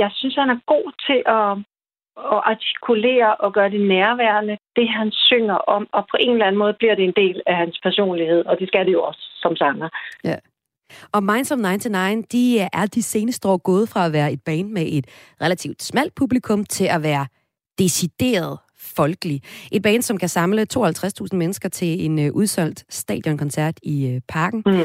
jeg 0.02 0.10
synes, 0.14 0.36
han 0.36 0.50
er 0.50 0.60
god 0.74 0.88
til 1.08 1.20
at, 1.38 1.52
at 2.34 2.42
artikulere 2.52 3.36
og 3.36 3.54
gøre 3.54 3.70
det 3.70 3.88
nærværende, 3.88 4.58
det 4.76 4.90
han 4.90 5.12
synger 5.12 5.56
om, 5.76 5.88
og 5.92 6.04
på 6.12 6.18
en 6.20 6.32
eller 6.32 6.46
anden 6.46 6.60
måde 6.60 6.76
bliver 6.80 6.96
det 6.96 7.04
en 7.06 7.18
del 7.24 7.42
af 7.48 7.56
hans 7.56 7.80
personlighed, 7.84 8.46
og 8.46 8.60
det 8.60 8.68
skal 8.68 8.86
det 8.86 8.94
jo 8.94 9.04
også 9.04 9.24
som 9.44 9.56
sanger. 9.56 9.90
Ja. 10.24 10.36
Og 11.12 11.24
Minds 11.24 11.52
of 11.52 11.58
99, 11.58 12.28
de 12.32 12.60
er 12.60 12.86
de 12.96 13.04
seneste 13.04 13.48
år 13.48 13.58
gået 13.58 13.90
fra 13.90 14.06
at 14.06 14.14
være 14.14 14.34
et 14.34 14.42
band 14.46 14.70
med 14.70 14.86
et 14.88 15.06
relativt 15.42 15.84
smalt 15.84 16.16
publikum 16.16 16.64
til 16.64 16.86
at 16.86 17.04
være 17.04 17.28
decideret 17.80 18.58
folkelig. 18.96 19.42
Et 19.72 19.82
band, 19.82 20.02
som 20.02 20.18
kan 20.18 20.30
samle 20.30 20.66
52.000 20.78 21.38
mennesker 21.38 21.70
til 21.70 22.06
en 22.06 22.20
øh, 22.20 22.34
udsolgt 22.34 22.86
stadionkoncert 22.90 23.80
i 23.84 24.08
øh, 24.08 24.22
parken. 24.28 24.64
Mm. 24.66 24.80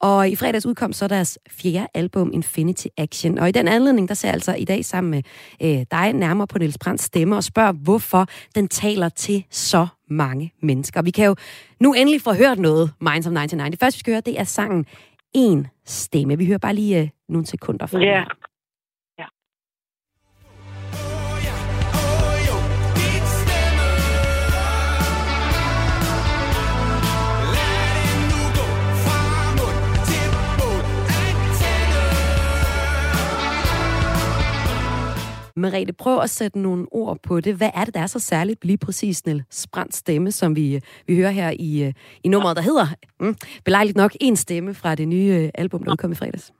Og 0.00 0.28
i 0.28 0.36
fredags 0.36 0.66
udkom 0.66 0.92
så 0.92 1.08
deres 1.08 1.38
fjerde 1.50 1.86
album, 1.94 2.30
Infinity 2.32 2.86
Action. 2.96 3.38
Og 3.38 3.48
i 3.48 3.52
den 3.52 3.68
anledning, 3.68 4.08
der 4.08 4.14
ser 4.14 4.28
jeg 4.28 4.34
altså 4.34 4.54
i 4.54 4.64
dag 4.64 4.84
sammen 4.84 5.10
med 5.10 5.22
øh, 5.62 5.84
dig 5.90 6.12
nærmere 6.12 6.46
på 6.46 6.58
Niels 6.58 6.78
Brandts 6.78 7.04
stemme 7.04 7.36
og 7.36 7.44
spørger, 7.44 7.72
hvorfor 7.72 8.26
den 8.54 8.68
taler 8.68 9.08
til 9.08 9.44
så 9.50 9.86
mange 10.10 10.52
mennesker. 10.62 11.02
Vi 11.02 11.10
kan 11.10 11.26
jo 11.26 11.34
nu 11.80 11.92
endelig 11.92 12.22
få 12.22 12.32
hørt 12.34 12.58
noget, 12.58 12.90
Minds 13.00 13.26
of 13.26 13.32
99. 13.32 13.70
Det 13.70 13.80
første, 13.80 13.96
vi 13.96 14.00
skal 14.00 14.12
høre, 14.12 14.20
det 14.26 14.40
er 14.40 14.44
sangen 14.44 14.84
En 15.34 15.66
Stemme. 15.86 16.38
Vi 16.38 16.46
hører 16.46 16.58
bare 16.58 16.74
lige 16.74 17.00
øh, 17.00 17.08
nogle 17.28 17.46
sekunder 17.46 17.86
fra 17.86 17.98
Ja. 17.98 18.04
her. 18.04 18.24
Merete, 35.56 35.92
prøv 35.92 36.18
at 36.22 36.30
sætte 36.30 36.58
nogle 36.58 36.86
ord 36.90 37.18
på 37.28 37.40
det. 37.40 37.56
Hvad 37.56 37.70
er 37.74 37.84
det, 37.84 37.94
der 37.94 38.00
er 38.00 38.06
så 38.06 38.20
særligt 38.20 38.64
lige 38.64 38.78
præcis 38.78 39.26
Niel 39.26 39.42
Brandts 39.72 39.96
stemme, 39.96 40.30
som 40.30 40.56
vi, 40.56 40.74
øh, 40.76 40.80
vi 41.06 41.16
hører 41.16 41.30
her 41.30 41.50
i, 41.58 41.84
øh, 41.86 41.92
i 42.24 42.28
nummeret, 42.28 42.56
der 42.56 42.62
hedder 42.62 42.86
mm, 43.20 43.34
belejligt 43.64 43.96
nok 43.96 44.12
en 44.20 44.36
stemme 44.36 44.74
fra 44.74 44.94
det 44.94 45.08
nye 45.08 45.32
øh, 45.38 45.48
album, 45.54 45.82
der 45.84 45.92
udkom 45.92 46.12
i 46.12 46.14
fredags? 46.14 46.52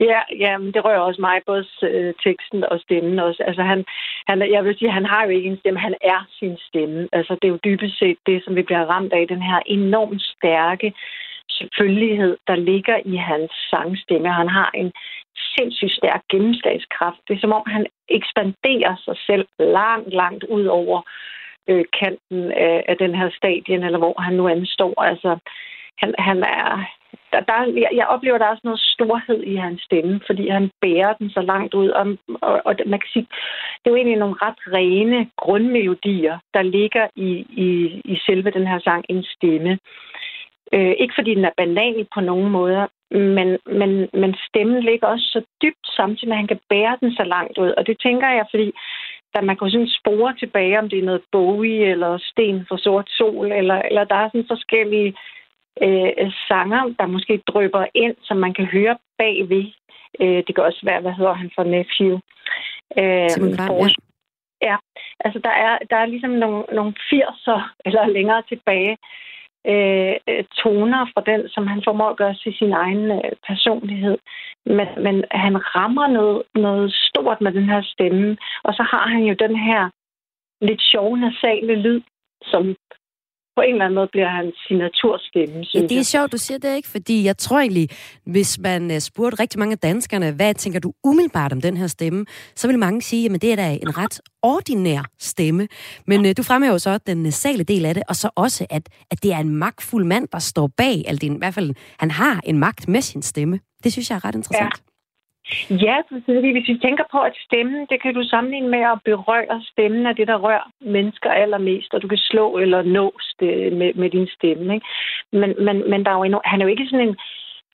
Ja, 0.00 0.20
ja, 0.44 0.58
men 0.58 0.72
det 0.74 0.84
rører 0.84 0.98
også 0.98 1.20
mig, 1.20 1.40
både 1.46 1.64
øh, 1.82 2.14
teksten 2.24 2.64
og 2.64 2.80
stemmen 2.80 3.18
også. 3.18 3.42
Altså 3.48 3.62
han, 3.62 3.84
han, 4.28 4.52
jeg 4.52 4.64
vil 4.64 4.78
sige, 4.78 4.90
han 4.90 5.06
har 5.06 5.24
jo 5.24 5.30
ikke 5.30 5.48
en 5.48 5.58
stemme, 5.58 5.80
han 5.80 5.94
er 6.00 6.20
sin 6.38 6.56
stemme. 6.68 7.08
Altså 7.12 7.32
det 7.34 7.44
er 7.48 7.52
jo 7.52 7.64
dybest 7.64 7.98
set 7.98 8.18
det, 8.26 8.44
som 8.44 8.56
vi 8.56 8.62
bliver 8.62 8.84
ramt 8.84 9.12
af, 9.12 9.28
den 9.28 9.42
her 9.42 9.60
enormt 9.66 10.22
stærke 10.22 10.94
selvfølgelighed, 11.48 12.36
der 12.46 12.56
ligger 12.56 12.96
i 13.04 13.16
hans 13.16 13.52
sangstemme. 13.70 14.32
Han 14.32 14.48
har 14.48 14.70
en 14.74 14.92
sindssygt 15.36 15.92
stærk 15.92 16.22
gennemslagskraft. 16.30 17.18
Det 17.28 17.34
er 17.34 17.40
som 17.40 17.52
om, 17.52 17.62
han 17.66 17.86
ekspanderer 18.08 18.94
sig 19.04 19.16
selv 19.26 19.46
langt, 19.58 20.12
langt 20.14 20.44
ud 20.44 20.64
over 20.64 21.02
øh, 21.68 21.84
kanten 22.00 22.52
af, 22.52 22.84
af 22.88 22.96
den 22.96 23.14
her 23.14 23.30
stadion, 23.30 23.82
eller 23.84 23.98
hvor 23.98 24.20
han 24.20 24.34
nu 24.34 24.48
anstår. 24.48 25.02
Altså, 25.02 25.38
han, 25.98 26.14
han 26.18 26.38
er... 26.42 26.84
Der, 27.32 27.40
der, 27.40 27.80
jeg, 27.82 27.88
jeg 27.92 28.06
oplever, 28.06 28.38
der 28.38 28.44
er 28.46 28.50
også 28.50 28.60
noget 28.64 28.80
storhed 28.80 29.42
i 29.42 29.56
hans 29.56 29.82
stemme, 29.82 30.20
fordi 30.26 30.48
han 30.48 30.70
bærer 30.80 31.12
den 31.12 31.30
så 31.30 31.40
langt 31.40 31.74
ud. 31.74 31.88
Og, 31.88 32.06
og, 32.40 32.62
og 32.64 32.74
man 32.86 33.00
kan 33.00 33.08
sige, 33.12 33.26
det 33.78 33.86
er 33.86 33.90
jo 33.90 33.96
egentlig 33.96 34.18
nogle 34.18 34.36
ret 34.42 34.60
rene 34.66 35.28
grundmelodier, 35.36 36.38
der 36.54 36.62
ligger 36.62 37.06
i, 37.16 37.30
i, 37.66 38.00
i 38.04 38.16
selve 38.26 38.50
den 38.50 38.66
her 38.66 38.78
sang, 38.78 39.04
en 39.08 39.24
stemme. 39.24 39.78
Øh, 40.72 40.94
ikke 40.98 41.14
fordi 41.18 41.34
den 41.34 41.44
er 41.44 41.56
banal 41.56 42.06
på 42.14 42.20
nogen 42.20 42.50
måder, 42.50 42.86
men, 43.10 43.58
men, 43.66 44.08
men 44.12 44.34
stemmen 44.48 44.82
ligger 44.82 45.06
også 45.06 45.26
så 45.32 45.42
dybt 45.62 45.86
samtidig 45.96 46.28
med, 46.28 46.36
at 46.36 46.42
han 46.42 46.52
kan 46.52 46.60
bære 46.68 46.98
den 47.00 47.12
så 47.12 47.24
langt 47.24 47.58
ud. 47.58 47.70
Og 47.78 47.86
det 47.86 47.96
tænker 48.02 48.28
jeg, 48.28 48.46
fordi 48.50 48.72
da 49.34 49.40
man 49.40 49.56
kan 49.56 49.70
sådan 49.70 49.96
spore 50.00 50.34
tilbage, 50.38 50.78
om 50.78 50.88
det 50.88 50.98
er 50.98 51.04
noget 51.04 51.22
Bowie 51.32 51.90
eller 51.90 52.18
Sten 52.18 52.66
for 52.68 52.76
Sort 52.76 53.08
Sol, 53.08 53.52
eller, 53.52 53.74
eller 53.74 54.04
der 54.04 54.14
er 54.14 54.28
sådan 54.28 54.52
forskellige 54.54 55.14
øh, 55.82 56.32
sanger, 56.48 56.94
der 56.98 57.06
måske 57.06 57.42
drøber 57.46 57.86
ind, 57.94 58.16
som 58.22 58.36
man 58.36 58.54
kan 58.54 58.64
høre 58.64 58.96
bagved. 59.18 59.66
Øh, 60.20 60.42
det 60.46 60.54
kan 60.54 60.64
også 60.64 60.80
være, 60.84 61.00
hvad 61.00 61.12
hedder 61.12 61.32
han 61.32 61.50
for 61.54 61.64
Nephew? 61.64 62.14
Øh, 62.98 63.30
Simon 63.30 63.56
Kvam, 63.56 63.76
ja. 63.78 63.88
Ja, 64.62 64.76
altså 65.24 65.38
der 65.38 65.50
er, 65.50 65.78
der 65.90 65.96
er 65.96 66.06
ligesom 66.06 66.30
nogle, 66.30 66.64
nogle 66.72 66.94
80'er 67.12 67.60
eller 67.84 68.06
længere 68.06 68.42
tilbage 68.48 68.96
Øh, 69.72 70.14
øh, 70.28 70.44
toner 70.62 71.02
fra 71.12 71.22
den, 71.30 71.48
som 71.48 71.66
han 71.66 71.82
formår 71.84 72.10
at 72.10 72.16
gøre 72.16 72.34
til 72.34 72.54
sin 72.58 72.72
egen 72.72 73.10
øh, 73.10 73.32
personlighed. 73.46 74.18
Men, 74.66 74.88
men 75.04 75.24
han 75.30 75.54
rammer 75.76 76.06
noget, 76.06 76.42
noget 76.54 76.94
stort 76.94 77.40
med 77.40 77.52
den 77.52 77.68
her 77.72 77.82
stemme, 77.82 78.36
og 78.64 78.74
så 78.74 78.82
har 78.82 79.06
han 79.08 79.22
jo 79.22 79.34
den 79.44 79.56
her 79.56 79.90
lidt 80.60 80.82
sjove 80.82 81.18
nasale 81.18 81.74
lyd, 81.74 82.00
som 82.42 82.76
på 83.56 83.60
en 83.60 83.72
eller 83.74 83.84
anden 83.84 83.94
måde 83.94 84.08
bliver 84.12 84.28
hans 84.28 84.54
signaturstemme, 84.68 85.56
Ja, 85.58 85.64
synes 85.64 85.88
det 85.88 85.92
er 85.92 85.96
jeg. 85.96 86.06
sjovt, 86.06 86.32
du 86.32 86.38
siger 86.38 86.58
det 86.58 86.76
ikke, 86.76 86.88
fordi 86.88 87.24
jeg 87.24 87.36
tror 87.38 87.58
egentlig, 87.60 87.88
hvis 88.26 88.58
man 88.58 88.90
øh, 88.90 89.00
spurgte 89.00 89.42
rigtig 89.42 89.58
mange 89.58 89.72
af 89.72 89.78
danskerne, 89.78 90.32
hvad 90.32 90.54
tænker 90.54 90.80
du 90.80 90.92
umiddelbart 91.04 91.52
om 91.52 91.60
den 91.60 91.76
her 91.76 91.86
stemme, 91.86 92.26
så 92.56 92.66
vil 92.66 92.78
mange 92.78 93.02
sige, 93.02 93.34
at 93.34 93.42
det 93.42 93.52
er 93.52 93.56
da 93.56 93.72
en 93.82 93.98
ret 93.98 94.20
ordinær 94.42 95.02
stemme. 95.18 95.68
Men 96.06 96.26
øh, 96.26 96.34
du 96.36 96.42
fremhæver 96.42 96.78
så 96.78 96.98
den 97.06 97.22
nasale 97.22 97.64
del 97.64 97.84
af 97.86 97.94
det, 97.94 98.02
og 98.08 98.16
så 98.16 98.30
også, 98.34 98.66
at, 98.70 98.88
at 99.10 99.22
det 99.22 99.32
er 99.32 99.38
en 99.38 99.54
magtfuld 99.56 100.04
mand, 100.04 100.28
der 100.32 100.38
står 100.38 100.70
bag, 100.76 100.96
altså 101.06 101.18
det 101.20 101.34
i 101.34 101.38
hvert 101.38 101.54
fald, 101.54 101.74
han 101.98 102.10
har 102.10 102.40
en 102.44 102.58
magt 102.58 102.88
med 102.88 103.00
sin 103.00 103.22
stemme. 103.22 103.60
Det 103.84 103.92
synes 103.92 104.10
jeg 104.10 104.16
er 104.16 104.24
ret 104.24 104.34
interessant. 104.34 104.64
Ja, 104.64 104.93
fordi 106.38 106.52
hvis 106.52 106.68
vi 106.68 106.78
tænker 106.78 107.04
på, 107.12 107.18
at 107.20 107.34
stemmen, 107.46 107.86
det 107.90 108.02
kan 108.02 108.14
du 108.14 108.22
sammenligne 108.28 108.68
med 108.68 108.82
at 108.92 108.98
berøre 109.04 109.62
stemmen 109.72 110.06
af 110.06 110.16
det, 110.16 110.26
der 110.28 110.38
rører 110.46 110.66
mennesker 110.80 111.30
allermest, 111.30 111.94
og 111.94 112.02
du 112.02 112.08
kan 112.08 112.18
slå 112.18 112.58
eller 112.58 112.82
nå 112.82 113.06
det 113.40 113.72
med, 113.72 113.94
med 113.94 114.10
din 114.10 114.28
stemme. 114.36 114.74
Ikke? 114.74 114.86
Men, 115.32 115.50
men, 115.66 115.90
men 115.90 116.04
der 116.04 116.10
er 116.10 116.18
jo 116.18 116.24
endnu, 116.24 116.40
han 116.44 116.60
er 116.60 116.64
jo 116.64 116.70
ikke 116.70 116.86
sådan 116.90 117.08
en... 117.08 117.16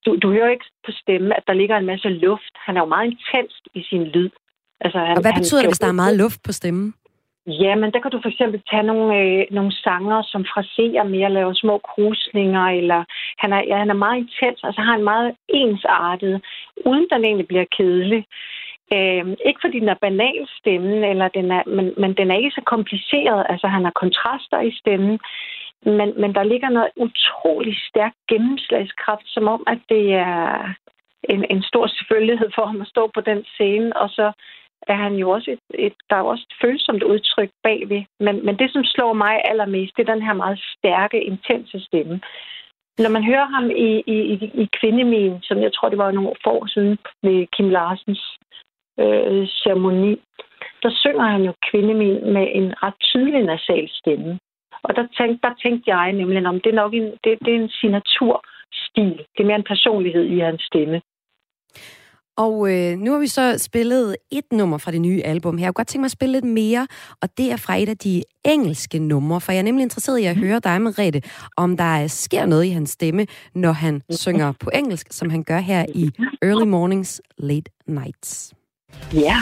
Du, 0.06 0.16
du 0.22 0.32
hører 0.32 0.50
ikke 0.50 0.64
på 0.86 0.92
stemmen, 1.02 1.32
at 1.32 1.44
der 1.46 1.52
ligger 1.52 1.76
en 1.76 1.86
masse 1.86 2.08
luft. 2.08 2.54
Han 2.66 2.76
er 2.76 2.80
jo 2.80 2.86
meget 2.86 3.06
intens 3.10 3.52
i 3.74 3.82
sin 3.90 4.04
lyd. 4.04 4.30
Altså, 4.80 4.98
han, 4.98 5.16
Og 5.16 5.20
hvad 5.20 5.32
han 5.32 5.40
betyder 5.40 5.60
det, 5.60 5.64
kan 5.64 5.70
hvis 5.70 5.78
der 5.78 5.88
er 5.88 6.02
meget 6.02 6.16
luft 6.16 6.42
på 6.42 6.52
stemmen? 6.52 6.94
Ja, 7.58 7.74
men 7.74 7.92
der 7.92 8.00
kan 8.00 8.10
du 8.10 8.20
for 8.22 8.28
eksempel 8.28 8.62
tage 8.70 8.82
nogle, 8.82 9.18
øh, 9.18 9.46
nogle 9.50 9.72
sanger, 9.72 10.22
som 10.22 10.44
fraserer 10.44 11.04
mere, 11.04 11.30
laver 11.32 11.52
små 11.54 11.78
krusninger, 11.78 12.64
eller 12.66 13.04
han 13.38 13.52
er, 13.52 13.62
ja, 13.66 13.76
han 13.76 13.90
er 13.90 14.02
meget 14.04 14.18
intens, 14.18 14.60
altså 14.64 14.80
har 14.80 14.94
en 14.94 15.04
meget 15.04 15.34
ensartet, 15.48 16.42
uden 16.86 17.06
den 17.12 17.24
egentlig 17.24 17.48
bliver 17.48 17.64
kedelig. 17.76 18.24
Øh, 18.92 19.24
ikke 19.46 19.60
fordi 19.64 19.80
den 19.80 19.88
er 19.88 20.04
banal 20.06 20.48
stemmen, 20.58 21.04
eller 21.04 21.28
den 21.28 21.50
er, 21.50 21.62
men, 21.66 21.94
men 21.96 22.12
den 22.14 22.30
er 22.30 22.36
ikke 22.36 22.50
så 22.50 22.62
kompliceret. 22.66 23.46
Altså 23.48 23.66
han 23.66 23.84
har 23.84 23.94
kontraster 24.02 24.60
i 24.60 24.72
stemmen, 24.80 25.18
men, 25.82 26.08
men 26.20 26.34
der 26.34 26.42
ligger 26.42 26.68
noget 26.68 26.90
utrolig 26.96 27.76
stærk 27.88 28.12
gennemslagskraft, 28.28 29.26
som 29.26 29.48
om, 29.48 29.62
at 29.66 29.78
det 29.88 30.14
er 30.14 30.74
en, 31.28 31.44
en 31.50 31.62
stor 31.62 31.86
selvfølgelighed 31.86 32.50
for 32.54 32.64
ham 32.66 32.80
at 32.80 32.88
stå 32.88 33.10
på 33.14 33.20
den 33.20 33.44
scene, 33.44 33.96
og 33.96 34.08
så 34.10 34.32
er 34.92 35.02
han 35.06 35.14
jo 35.14 35.30
også 35.30 35.50
et, 35.50 35.64
et 35.86 35.94
der 36.10 36.16
er 36.16 36.20
jo 36.20 36.26
også 36.26 36.46
et 36.50 36.56
følsomt 36.62 37.02
udtryk 37.02 37.50
bagved. 37.62 38.02
Men, 38.20 38.44
men 38.46 38.58
det, 38.58 38.72
som 38.72 38.84
slår 38.84 39.12
mig 39.12 39.40
allermest, 39.44 39.96
det 39.96 40.08
er 40.08 40.12
den 40.14 40.22
her 40.22 40.32
meget 40.32 40.60
stærke, 40.76 41.24
intense 41.24 41.80
stemme. 41.80 42.20
Når 42.98 43.10
man 43.10 43.24
hører 43.24 43.48
ham 43.54 43.70
i, 43.70 43.90
i, 44.06 44.16
i, 44.34 44.36
i 44.62 44.68
Kvindemin, 44.80 45.42
som 45.42 45.58
jeg 45.62 45.72
tror, 45.72 45.88
det 45.88 45.98
var 45.98 46.10
nogle 46.10 46.34
år 46.46 46.66
siden 46.66 46.98
med 47.22 47.46
Kim 47.46 47.68
Larsens 47.70 48.38
øh, 49.00 49.48
ceremoni, 49.48 50.12
der 50.82 50.90
synger 51.02 51.26
han 51.34 51.42
jo 51.42 51.52
Kvindemin 51.70 52.32
med 52.32 52.46
en 52.52 52.82
ret 52.82 52.98
tydelig 53.00 53.42
nasal 53.42 53.88
stemme. 53.92 54.38
Og 54.82 54.96
der 54.96 55.06
tænkte, 55.18 55.48
der 55.48 55.54
tænkte 55.62 55.90
jeg 55.94 56.12
nemlig, 56.12 56.46
om 56.46 56.60
det 56.60 56.70
er 56.70 56.80
nok 56.82 56.94
en, 56.94 57.08
det, 57.24 57.38
det 57.44 57.54
er 57.54 57.60
en 57.60 57.68
signaturstil. 57.68 59.12
Det 59.32 59.40
er 59.40 59.44
mere 59.44 59.56
en 59.56 59.72
personlighed 59.74 60.24
i 60.24 60.38
hans 60.38 60.62
stemme. 60.62 61.00
Og 62.40 62.72
øh, 62.72 62.98
nu 62.98 63.12
har 63.12 63.18
vi 63.18 63.26
så 63.26 63.58
spillet 63.58 64.16
et 64.30 64.44
nummer 64.52 64.78
fra 64.78 64.90
det 64.90 65.00
nye 65.00 65.22
album 65.22 65.58
her. 65.58 65.64
Jeg 65.64 65.68
kunne 65.68 65.74
godt 65.74 65.88
tænke 65.88 66.00
mig 66.00 66.06
at 66.06 66.10
spille 66.10 66.32
lidt 66.32 66.44
mere, 66.44 66.86
og 67.22 67.28
det 67.38 67.52
er 67.52 67.56
fra 67.56 67.76
et 67.76 67.88
af 67.88 67.98
de 67.98 68.22
engelske 68.44 68.98
numre, 68.98 69.40
for 69.40 69.52
jeg 69.52 69.58
er 69.58 69.62
nemlig 69.62 69.82
interesseret 69.82 70.18
i 70.18 70.24
at 70.24 70.36
høre 70.36 70.60
dig, 70.64 70.82
Merete, 70.82 71.22
om 71.56 71.76
der 71.76 72.06
sker 72.06 72.46
noget 72.46 72.64
i 72.64 72.68
hans 72.68 72.90
stemme, 72.90 73.26
når 73.54 73.72
han 73.72 74.02
synger 74.10 74.52
på 74.60 74.70
engelsk, 74.74 75.06
som 75.10 75.30
han 75.30 75.42
gør 75.42 75.58
her 75.58 75.86
i 75.94 76.10
Early 76.42 76.66
Mornings, 76.66 77.20
Late 77.38 77.70
Nights. 77.86 78.52
Ja. 79.14 79.36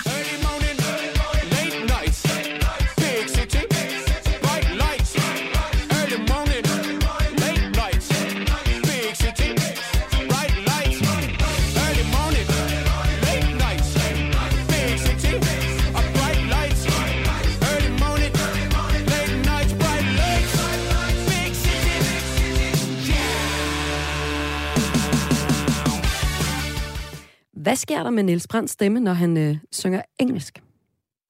Hvad 27.63 27.77
sker 27.77 28.03
der 28.03 28.11
med 28.11 28.23
Niels 28.23 28.49
Brands 28.51 28.71
stemme, 28.71 29.01
når 29.01 29.13
han 29.13 29.37
øh, 29.37 29.57
synger 29.73 30.03
engelsk? 30.21 30.63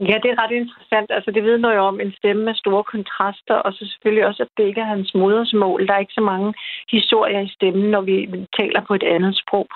Ja, 0.00 0.16
det 0.22 0.30
er 0.30 0.42
ret 0.42 0.50
interessant. 0.50 1.10
Altså, 1.10 1.30
det 1.30 1.42
vidner 1.44 1.72
jo 1.74 1.80
om 1.80 2.00
en 2.00 2.12
stemme 2.18 2.44
med 2.44 2.54
store 2.54 2.84
kontraster, 2.84 3.54
og 3.54 3.72
så 3.72 3.86
selvfølgelig 3.90 4.26
også, 4.26 4.42
at 4.42 4.48
det 4.56 4.64
ikke 4.66 4.80
er 4.80 4.94
hans 4.94 5.14
modersmål. 5.14 5.86
Der 5.86 5.94
er 5.94 5.98
ikke 5.98 6.20
så 6.20 6.20
mange 6.20 6.54
historier 6.90 7.40
i 7.40 7.54
stemmen, 7.56 7.90
når 7.90 8.00
vi 8.00 8.16
taler 8.58 8.80
på 8.88 8.94
et 8.94 9.02
andet 9.02 9.34
sprog. 9.42 9.66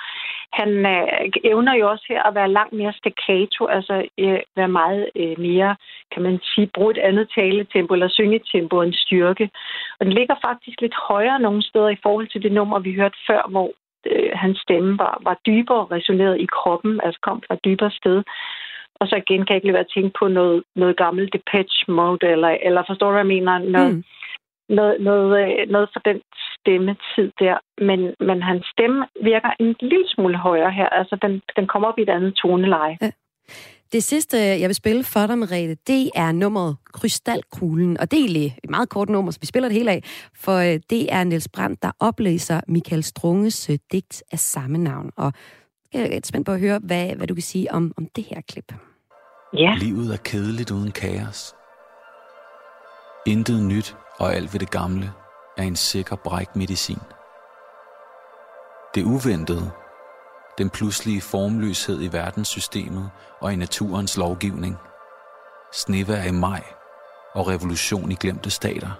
Han 0.52 0.70
øh, 0.86 1.30
evner 1.44 1.74
jo 1.74 1.90
også 1.90 2.04
her 2.08 2.22
at 2.22 2.34
være 2.34 2.54
langt 2.58 2.72
mere 2.72 2.92
staccato, 2.92 3.66
altså 3.66 3.94
øh, 4.18 4.40
være 4.56 4.68
meget 4.68 5.10
øh, 5.16 5.38
mere, 5.38 5.76
kan 6.12 6.22
man 6.22 6.38
sige, 6.54 6.70
bruge 6.74 6.90
et 6.90 6.98
andet 7.08 7.30
taletempo 7.34 7.94
eller 7.94 8.08
syngetempo 8.08 8.82
end 8.82 8.94
styrke. 8.94 9.50
Og 9.98 10.06
den 10.06 10.12
ligger 10.12 10.34
faktisk 10.48 10.80
lidt 10.80 10.94
højere 11.08 11.40
nogle 11.40 11.62
steder 11.62 11.88
i 11.88 12.02
forhold 12.02 12.28
til 12.28 12.42
det 12.42 12.52
nummer, 12.52 12.78
vi 12.78 12.92
hørte 12.94 13.18
før, 13.28 13.42
hvor 13.50 13.70
øh, 14.06 14.30
hans 14.34 14.58
stemme 14.58 14.98
var, 14.98 15.18
var 15.22 15.36
dybere 15.46 15.86
resoneret 15.90 16.40
i 16.40 16.46
kroppen, 16.46 17.00
altså 17.04 17.20
kom 17.22 17.42
fra 17.46 17.54
et 17.54 17.64
dybere 17.64 17.90
sted. 17.90 18.22
Og 19.00 19.08
så 19.08 19.16
igen 19.16 19.40
kan 19.44 19.52
jeg 19.52 19.56
ikke 19.56 19.66
lade 19.66 19.78
være 19.78 19.88
at 19.88 19.94
tænke 19.94 20.12
på 20.18 20.28
noget, 20.28 20.62
noget 20.76 20.96
gammelt 20.96 21.32
Depeche 21.32 21.92
Mode, 21.92 22.26
eller, 22.26 22.48
eller 22.48 22.82
forstår 22.86 23.06
du, 23.06 23.12
hvad 23.12 23.20
jeg 23.20 23.34
mener? 23.36 23.58
Noget, 23.58 23.94
mm. 23.94 24.04
noget, 24.68 25.00
noget, 25.00 25.28
øh, 25.42 25.68
noget 25.70 25.88
for 25.92 26.00
den 26.00 26.20
stemmetid 26.54 27.28
der. 27.38 27.56
Men, 27.88 28.00
men 28.20 28.42
hans 28.42 28.66
stemme 28.72 29.06
virker 29.22 29.50
en 29.60 29.76
lille 29.80 30.08
smule 30.08 30.36
højere 30.36 30.70
her. 30.70 30.88
Altså, 30.88 31.16
den, 31.22 31.42
den 31.56 31.66
kommer 31.66 31.88
op 31.88 31.98
i 31.98 32.02
et 32.02 32.08
andet 32.08 32.34
toneleje. 32.34 32.96
Ja. 33.00 33.10
Det 33.92 34.02
sidste, 34.02 34.38
jeg 34.38 34.68
vil 34.68 34.74
spille 34.74 35.04
for 35.04 35.26
dig, 35.26 35.38
Merete, 35.38 35.76
det 35.86 36.10
er 36.14 36.32
nummeret 36.32 36.76
Krystalkuglen. 36.92 38.00
Og 38.00 38.10
det 38.10 38.16
er 38.16 38.20
egentlig 38.20 38.58
et 38.64 38.70
meget 38.70 38.88
kort 38.88 39.08
nummer, 39.08 39.30
så 39.30 39.38
vi 39.40 39.46
spiller 39.46 39.68
det 39.68 39.78
hele 39.78 39.90
af. 39.90 40.02
For 40.34 40.56
øh, 40.56 40.80
det 40.90 41.12
er 41.12 41.24
Niels 41.24 41.48
Brandt, 41.48 41.82
der 41.82 41.90
oplæser 42.00 42.60
Michael 42.68 43.04
Strunges 43.04 43.70
øh, 43.70 43.78
digt 43.92 44.22
af 44.32 44.38
samme 44.38 44.78
navn. 44.78 45.10
Og 45.16 45.32
jeg 45.92 46.02
er 46.02 46.08
lidt 46.08 46.26
spændt 46.26 46.46
på 46.46 46.52
at 46.52 46.60
høre, 46.60 46.80
hvad, 46.82 47.16
hvad 47.16 47.26
du 47.26 47.34
kan 47.34 47.42
sige 47.42 47.72
om, 47.72 47.92
om 47.96 48.06
det 48.16 48.24
her 48.24 48.40
klip. 48.48 48.74
Ja. 49.58 49.74
Livet 49.78 50.12
er 50.12 50.16
kedeligt 50.16 50.70
uden 50.70 50.90
kaos. 50.90 51.54
Intet 53.26 53.62
nyt 53.62 53.96
og 54.18 54.34
alt 54.34 54.52
ved 54.52 54.60
det 54.60 54.70
gamle 54.70 55.12
er 55.56 55.62
en 55.62 55.76
sikker 55.76 56.16
brækmedicin. 56.16 56.98
Det 58.94 59.04
uventede, 59.04 59.70
den 60.58 60.70
pludselige 60.70 61.20
formløshed 61.20 62.02
i 62.02 62.12
verdenssystemet 62.12 63.10
og 63.40 63.52
i 63.52 63.56
naturens 63.56 64.16
lovgivning, 64.16 64.78
Snevær 65.72 66.22
i 66.22 66.30
maj 66.30 66.62
og 67.34 67.48
revolution 67.48 68.12
i 68.12 68.14
glemte 68.14 68.50
stater. 68.50 68.90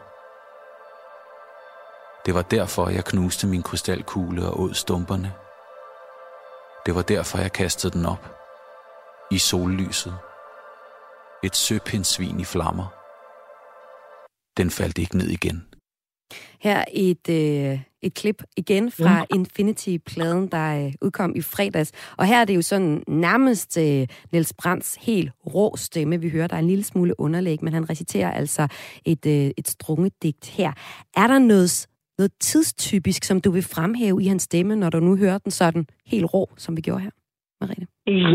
Det 2.27 2.35
var 2.35 2.43
derfor, 2.43 2.89
jeg 2.89 3.05
knuste 3.05 3.47
min 3.47 3.63
krystalkugle 3.63 4.47
og 4.47 4.61
åd 4.61 4.75
stumperne. 4.75 5.35
Det 6.87 6.95
var 6.95 7.03
derfor, 7.03 7.39
jeg 7.39 7.53
kastede 7.53 7.93
den 7.93 8.07
op. 8.07 8.37
I 9.31 9.39
sollyset. 9.39 10.19
Et 11.43 11.57
søpindsvin 11.57 12.41
i 12.41 12.45
flammer. 12.45 12.87
Den 14.57 14.71
faldt 14.71 14.99
ikke 14.99 15.17
ned 15.17 15.29
igen. 15.29 15.72
Her 16.61 16.85
et, 16.93 17.29
øh, 17.29 17.81
et 18.03 18.15
klip 18.15 18.43
igen 18.57 18.91
fra 18.91 19.27
Infinity-pladen, 19.35 20.47
der 20.47 20.87
øh, 20.87 20.93
udkom 21.03 21.33
i 21.37 21.41
fredags. 21.41 21.93
Og 22.17 22.27
her 22.27 22.41
er 22.41 22.45
det 22.45 22.57
jo 22.57 22.63
sådan 22.63 23.03
nærmest 23.09 23.79
øh, 23.79 24.07
Niels 24.33 24.53
Brands 24.53 24.99
helt 25.01 25.31
rå 25.55 25.77
stemme, 25.77 26.21
vi 26.21 26.29
hører. 26.29 26.47
Der 26.47 26.55
er 26.55 26.61
en 26.61 26.67
lille 26.67 26.85
smule 26.85 27.21
underlæg, 27.21 27.65
men 27.65 27.73
han 27.73 27.91
reciterer 27.91 28.31
altså 28.31 28.67
et, 29.05 29.27
øh, 29.27 29.51
et 29.57 29.69
strungedigt 29.69 30.47
her. 30.47 30.73
Er 31.17 31.27
der 31.27 31.39
noget, 31.39 31.87
noget 32.19 32.33
tidstypisk, 32.41 33.25
som 33.25 33.41
du 33.41 33.51
vil 33.51 33.63
fremhæve 33.63 34.23
i 34.23 34.27
hans 34.27 34.43
stemme, 34.43 34.77
når 34.77 34.91
du 34.91 35.01
nu 35.01 35.17
hører 35.17 35.39
den 35.39 35.51
sådan 35.51 35.87
helt 36.07 36.35
rå, 36.35 36.51
som 36.57 36.77
vi 36.77 36.81
gjorde 36.81 37.01
her? 37.01 37.11
Marine? 37.63 37.87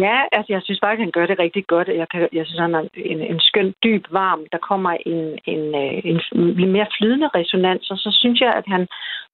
Ja, 0.05 0.17
altså 0.31 0.49
jeg 0.53 0.61
synes 0.63 0.79
faktisk, 0.83 1.03
han 1.05 1.17
gør 1.17 1.25
det 1.25 1.39
rigtig 1.39 1.67
godt. 1.67 1.87
Jeg, 1.87 2.09
kan, 2.11 2.29
jeg 2.33 2.45
synes, 2.45 2.59
han 2.59 2.75
er 2.75 2.83
en, 3.13 3.21
en 3.21 3.39
skøn, 3.39 3.73
dyb, 3.83 4.03
varm. 4.11 4.41
Der 4.51 4.57
kommer 4.57 4.91
en, 5.05 5.21
en, 5.53 5.63
øh, 5.83 5.93
en, 6.09 6.17
en 6.63 6.71
mere 6.71 6.87
flydende 6.97 7.29
resonans, 7.35 7.91
og 7.91 7.97
så 7.97 8.09
synes 8.19 8.39
jeg, 8.41 8.53
at 8.53 8.67
han 8.67 8.87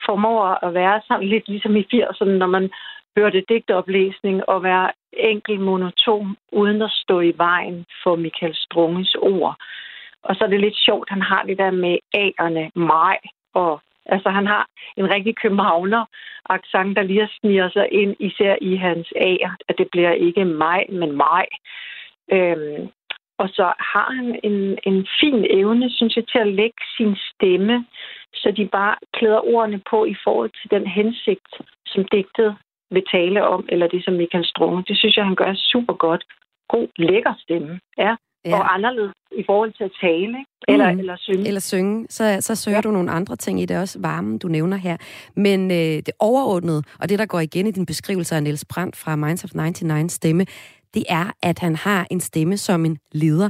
formår 0.05 0.65
at 0.65 0.73
være 0.73 1.01
sammen 1.07 1.29
lidt 1.29 1.47
ligesom 1.47 1.75
i 1.75 1.85
80'erne, 1.93 2.35
når 2.41 2.47
man 2.47 2.69
hørte 3.17 3.43
digteoplæsning 3.49 4.49
og 4.49 4.63
være 4.63 4.91
enkel 5.13 5.59
monoton, 5.59 6.35
uden 6.51 6.81
at 6.81 6.91
stå 6.91 7.19
i 7.19 7.33
vejen 7.37 7.85
for 8.03 8.15
Michael 8.15 8.55
Strunges 8.55 9.15
ord. 9.15 9.55
Og 10.23 10.35
så 10.35 10.43
er 10.43 10.47
det 10.47 10.59
lidt 10.59 10.77
sjovt, 10.85 11.09
han 11.09 11.21
har 11.21 11.43
det 11.43 11.57
der 11.57 11.71
med 11.71 11.97
A'erne, 12.17 12.65
mig 12.75 13.17
og 13.53 13.81
Altså, 14.05 14.29
han 14.29 14.47
har 14.47 14.67
en 14.97 15.13
rigtig 15.13 15.35
københavner 15.35 16.05
accent, 16.49 16.95
der 16.97 17.03
lige 17.03 17.29
sniger 17.39 17.69
sig 17.69 17.87
ind, 17.91 18.15
især 18.19 18.55
i 18.61 18.75
hans 18.75 19.13
A'er, 19.15 19.55
at 19.69 19.75
det 19.77 19.87
bliver 19.91 20.11
ikke 20.11 20.45
mig, 20.45 20.85
men 20.89 21.11
mig. 21.17 21.45
Øhm, 22.31 22.89
og 23.37 23.49
så 23.49 23.73
har 23.93 24.09
han 24.15 24.39
en, 24.43 24.77
en 24.83 25.07
fin 25.19 25.45
evne, 25.49 25.89
synes 25.89 26.15
jeg, 26.15 26.27
til 26.27 26.39
at 26.39 26.53
lægge 26.53 26.81
sin 26.97 27.15
stemme, 27.15 27.85
så 28.33 28.51
de 28.51 28.65
bare 28.65 28.95
klæder 29.13 29.47
ordene 29.53 29.81
på 29.89 30.05
i 30.05 30.15
forhold 30.23 30.51
til 30.61 30.71
den 30.71 30.87
hensigt, 30.87 31.51
som 31.85 32.05
digtet 32.05 32.55
vil 32.91 33.03
tale 33.11 33.47
om, 33.47 33.65
eller 33.69 33.87
det, 33.87 34.05
som 34.05 34.13
Michael 34.13 34.45
Strunge. 34.45 34.83
Det 34.87 34.97
synes 34.97 35.17
jeg, 35.17 35.25
han 35.25 35.35
gør 35.35 35.53
super 35.53 35.93
godt. 35.93 36.23
God, 36.67 36.87
lækker 36.97 37.33
stemme, 37.39 37.79
ja 37.97 38.15
ja. 38.45 38.55
Og 38.55 38.73
anderledes 38.73 39.13
i 39.31 39.43
forhold 39.45 39.73
til 39.73 39.83
at 39.83 39.91
tale, 40.01 40.27
ikke? 40.27 40.51
Eller, 40.67 40.93
mm. 40.93 40.99
eller 40.99 41.15
synge. 41.17 41.47
Eller 41.47 41.59
synge. 41.59 42.05
Så, 42.09 42.37
så 42.39 42.55
søger 42.55 42.77
ja. 42.77 42.81
du 42.81 42.91
nogle 42.91 43.11
andre 43.11 43.35
ting 43.35 43.61
i 43.61 43.65
det 43.65 43.77
også, 43.77 43.99
varmen, 44.01 44.37
du 44.37 44.47
nævner 44.47 44.77
her. 44.77 44.97
Men 45.35 45.71
øh, 45.71 45.77
det 45.77 46.11
overordnede, 46.19 46.83
og 46.99 47.09
det, 47.09 47.19
der 47.19 47.25
går 47.25 47.39
igen 47.39 47.67
i 47.67 47.71
din 47.71 47.85
beskrivelse 47.85 48.35
af 48.35 48.43
Niels 48.43 48.65
Brandt 48.65 48.95
fra 48.95 49.15
Minds 49.15 49.43
of 49.43 49.51
99 49.53 50.11
stemme, 50.11 50.45
det 50.93 51.03
er, 51.09 51.31
at 51.43 51.59
han 51.59 51.75
har 51.75 52.07
en 52.11 52.19
stemme 52.19 52.57
som 52.57 52.85
en 52.85 52.97
leder. 53.11 53.49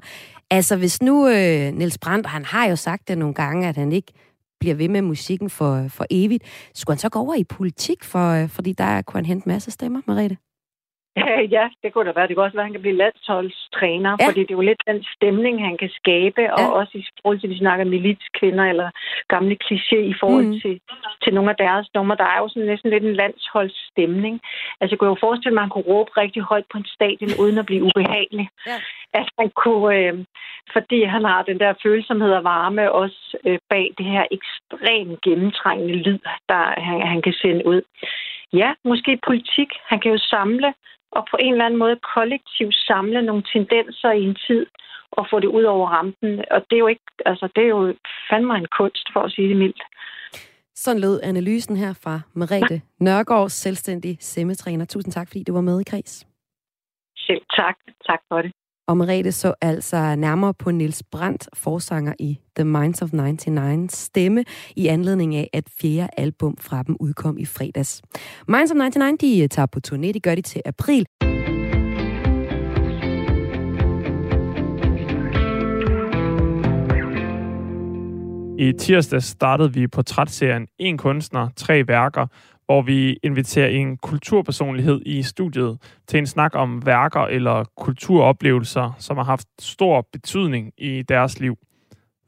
Altså, 0.51 0.77
hvis 0.77 1.01
nu 1.01 1.27
øh, 1.27 1.73
Niels 1.73 1.97
Brandt, 1.97 2.27
han 2.27 2.45
har 2.45 2.65
jo 2.69 2.75
sagt 2.75 3.07
det 3.07 3.17
nogle 3.17 3.33
gange, 3.33 3.67
at 3.67 3.75
han 3.75 3.91
ikke 3.91 4.13
bliver 4.59 4.75
ved 4.75 4.89
med 4.89 5.01
musikken 5.01 5.49
for, 5.49 5.87
for 5.89 6.05
evigt. 6.09 6.43
Skulle 6.75 6.93
han 6.93 6.99
så 6.99 7.09
gå 7.09 7.19
over 7.19 7.35
i 7.35 7.43
politik, 7.43 8.03
for, 8.03 8.43
øh, 8.43 8.49
fordi 8.49 8.73
der 8.73 9.01
kunne 9.01 9.17
han 9.17 9.25
hente 9.25 9.49
masser 9.49 9.71
stemmer, 9.71 10.01
Mariette? 10.07 10.37
Ja, 11.55 11.69
det 11.83 11.93
kunne 11.93 12.07
da 12.07 12.13
være. 12.15 12.27
Det 12.27 12.35
kunne 12.35 12.45
også 12.45 12.57
være, 12.57 12.63
at 12.63 12.69
han 12.69 12.77
kan 12.77 12.81
blive 12.81 13.01
landsholdstræner, 13.03 14.11
ja. 14.19 14.27
fordi 14.27 14.39
det 14.41 14.51
er 14.51 14.59
jo 14.61 14.69
lidt 14.69 14.83
den 14.87 15.03
stemning, 15.15 15.65
han 15.65 15.77
kan 15.77 15.89
skabe, 15.89 16.41
ja. 16.41 16.53
og 16.53 16.73
også 16.73 16.93
i 16.97 17.05
forhold 17.21 17.39
til, 17.39 17.47
at 17.47 17.53
vi 17.53 17.57
snakker 17.57 17.85
militskvinder 17.85 18.65
eller 18.65 18.89
gamle 19.27 19.57
kliché 19.63 19.99
i 20.13 20.15
forhold 20.19 20.45
mm. 20.45 20.59
til, 20.61 20.79
til 21.23 21.33
nogle 21.33 21.49
af 21.49 21.55
deres 21.55 21.87
numre. 21.95 22.15
Der 22.15 22.23
er 22.33 22.39
jo 22.39 22.47
sådan 22.47 22.69
næsten 22.71 22.89
lidt 22.89 23.03
en 23.03 23.15
landsholdsstemning. 23.15 24.41
Altså, 24.79 24.91
jeg 24.93 24.99
kunne 24.99 25.13
jo 25.13 25.25
forestille 25.25 25.53
mig, 25.53 25.61
at 25.61 25.65
man 25.65 25.73
kunne 25.73 25.91
råbe 25.93 26.11
rigtig 26.17 26.41
højt 26.41 26.65
på 26.71 26.77
en 26.77 26.85
stadion, 26.95 27.31
uden 27.41 27.57
at 27.57 27.65
blive 27.65 27.83
ubehagelig. 27.83 28.49
Ja. 28.67 28.77
At 29.13 29.27
han 29.39 29.49
kunne, 29.63 29.95
øh, 29.97 30.13
fordi 30.73 31.03
han 31.03 31.23
har 31.25 31.43
den 31.43 31.59
der 31.59 31.73
følsomhed 31.83 32.31
og 32.31 32.43
varme 32.43 32.91
også 32.91 33.37
øh, 33.47 33.59
bag 33.69 33.93
det 33.97 34.05
her 34.05 34.25
ekstremt 34.37 35.21
gennemtrængende 35.21 35.95
lyd, 35.95 36.19
der 36.49 36.81
han, 36.87 37.07
han 37.07 37.21
kan 37.21 37.33
sende 37.33 37.67
ud. 37.67 37.81
Ja, 38.53 38.73
måske 38.85 39.19
politik. 39.27 39.69
Han 39.85 39.99
kan 39.99 40.11
jo 40.11 40.17
samle 40.17 40.73
og 41.17 41.23
på 41.31 41.37
en 41.45 41.53
eller 41.53 41.65
anden 41.65 41.79
måde 41.83 41.97
kollektivt 42.15 42.75
samle 42.75 43.21
nogle 43.21 43.43
tendenser 43.53 44.11
i 44.11 44.23
en 44.29 44.37
tid 44.47 44.65
og 45.11 45.27
få 45.31 45.39
det 45.39 45.47
ud 45.57 45.63
over 45.63 45.87
rampen. 45.89 46.31
Og 46.51 46.59
det 46.69 46.75
er 46.75 46.83
jo 46.85 46.87
ikke, 46.87 47.09
altså 47.25 47.45
det 47.55 47.63
er 47.63 47.71
jo 47.77 47.95
fandme 48.29 48.57
en 48.57 48.67
kunst, 48.77 49.05
for 49.13 49.21
at 49.21 49.31
sige 49.31 49.49
det 49.49 49.57
mildt. 49.57 49.81
Sådan 50.75 51.01
lød 51.01 51.19
analysen 51.23 51.75
her 51.77 51.93
fra 52.03 52.21
Merete 52.33 52.81
Nørgaard, 52.99 53.49
selvstændig 53.49 54.17
semmetræner. 54.19 54.85
Tusind 54.85 55.13
tak, 55.13 55.27
fordi 55.27 55.43
du 55.43 55.53
var 55.53 55.61
med 55.61 55.81
i 55.81 55.83
Kreds. 55.83 56.27
Selv 57.17 57.41
tak. 57.55 57.75
Tak 58.07 58.21
for 58.29 58.41
det. 58.41 58.51
Og 58.87 58.97
Merete 58.97 59.31
så 59.31 59.53
altså 59.61 60.15
nærmere 60.15 60.53
på 60.53 60.71
Nils 60.71 61.03
Brandt, 61.11 61.49
forsanger 61.53 62.13
i 62.19 62.39
The 62.55 62.65
Minds 62.65 63.01
of 63.01 63.13
99 63.13 63.93
stemme, 63.93 64.43
i 64.75 64.87
anledning 64.87 65.35
af, 65.35 65.49
at 65.53 65.63
fjerde 65.81 66.09
album 66.17 66.57
fra 66.61 66.83
dem 66.83 66.97
udkom 66.99 67.37
i 67.37 67.45
fredags. 67.45 68.01
Minds 68.47 68.71
of 68.71 68.75
99, 68.75 69.19
de 69.21 69.41
øh, 69.41 69.49
tager 69.49 69.65
på 69.65 69.79
turné, 69.87 70.11
de 70.11 70.19
gør 70.19 70.35
det 70.35 70.45
til 70.45 70.61
april. 70.65 71.05
I 78.59 78.73
tirsdag 78.79 79.21
startede 79.21 79.73
vi 79.73 79.87
portrætserien 79.87 80.67
En 80.79 80.97
kunstner, 80.97 81.49
tre 81.55 81.87
værker, 81.87 82.27
hvor 82.65 82.81
vi 82.81 83.17
inviterer 83.23 83.67
en 83.67 83.97
kulturpersonlighed 83.97 85.01
i 85.05 85.23
studiet 85.23 85.77
til 86.07 86.17
en 86.17 86.27
snak 86.27 86.51
om 86.55 86.85
værker 86.85 87.21
eller 87.21 87.63
kulturoplevelser, 87.77 88.91
som 88.99 89.17
har 89.17 89.23
haft 89.23 89.47
stor 89.59 90.07
betydning 90.13 90.71
i 90.77 91.01
deres 91.01 91.39
liv. 91.39 91.55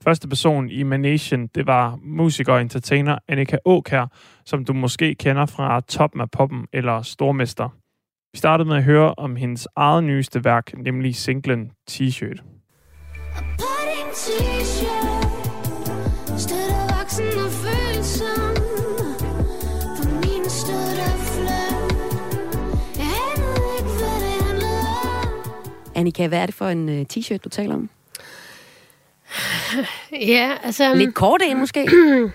Første 0.04 0.28
person 0.28 0.70
i 0.70 0.84
Manation, 0.84 1.48
det 1.48 1.68
var 1.68 2.00
musiker 2.04 2.54
og 2.54 2.62
entertainer 2.62 3.18
Annika 3.28 3.58
Åkær, 3.66 4.06
som 4.46 4.66
du 4.66 4.74
måske 4.74 5.16
kender 5.16 5.46
fra 5.46 5.82
Toppen 5.82 6.22
af 6.22 6.32
Poppen 6.32 6.66
eller 6.74 7.02
Stormester. 7.02 7.70
Vi 8.34 8.38
startede 8.38 8.68
med 8.68 8.78
at 8.78 8.84
høre 8.84 9.14
om 9.18 9.36
hendes 9.36 9.68
eget 9.76 10.04
nyeste 10.04 10.44
værk, 10.44 10.78
nemlig 10.78 11.16
singlen 11.16 11.72
T-shirt. 11.92 12.44
T-shirt 14.14 15.26
Annika, 25.96 26.28
hvad 26.28 26.40
er 26.40 26.46
det 26.46 26.56
for 26.56 26.68
en 26.68 26.90
uh, 26.90 27.06
t-shirt, 27.14 27.38
du 27.38 27.50
taler 27.50 27.76
om? 27.76 27.90
Ja, 30.12 30.58
altså... 30.64 30.96
Lidt 30.96 31.16
kort 31.16 31.42
ind, 31.42 31.60
måske? 31.60 31.88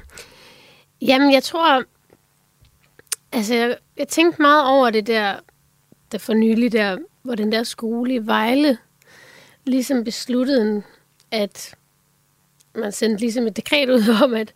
Jamen, 1.08 1.32
jeg 1.32 1.42
tror... 1.42 1.84
Altså, 3.32 3.54
jeg, 3.54 3.76
jeg 3.96 4.08
tænkte 4.08 4.42
meget 4.42 4.64
over 4.64 4.90
det 4.90 5.06
der, 5.06 5.36
der 6.12 6.18
for 6.18 6.34
nylig 6.34 6.72
der, 6.72 6.98
hvor 7.22 7.34
den 7.34 7.52
der 7.52 7.62
skole 7.62 8.14
i 8.14 8.26
Vejle 8.26 8.78
ligesom 9.64 10.04
besluttede, 10.04 10.82
at 11.30 11.74
man 12.74 12.92
sendte 12.92 13.20
ligesom 13.20 13.46
et 13.46 13.56
dekret 13.56 13.90
ud 13.90 14.14
om, 14.24 14.34
at, 14.34 14.52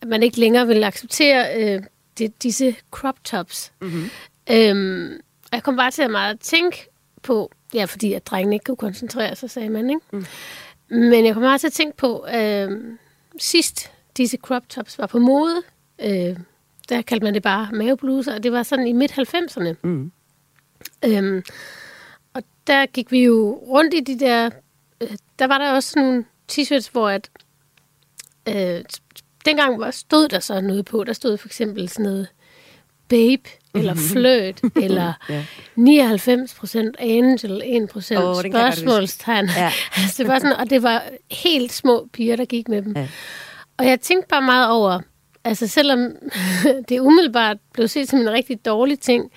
at 0.00 0.08
man 0.08 0.22
ikke 0.22 0.40
længere 0.40 0.66
ville 0.66 0.86
acceptere 0.86 1.62
øh, 1.62 1.82
det, 2.18 2.42
disse 2.42 2.76
crop 2.90 3.24
tops. 3.24 3.72
Mm-hmm. 3.80 4.10
Øhm, 4.50 5.20
og 5.42 5.52
jeg 5.52 5.62
kom 5.62 5.76
bare 5.76 5.90
til 5.90 6.02
at 6.02 6.10
meget 6.10 6.40
tænke 6.40 6.88
på, 7.22 7.50
Ja, 7.74 7.84
fordi 7.84 8.12
at 8.12 8.26
drengene 8.26 8.56
ikke 8.56 8.64
kunne 8.64 8.76
koncentrere 8.76 9.36
sig, 9.36 9.50
sagde 9.50 9.68
man, 9.68 9.90
ikke? 9.90 10.00
Mm. 10.12 10.24
Men 10.88 11.26
jeg 11.26 11.34
kommer 11.34 11.48
meget 11.48 11.60
til 11.60 11.66
at 11.66 11.72
tænke 11.72 11.96
på, 11.96 12.26
øh, 12.34 12.96
sidst 13.38 13.90
disse 14.16 14.36
crop 14.36 14.68
tops 14.68 14.98
var 14.98 15.06
på 15.06 15.18
mode, 15.18 15.62
øh, 15.98 16.36
der 16.88 17.02
kaldte 17.02 17.24
man 17.24 17.34
det 17.34 17.42
bare 17.42 17.68
mavebluser, 17.72 18.34
og 18.34 18.42
det 18.42 18.52
var 18.52 18.62
sådan 18.62 18.86
i 18.86 18.92
midt-90'erne. 18.92 19.74
Mm. 19.82 20.12
Øhm, 21.04 21.42
og 22.34 22.42
der 22.66 22.86
gik 22.86 23.12
vi 23.12 23.24
jo 23.24 23.62
rundt 23.66 23.94
i 23.94 24.00
de 24.00 24.18
der... 24.18 24.50
Øh, 25.00 25.16
der 25.38 25.46
var 25.46 25.58
der 25.58 25.72
også 25.72 25.98
nogle 25.98 26.24
t-shirts, 26.52 26.90
hvor 26.92 27.08
at... 27.08 27.30
Øh, 28.48 28.84
dengang 29.44 29.80
var, 29.80 29.90
stod 29.90 30.28
der 30.28 30.40
så 30.40 30.60
noget 30.60 30.84
på. 30.84 31.04
Der 31.04 31.12
stod 31.12 31.36
for 31.36 31.48
eksempel 31.48 31.88
sådan 31.88 32.02
noget 32.02 32.28
babe, 33.08 33.50
eller 33.74 33.94
fløt, 34.12 34.60
eller 34.76 35.12
ja. 35.28 35.44
99 35.76 36.54
procent 36.54 36.96
angel, 36.98 37.62
1 37.64 37.88
procent 37.88 38.20
oh, 38.24 38.42
spørgsmålstegn. 38.50 39.48
Ja. 39.56 39.72
altså, 39.96 40.22
det 40.22 40.28
var 40.28 40.38
sådan, 40.38 40.56
og 40.56 40.70
det 40.70 40.82
var 40.82 41.02
helt 41.30 41.72
små 41.72 42.08
piger, 42.12 42.36
der 42.36 42.44
gik 42.44 42.68
med 42.68 42.82
dem. 42.82 42.92
Ja. 42.96 43.08
Og 43.76 43.86
jeg 43.86 44.00
tænkte 44.00 44.28
bare 44.28 44.42
meget 44.42 44.70
over, 44.70 45.00
altså 45.44 45.66
selvom 45.66 46.12
det 46.88 47.00
umiddelbart 47.00 47.56
blev 47.72 47.88
set 47.88 48.08
som 48.08 48.20
en 48.20 48.30
rigtig 48.30 48.64
dårlig 48.64 49.00
ting, 49.00 49.30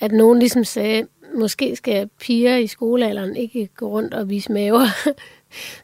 at 0.00 0.12
nogen 0.12 0.38
ligesom 0.38 0.64
sagde, 0.64 1.06
måske 1.34 1.76
skal 1.76 2.10
piger 2.20 2.56
i 2.56 2.66
skolealderen 2.66 3.36
ikke 3.36 3.68
gå 3.76 3.88
rundt 3.88 4.14
og 4.14 4.30
vise 4.30 4.52
maver, 4.52 4.86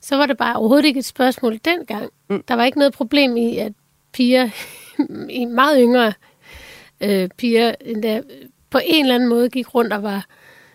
så 0.00 0.16
var 0.16 0.26
det 0.26 0.36
bare 0.36 0.56
overhovedet 0.56 0.84
ikke 0.84 0.98
et 0.98 1.04
spørgsmål 1.04 1.60
dengang. 1.64 2.10
Mm. 2.30 2.42
Der 2.48 2.54
var 2.54 2.64
ikke 2.64 2.78
noget 2.78 2.92
problem 2.92 3.36
i, 3.36 3.58
at 3.58 3.72
piger 4.12 4.50
i 5.30 5.44
meget 5.44 5.78
yngre 5.80 6.12
øh, 7.02 7.28
piger 7.36 7.74
endda 7.80 8.22
på 8.70 8.80
en 8.84 9.04
eller 9.04 9.14
anden 9.14 9.28
måde 9.28 9.48
gik 9.48 9.74
rundt 9.74 9.92
og 9.92 10.02
var 10.02 10.26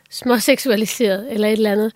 småseksualiseret 0.10 1.34
eller 1.34 1.48
et 1.48 1.54
eller 1.54 1.72
andet. 1.72 1.94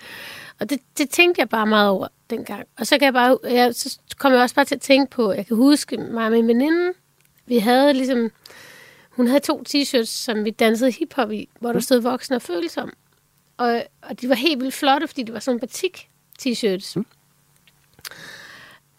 Og 0.59 0.69
det, 0.69 0.79
det 0.97 1.09
tænkte 1.09 1.39
jeg 1.39 1.49
bare 1.49 1.67
meget 1.67 1.89
over 1.89 2.07
dengang. 2.29 2.67
Og 2.79 2.88
så, 2.88 2.97
kan 2.97 3.05
jeg 3.05 3.13
bare, 3.13 3.38
jeg, 3.43 3.75
så 3.75 3.99
kom 4.17 4.34
jeg 4.34 4.41
også 4.41 4.55
bare 4.55 4.65
til 4.65 4.75
at 4.75 4.82
tænke 4.82 5.11
på, 5.11 5.32
jeg 5.32 5.47
kan 5.47 5.57
huske 5.57 5.97
mig 5.97 6.25
og 6.25 6.32
min 6.32 6.47
veninde, 6.47 6.93
vi 7.45 7.57
havde 7.57 7.93
ligesom, 7.93 8.32
hun 9.09 9.27
havde 9.27 9.39
to 9.39 9.63
t-shirts, 9.69 10.05
som 10.05 10.45
vi 10.45 10.49
dansede 10.49 10.91
hiphop 10.91 11.32
i, 11.32 11.49
hvor 11.59 11.69
der 11.69 11.77
mm. 11.77 11.82
stod 11.82 12.01
voksen 12.01 12.36
og 12.36 12.41
følsom. 12.41 12.93
Og, 13.57 13.84
og 14.01 14.21
de 14.21 14.29
var 14.29 14.36
helt 14.36 14.61
vildt 14.61 14.73
flotte, 14.73 15.07
fordi 15.07 15.23
de 15.23 15.34
var 15.34 15.39
sådan 15.39 15.59
batik 15.59 16.09
t-shirts. 16.39 16.93
Mm. 16.95 17.05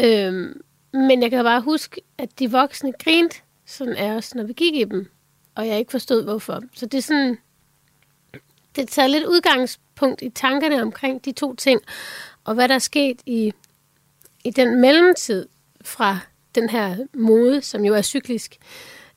Øhm, 0.00 0.60
men 0.92 1.22
jeg 1.22 1.30
kan 1.30 1.44
bare 1.44 1.60
huske, 1.60 2.00
at 2.18 2.38
de 2.38 2.50
voksne 2.50 2.92
grinte 2.92 3.36
sådan 3.66 3.96
af 3.96 4.10
os, 4.10 4.34
når 4.34 4.44
vi 4.44 4.52
gik 4.52 4.74
i 4.74 4.84
dem 4.84 5.10
og 5.54 5.66
jeg 5.66 5.78
ikke 5.78 5.90
forstod 5.90 6.24
hvorfor. 6.24 6.60
Så 6.74 6.86
det 6.86 6.98
er 6.98 7.02
sådan, 7.02 7.38
det 8.76 8.88
tager 8.88 9.08
lidt 9.08 9.24
udgangspunkt 9.24 10.22
i 10.22 10.28
tankerne 10.28 10.82
omkring 10.82 11.24
de 11.24 11.32
to 11.32 11.54
ting, 11.54 11.80
og 12.44 12.54
hvad 12.54 12.68
der 12.68 12.74
er 12.74 12.78
sket 12.78 13.20
i, 13.26 13.52
i 14.44 14.50
den 14.50 14.80
mellemtid 14.80 15.48
fra 15.84 16.18
den 16.54 16.68
her 16.68 16.96
mode, 17.14 17.62
som 17.62 17.84
jo 17.84 17.94
er 17.94 18.02
cyklisk, 18.02 18.56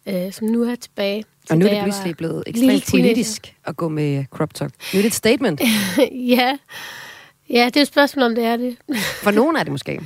øh, 0.06 0.34
som 0.34 0.48
nu 0.48 0.64
er 0.64 0.76
tilbage. 0.76 1.26
Og 1.50 1.58
nu 1.58 1.66
er 1.66 1.70
det 1.70 1.84
pludselig 1.84 2.18
blevet 2.18 2.44
ekstremt 2.48 2.88
politisk 2.90 3.56
at 3.66 3.78
gå 3.78 3.88
med 3.88 4.26
crop 4.32 4.54
top. 4.54 4.72
Nu 4.94 4.98
er 4.98 5.02
det 5.02 5.06
et 5.06 5.14
statement. 5.14 5.62
ja. 6.38 6.58
Ja, 7.50 7.66
det 7.66 7.76
er 7.76 7.80
jo 7.80 7.82
et 7.82 7.88
spørgsmål, 7.88 8.24
om 8.24 8.36
det 8.36 8.44
er 8.44 8.58
det. 8.58 8.78
For 9.24 9.32
nogen 9.32 9.56
er 9.56 9.64
det 9.64 9.72
måske. 9.72 10.02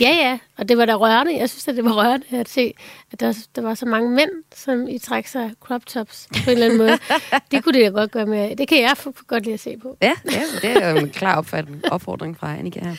Ja, 0.00 0.08
ja, 0.08 0.38
og 0.58 0.68
det 0.68 0.78
var 0.78 0.84
da 0.84 0.94
rørende. 0.94 1.38
Jeg 1.38 1.50
synes, 1.50 1.68
at 1.68 1.76
det 1.76 1.84
var 1.84 1.92
rørende 1.92 2.26
at 2.30 2.48
se, 2.48 2.74
at 3.12 3.20
der, 3.20 3.46
der 3.56 3.62
var 3.62 3.74
så 3.74 3.86
mange 3.86 4.10
mænd, 4.10 4.30
som 4.54 4.88
i 4.88 4.98
træk 4.98 5.26
sig 5.26 5.50
crop 5.60 5.86
tops 5.86 6.28
på 6.44 6.50
en 6.50 6.52
eller 6.52 6.66
anden 6.66 6.78
måde. 6.78 6.98
det 7.50 7.64
kunne 7.64 7.72
det 7.72 7.84
da 7.84 7.88
godt 7.88 8.10
gøre 8.10 8.26
med. 8.26 8.56
Det 8.56 8.68
kan 8.68 8.82
jeg 8.82 8.96
godt 9.26 9.44
lide 9.44 9.54
at 9.54 9.60
se 9.60 9.76
på. 9.82 9.96
Ja, 10.02 10.12
ja 10.32 10.42
det 10.62 10.82
er 10.82 10.90
jo 10.90 10.96
en 10.96 11.10
klar 11.10 11.36
opfatning, 11.36 11.92
opfordring 11.92 12.36
fra 12.36 12.56
Annika 12.56 12.80
her. 12.80 12.96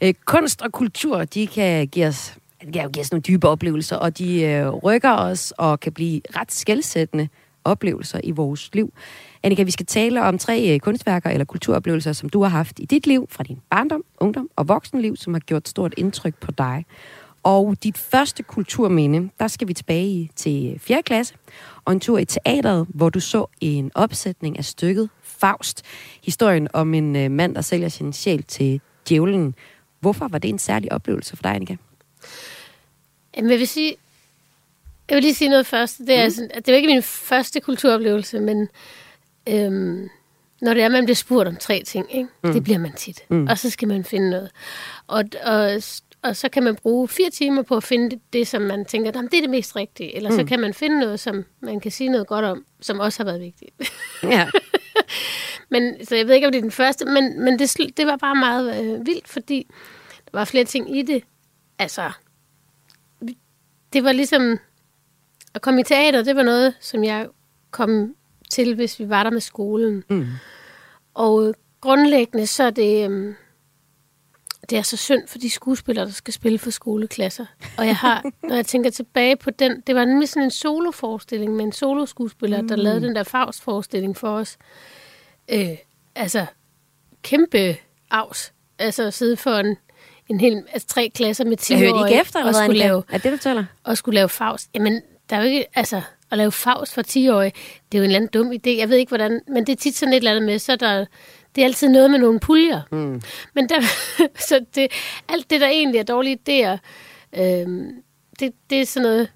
Øh, 0.00 0.14
kunst 0.24 0.62
og 0.62 0.72
kultur, 0.72 1.24
de 1.24 1.46
kan 1.46 1.86
give 1.86 2.06
os, 2.06 2.34
de 2.66 2.72
kan 2.72 2.82
jo 2.82 2.88
give 2.88 3.00
os 3.00 3.10
nogle 3.10 3.22
dybe 3.22 3.48
oplevelser, 3.48 3.96
og 3.96 4.18
de 4.18 4.42
øh, 4.42 4.68
rykker 4.68 5.12
os 5.12 5.52
og 5.58 5.80
kan 5.80 5.92
blive 5.92 6.20
ret 6.36 6.52
skældsættende 6.52 7.28
oplevelser 7.64 8.20
i 8.24 8.30
vores 8.30 8.70
liv. 8.72 8.92
Annika, 9.42 9.62
vi 9.62 9.70
skal 9.70 9.86
tale 9.86 10.22
om 10.22 10.38
tre 10.38 10.74
øh, 10.74 10.80
kunstværker 10.80 11.30
eller 11.30 11.44
kulturoplevelser, 11.44 12.12
som 12.12 12.28
du 12.28 12.42
har 12.42 12.48
haft 12.48 12.78
i 12.78 12.84
dit 12.84 13.06
liv, 13.06 13.26
fra 13.30 13.44
din 13.44 13.58
barndom, 13.70 14.04
ungdom 14.18 14.50
og 14.56 14.68
voksenliv, 14.68 15.16
som 15.16 15.34
har 15.34 15.40
gjort 15.40 15.68
stort 15.68 15.94
indtryk 15.96 16.34
på 16.40 16.52
dig. 16.52 16.84
Og 17.42 17.76
dit 17.82 17.98
første 17.98 18.42
kulturminde, 18.42 19.30
der 19.38 19.48
skal 19.48 19.68
vi 19.68 19.74
tilbage 19.74 20.30
til 20.36 20.80
4. 20.80 21.02
klasse, 21.02 21.34
og 21.84 21.92
en 21.92 22.00
tur 22.00 22.18
i 22.18 22.24
teateret, 22.24 22.86
hvor 22.88 23.08
du 23.08 23.20
så 23.20 23.46
en 23.60 23.90
opsætning 23.94 24.58
af 24.58 24.64
stykket 24.64 25.08
Faust. 25.22 25.82
Historien 26.24 26.68
om 26.72 26.94
en 26.94 27.16
øh, 27.16 27.30
mand, 27.30 27.54
der 27.54 27.60
sælger 27.60 27.88
sin 27.88 28.12
sjæl 28.12 28.42
til 28.42 28.80
djævlen. 29.08 29.54
Hvorfor 30.00 30.28
var 30.28 30.38
det 30.38 30.48
en 30.48 30.58
særlig 30.58 30.92
oplevelse 30.92 31.36
for 31.36 31.42
dig, 31.42 31.54
Annika? 31.54 31.76
Jamen, 33.36 33.50
jeg 33.50 33.58
vil 33.58 33.68
sige... 33.68 33.96
Jeg 35.08 35.16
vil 35.16 35.22
lige 35.22 35.34
sige 35.34 35.48
noget 35.48 35.66
først. 35.66 35.98
Det 35.98 36.18
er, 36.18 36.28
mm. 36.28 36.48
at 36.54 36.66
det 36.66 36.68
er 36.68 36.72
jo 36.72 36.76
ikke 36.76 36.88
min 36.88 37.02
første 37.02 37.60
kulturoplevelse, 37.60 38.40
men 38.40 38.68
øhm, 39.50 40.08
når 40.60 40.74
det 40.74 40.82
er, 40.82 40.88
man 40.88 41.04
bliver 41.04 41.16
spurgt 41.16 41.48
om 41.48 41.56
tre 41.56 41.82
ting, 41.86 42.06
ikke? 42.14 42.28
Mm. 42.44 42.52
Det 42.52 42.64
bliver 42.64 42.78
man 42.78 42.92
tit. 42.92 43.24
Mm. 43.28 43.46
Og 43.46 43.58
så 43.58 43.70
skal 43.70 43.88
man 43.88 44.04
finde 44.04 44.30
noget. 44.30 44.50
Og, 45.06 45.24
og, 45.44 45.82
og 46.22 46.36
så 46.36 46.48
kan 46.48 46.62
man 46.62 46.76
bruge 46.76 47.08
fire 47.08 47.30
timer 47.30 47.62
på 47.62 47.76
at 47.76 47.84
finde 47.84 48.10
det, 48.10 48.20
det 48.32 48.48
som 48.48 48.62
man 48.62 48.84
tænker, 48.84 49.12
"Nå, 49.12 49.20
men 49.20 49.30
det 49.30 49.36
er 49.36 49.40
det 49.40 49.50
mest 49.50 49.76
rigtige. 49.76 50.16
Eller 50.16 50.30
mm. 50.30 50.36
så 50.36 50.44
kan 50.44 50.60
man 50.60 50.74
finde 50.74 51.00
noget, 51.00 51.20
som 51.20 51.44
man 51.60 51.80
kan 51.80 51.90
sige 51.90 52.08
noget 52.10 52.26
godt 52.26 52.44
om, 52.44 52.64
som 52.80 52.98
også 53.00 53.18
har 53.18 53.24
været 53.24 53.40
vigtigt. 53.40 53.70
Ja. 54.22 54.48
men, 55.70 56.06
så 56.06 56.16
jeg 56.16 56.26
ved 56.26 56.34
ikke, 56.34 56.46
om 56.46 56.52
det 56.52 56.58
er 56.58 56.62
den 56.62 56.70
første, 56.70 57.04
men, 57.04 57.44
men 57.44 57.58
det, 57.58 57.76
det 57.96 58.06
var 58.06 58.16
bare 58.16 58.36
meget 58.36 58.84
øh, 58.84 59.06
vildt, 59.06 59.28
fordi 59.28 59.66
der 60.24 60.38
var 60.38 60.44
flere 60.44 60.64
ting 60.64 60.98
i 60.98 61.02
det. 61.02 61.22
Altså, 61.78 62.10
det 63.92 64.04
var 64.04 64.12
ligesom... 64.12 64.58
At 65.54 65.62
komme 65.62 65.80
i 65.80 65.84
teater, 65.84 66.22
det 66.22 66.36
var 66.36 66.42
noget, 66.42 66.74
som 66.80 67.04
jeg 67.04 67.26
kom 67.70 68.14
til, 68.50 68.74
hvis 68.74 68.98
vi 68.98 69.08
var 69.08 69.22
der 69.22 69.30
med 69.30 69.40
skolen. 69.40 70.04
Mm. 70.08 70.26
Og 71.14 71.48
øh, 71.48 71.54
grundlæggende, 71.80 72.46
så 72.46 72.64
er 72.64 72.70
det... 72.70 73.04
øhm, 73.04 73.34
det 74.70 74.78
er 74.78 74.82
så 74.82 74.96
synd 74.96 75.28
for 75.28 75.38
de 75.38 75.50
skuespillere, 75.50 76.04
der 76.06 76.12
skal 76.12 76.34
spille 76.34 76.58
for 76.58 76.70
skoleklasser. 76.70 77.46
Og 77.78 77.86
jeg 77.86 77.96
har, 77.96 78.24
når 78.48 78.54
jeg 78.54 78.66
tænker 78.66 78.90
tilbage 78.90 79.36
på 79.36 79.50
den, 79.50 79.82
det 79.86 79.94
var 79.94 80.04
nemlig 80.04 80.28
sådan 80.28 80.42
en 80.42 80.50
soloforestilling 80.50 81.56
med 81.56 81.64
en 81.64 81.72
soloskuespiller, 81.72 82.62
mm. 82.62 82.68
der 82.68 82.76
lavede 82.76 83.00
den 83.00 83.14
der 83.14 83.22
Faust-forestilling 83.22 84.16
for 84.16 84.28
os. 84.28 84.58
Øh, 85.52 85.76
altså, 86.14 86.46
kæmpe 87.22 87.76
afs. 88.10 88.52
Altså 88.78 89.02
at 89.02 89.14
sidde 89.14 89.36
for 89.36 89.50
en, 89.50 89.76
en 90.28 90.40
hel, 90.40 90.62
altså 90.72 90.88
tre 90.88 91.10
klasser 91.14 91.44
med 91.44 91.56
10 91.56 91.72
Jeg 91.72 91.80
hørte 91.80 92.08
ikke 92.08 92.20
efter, 92.20 92.44
og 92.44 92.54
skulle 92.54 92.78
lave, 92.78 93.02
Er 93.08 93.18
det, 93.18 93.32
du 93.32 93.38
taler? 93.38 93.64
og 93.84 93.96
skulle 93.96 94.14
lave 94.14 94.28
Faust. 94.28 94.70
Jamen, 94.74 95.02
der 95.30 95.36
er 95.36 95.40
jo 95.40 95.46
ikke, 95.46 95.64
altså, 95.74 96.02
at 96.30 96.38
lave 96.38 96.52
Faust 96.52 96.94
for 96.94 97.02
10-årige, 97.02 97.52
det 97.92 97.98
er 97.98 98.02
jo 98.02 98.04
en 98.04 98.10
eller 98.10 98.16
anden 98.16 98.30
dum 98.30 98.52
idé. 98.52 98.78
Jeg 98.78 98.88
ved 98.88 98.96
ikke, 98.96 99.10
hvordan, 99.10 99.40
men 99.48 99.66
det 99.66 99.72
er 99.72 99.76
tit 99.76 99.96
sådan 99.96 100.12
et 100.12 100.16
eller 100.16 100.30
andet 100.30 100.44
med, 100.44 100.58
så 100.58 100.72
er 100.72 100.76
der, 100.76 101.04
det 101.54 101.62
er 101.62 101.66
altid 101.66 101.88
noget 101.88 102.10
med 102.10 102.18
nogle 102.18 102.40
puljer. 102.40 102.82
Mm. 102.90 103.22
Men 103.54 103.68
der, 103.68 103.80
så 104.48 104.64
det, 104.74 104.92
alt 105.28 105.50
det, 105.50 105.60
der 105.60 105.68
egentlig 105.68 105.98
er 105.98 106.02
dårlige 106.02 106.38
idéer, 106.48 106.78
øhm, 107.40 108.02
det, 108.40 108.52
det 108.70 108.80
er 108.80 108.86
sådan 108.86 109.08
noget, 109.08 109.32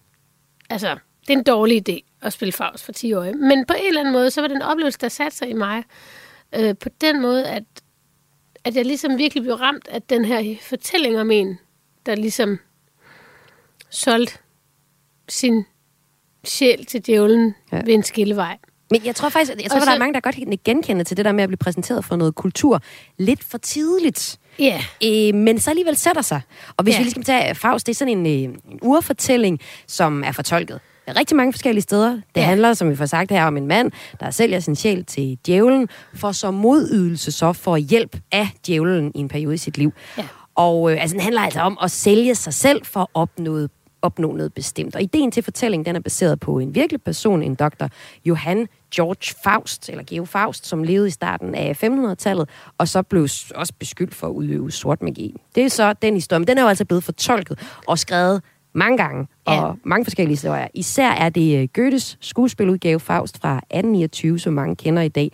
altså, 0.70 0.98
det 1.26 1.34
er 1.34 1.38
en 1.38 1.44
dårlig 1.44 1.88
idé 1.88 2.00
at 2.22 2.32
spille 2.32 2.52
Faust 2.52 2.84
for 2.84 2.92
10-årige. 2.92 3.34
Men 3.34 3.66
på 3.66 3.74
en 3.74 3.86
eller 3.86 4.00
anden 4.00 4.12
måde, 4.12 4.30
så 4.30 4.40
var 4.40 4.48
det 4.48 4.54
en 4.54 4.62
oplevelse, 4.62 4.98
der 4.98 5.08
satte 5.08 5.36
sig 5.36 5.50
i 5.50 5.52
mig. 5.52 5.84
Øh, 6.54 6.74
på 6.80 6.88
den 7.00 7.22
måde, 7.22 7.48
at, 7.48 7.64
at 8.64 8.76
jeg 8.76 8.84
ligesom 8.84 9.18
virkelig 9.18 9.42
blev 9.42 9.54
ramt 9.54 9.88
af 9.88 10.02
den 10.02 10.24
her 10.24 10.56
fortælling 10.62 11.20
om 11.20 11.30
en, 11.30 11.58
der 12.06 12.14
ligesom 12.14 12.58
solgte 13.90 14.38
sin 15.28 15.64
sjæl 16.48 16.84
til 16.84 17.06
djævlen 17.06 17.54
ja. 17.72 17.76
ved 17.76 17.94
en 17.94 18.02
skillevej. 18.02 18.56
Men 18.90 19.00
jeg 19.04 19.14
tror 19.14 19.28
faktisk, 19.28 19.52
jeg 19.62 19.70
tror, 19.70 19.78
så... 19.80 19.84
der 19.86 19.92
er 19.92 19.98
mange, 19.98 20.14
der 20.14 20.20
godt 20.20 20.34
kan 20.34 20.58
genkende 20.64 21.04
til 21.04 21.16
det 21.16 21.24
der 21.24 21.32
med 21.32 21.42
at 21.42 21.48
blive 21.48 21.56
præsenteret 21.56 22.04
for 22.04 22.16
noget 22.16 22.34
kultur 22.34 22.82
lidt 23.18 23.44
for 23.44 23.58
tidligt. 23.58 24.38
Ja. 24.58 24.80
Øh, 25.04 25.34
men 25.34 25.60
så 25.60 25.70
alligevel 25.70 25.96
sætter 25.96 26.22
sig. 26.22 26.40
Og 26.76 26.84
hvis 26.84 26.94
Ja. 26.94 26.98
vi 26.98 27.04
lige 27.04 27.10
skal 27.10 27.24
tage 27.24 27.54
Faust, 27.54 27.86
det 27.86 27.92
er 27.92 27.96
sådan 27.96 28.18
en, 28.18 28.26
øh, 28.26 28.32
en 28.72 28.78
urfortælling, 28.82 29.60
som 29.86 30.24
er 30.24 30.32
fortolket 30.32 30.80
rigtig 31.08 31.36
mange 31.36 31.52
forskellige 31.52 31.82
steder. 31.82 32.10
Det 32.10 32.22
ja. 32.36 32.42
handler, 32.42 32.74
som 32.74 32.90
vi 32.90 32.96
får 32.96 33.06
sagt 33.06 33.30
her, 33.30 33.44
om 33.44 33.56
en 33.56 33.66
mand, 33.66 33.92
der 34.20 34.30
sælger 34.30 34.60
sin 34.60 34.76
sjæl 34.76 35.04
til 35.04 35.38
djævlen, 35.46 35.88
for 36.14 36.32
så 36.32 36.50
modydelse 36.50 37.32
så 37.32 37.52
for 37.52 37.76
hjælp 37.76 38.16
af 38.32 38.48
djævlen 38.66 39.12
i 39.14 39.18
en 39.18 39.28
periode 39.28 39.54
i 39.54 39.58
sit 39.58 39.78
liv. 39.78 39.92
Ja. 40.18 40.24
Og 40.54 40.92
øh, 40.92 41.02
altså, 41.02 41.14
den 41.14 41.20
handler 41.20 41.40
altså 41.40 41.60
om 41.60 41.78
at 41.82 41.90
sælge 41.90 42.34
sig 42.34 42.54
selv 42.54 42.84
for 42.84 43.00
at 43.00 43.06
opnå, 43.14 43.68
opnå 44.04 44.32
noget 44.32 44.54
bestemt. 44.54 44.96
Og 44.96 45.02
ideen 45.02 45.30
til 45.30 45.42
fortællingen, 45.42 45.86
den 45.86 45.96
er 45.96 46.00
baseret 46.00 46.40
på 46.40 46.58
en 46.58 46.74
virkelig 46.74 47.02
person, 47.02 47.42
en 47.42 47.54
doktor, 47.54 47.88
Johann 48.24 48.66
George 48.94 49.34
Faust, 49.44 49.88
eller 49.88 50.04
Geo 50.06 50.24
Faust, 50.24 50.66
som 50.66 50.82
levede 50.82 51.08
i 51.08 51.10
starten 51.10 51.54
af 51.54 51.84
1500-tallet, 51.84 52.48
og 52.78 52.88
så 52.88 53.02
blev 53.02 53.22
også 53.54 53.72
beskyldt 53.78 54.14
for 54.14 54.26
at 54.26 54.30
udøve 54.32 54.70
sort 54.72 55.02
magi. 55.02 55.34
Det 55.54 55.64
er 55.64 55.68
så 55.68 55.92
den 55.92 56.14
historie, 56.14 56.40
men 56.40 56.48
den 56.48 56.58
er 56.58 56.62
jo 56.62 56.68
altså 56.68 56.84
blevet 56.84 57.04
fortolket 57.04 57.58
og 57.86 57.98
skrevet 57.98 58.42
mange 58.74 58.96
gange, 58.98 59.26
og 59.44 59.54
Ja. 59.54 59.72
mange 59.84 60.04
forskellige 60.04 60.32
historier. 60.32 60.68
Især 60.74 61.10
er 61.10 61.28
det 61.28 61.62
øh, 61.62 61.68
Goethes 61.74 62.18
skuespiludgave 62.20 63.00
Faust 63.00 63.40
fra 63.40 63.56
1829, 63.56 64.38
som 64.38 64.52
mange 64.52 64.76
kender 64.76 65.02
i 65.02 65.08
dag, 65.08 65.32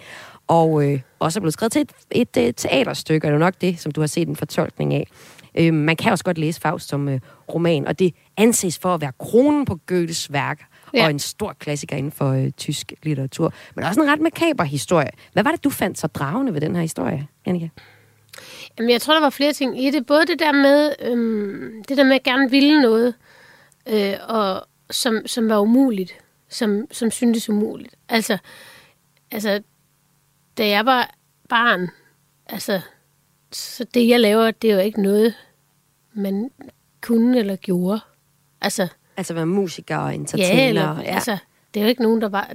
og 0.48 0.84
øh, 0.92 1.00
også 1.18 1.38
er 1.38 1.40
blevet 1.40 1.52
skrevet 1.52 1.72
til 1.72 1.80
et, 1.82 1.90
et, 2.10 2.36
et 2.36 2.56
teaterstykke, 2.56 3.26
og 3.26 3.30
det 3.30 3.34
er 3.34 3.38
nok 3.38 3.54
det, 3.60 3.78
som 3.80 3.92
du 3.92 4.00
har 4.00 4.06
set 4.06 4.28
en 4.28 4.36
fortolkning 4.36 4.94
af. 4.94 5.06
Øh, 5.54 5.74
man 5.74 5.96
kan 5.96 6.12
også 6.12 6.24
godt 6.24 6.38
læse 6.38 6.60
Faust 6.60 6.88
som 6.88 7.08
øh, 7.08 7.20
roman, 7.54 7.86
og 7.86 7.98
det 7.98 8.14
anses 8.36 8.78
for 8.78 8.94
at 8.94 9.00
være 9.00 9.12
kronen 9.18 9.64
på 9.64 9.78
Goethes 9.86 10.32
værk, 10.32 10.60
ja. 10.94 11.04
Og 11.04 11.10
en 11.10 11.18
stor 11.18 11.52
klassiker 11.52 11.96
inden 11.96 12.12
for 12.12 12.30
øh, 12.30 12.50
tysk 12.50 12.92
litteratur. 13.02 13.52
Men 13.74 13.84
også 13.84 14.00
en 14.00 14.08
ret 14.08 14.20
makaber 14.20 14.64
historie. 14.64 15.10
Hvad 15.32 15.42
var 15.42 15.50
det, 15.50 15.64
du 15.64 15.70
fandt 15.70 15.98
så 15.98 16.06
dragende 16.06 16.54
ved 16.54 16.60
den 16.60 16.74
her 16.74 16.82
historie, 16.82 17.28
Annika? 17.44 17.68
Jamen, 18.78 18.90
jeg 18.90 19.00
tror, 19.00 19.14
der 19.14 19.20
var 19.20 19.30
flere 19.30 19.52
ting 19.52 19.82
i 19.82 19.90
det. 19.90 20.06
Både 20.06 20.26
det 20.26 20.38
der 20.38 20.52
med, 20.52 20.92
øhm, 21.00 21.84
det 21.88 21.96
der 21.96 22.04
med 22.04 22.14
at 22.14 22.22
gerne 22.22 22.50
ville 22.50 22.82
noget, 22.82 23.14
øh, 23.86 24.14
og 24.28 24.66
som, 24.90 25.26
som 25.26 25.48
var 25.48 25.58
umuligt, 25.58 26.12
som, 26.48 26.86
som 26.90 27.10
syntes 27.10 27.48
umuligt. 27.48 27.94
Altså, 28.08 28.38
altså, 29.30 29.62
da 30.58 30.68
jeg 30.68 30.86
var 30.86 31.14
barn, 31.48 31.88
altså, 32.46 32.80
så 33.52 33.84
det 33.94 34.08
jeg 34.08 34.20
laver, 34.20 34.50
det 34.50 34.70
er 34.70 34.74
jo 34.74 34.80
ikke 34.80 35.02
noget, 35.02 35.34
man 36.12 36.50
kunne 37.00 37.38
eller 37.38 37.56
gjorde. 37.56 38.00
Altså, 38.60 38.88
Altså 39.16 39.34
være 39.34 39.46
musiker 39.46 39.96
og 39.96 40.14
entertainer. 40.14 40.62
Ja, 40.62 40.68
eller, 40.68 41.00
ja. 41.00 41.14
altså, 41.14 41.38
det 41.74 41.80
er 41.80 41.84
jo 41.84 41.88
ikke 41.88 42.02
nogen, 42.02 42.20
der 42.20 42.28
var, 42.28 42.52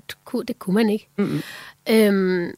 det 0.47 0.59
kunne 0.59 0.73
man 0.73 0.89
ikke. 0.89 1.07
Mm-hmm. 1.17 1.41
Øhm, 1.89 2.55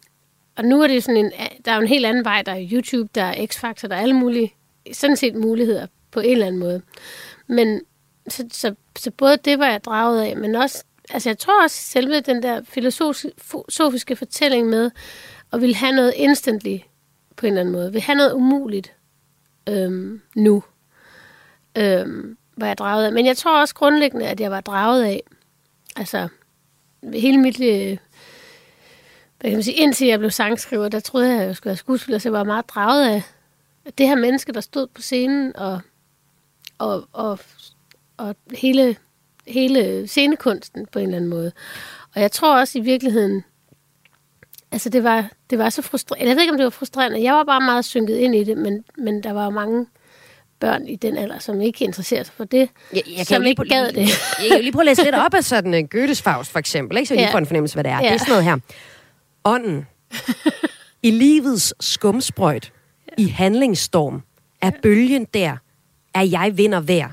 og 0.55 0.65
nu 0.65 0.81
er 0.81 0.87
det 0.87 1.03
sådan 1.03 1.25
en, 1.25 1.31
der 1.65 1.71
er 1.71 1.75
jo 1.75 1.81
en 1.81 1.87
helt 1.87 2.05
anden 2.05 2.25
vej, 2.25 2.41
der 2.41 2.51
er 2.51 2.67
YouTube, 2.71 3.09
der 3.15 3.23
er 3.23 3.45
X-Factor, 3.45 3.87
der 3.87 3.95
er 3.95 4.01
alle 4.01 4.15
mulige, 4.15 4.53
sådan 4.93 5.17
set 5.17 5.35
muligheder 5.35 5.87
på 6.11 6.19
en 6.19 6.31
eller 6.31 6.47
anden 6.47 6.59
måde. 6.59 6.81
Men 7.47 7.81
så, 8.27 8.45
så, 8.51 8.75
så 8.97 9.11
både 9.11 9.37
det 9.37 9.59
var 9.59 9.67
jeg 9.67 9.83
draget 9.83 10.21
af, 10.21 10.37
men 10.37 10.55
også, 10.55 10.83
altså 11.09 11.29
jeg 11.29 11.37
tror 11.37 11.63
også 11.63 11.77
selve 11.77 12.19
den 12.19 12.43
der 12.43 12.61
filosofiske 12.63 14.15
fortælling 14.15 14.67
med, 14.67 14.91
at 15.53 15.61
ville 15.61 15.75
have 15.75 15.95
noget 15.95 16.13
instantly 16.15 16.77
på 17.37 17.45
en 17.45 17.53
eller 17.53 17.61
anden 17.61 17.71
måde, 17.71 17.91
vil 17.91 18.01
have 18.01 18.15
noget 18.15 18.33
umuligt 18.33 18.93
øhm, 19.69 20.21
nu, 20.35 20.63
øhm, 21.77 22.37
var 22.57 22.67
jeg 22.67 22.77
draget 22.77 23.05
af. 23.05 23.11
Men 23.11 23.25
jeg 23.25 23.37
tror 23.37 23.59
også 23.61 23.75
grundlæggende, 23.75 24.27
at 24.27 24.39
jeg 24.39 24.51
var 24.51 24.61
draget 24.61 25.03
af, 25.03 25.23
altså 25.95 26.27
hele 27.13 27.37
mit, 27.37 27.61
øh, 27.61 27.97
hvad 29.39 29.51
kan 29.51 29.53
man 29.53 29.63
sige, 29.63 29.75
indtil 29.75 30.07
jeg 30.07 30.19
blev 30.19 30.31
sangskriver, 30.31 30.89
der 30.89 30.99
troede 30.99 31.33
jeg, 31.33 31.41
at 31.41 31.47
jeg 31.47 31.55
skulle 31.55 31.69
være 31.69 31.77
skuespiller, 31.77 32.19
så 32.19 32.29
jeg 32.29 32.33
var 32.33 32.43
meget 32.43 32.69
draget 32.69 33.09
af 33.09 33.23
det 33.97 34.07
her 34.07 34.15
menneske, 34.15 34.51
der 34.51 34.61
stod 34.61 34.87
på 34.87 35.01
scenen, 35.01 35.55
og, 35.55 35.81
og, 36.77 37.07
og, 37.13 37.39
og 38.17 38.35
hele, 38.53 38.95
hele 39.47 40.07
scenekunsten 40.07 40.85
på 40.85 40.99
en 40.99 41.05
eller 41.05 41.17
anden 41.17 41.29
måde. 41.29 41.51
Og 42.15 42.21
jeg 42.21 42.31
tror 42.31 42.59
også 42.59 42.77
i 42.77 42.81
virkeligheden, 42.81 43.43
altså 44.77 44.89
det 44.89 45.03
var, 45.03 45.29
det 45.49 45.57
var 45.59 45.69
så 45.69 45.81
frustrerende. 45.81 46.29
Jeg 46.29 46.35
ved 46.35 46.41
ikke, 46.43 46.51
om 46.51 46.57
det 46.57 46.63
var 46.63 46.69
frustrerende. 46.69 47.23
Jeg 47.23 47.33
var 47.33 47.43
bare 47.43 47.61
meget 47.61 47.85
synket 47.85 48.17
ind 48.17 48.35
i 48.35 48.43
det, 48.43 48.57
men, 48.57 48.83
men 48.97 49.23
der 49.23 49.31
var 49.31 49.49
mange 49.49 49.85
børn 50.59 50.87
i 50.87 50.95
den 50.95 51.17
alder, 51.17 51.39
som 51.39 51.61
ikke 51.61 51.85
interesserer 51.85 52.23
sig 52.23 52.33
for 52.37 52.43
det, 52.43 52.69
jeg, 52.93 53.01
jeg 53.17 53.25
som 53.25 53.43
ikke 53.43 53.63
lige, 53.63 53.75
gad 53.75 53.87
det. 53.87 53.97
Jeg 54.41 54.47
kan 54.47 54.57
jo 54.57 54.61
lige 54.61 54.71
prøve 54.71 54.81
at 54.81 54.85
læse 54.85 55.03
lidt 55.03 55.15
op 55.15 55.33
af 55.33 55.43
sådan 55.43 55.73
uh, 55.73 55.79
Goethes 55.91 56.21
Faust, 56.21 56.51
for 56.51 56.59
eksempel, 56.59 56.97
ikke? 56.97 57.07
så 57.07 57.13
vi 57.13 57.19
Ja. 57.19 57.33
får 57.33 57.37
en 57.37 57.45
fornemmelse, 57.45 57.75
hvad 57.75 57.83
det 57.83 57.91
er. 57.91 57.97
Ja. 57.99 58.03
Det 58.03 58.13
er 58.13 58.17
sådan 58.17 58.31
noget 58.31 58.43
her. 58.43 58.57
Ånden. 59.45 59.87
I 61.03 61.11
livets 61.11 61.73
skumsprøjt, 61.79 62.71
i 63.17 63.27
handlingsstorm, 63.27 64.21
er 64.61 64.71
bølgen 64.81 65.25
der, 65.33 65.57
er 66.13 66.21
jeg 66.21 66.53
vinder 66.57 66.79
hver. 66.79 67.07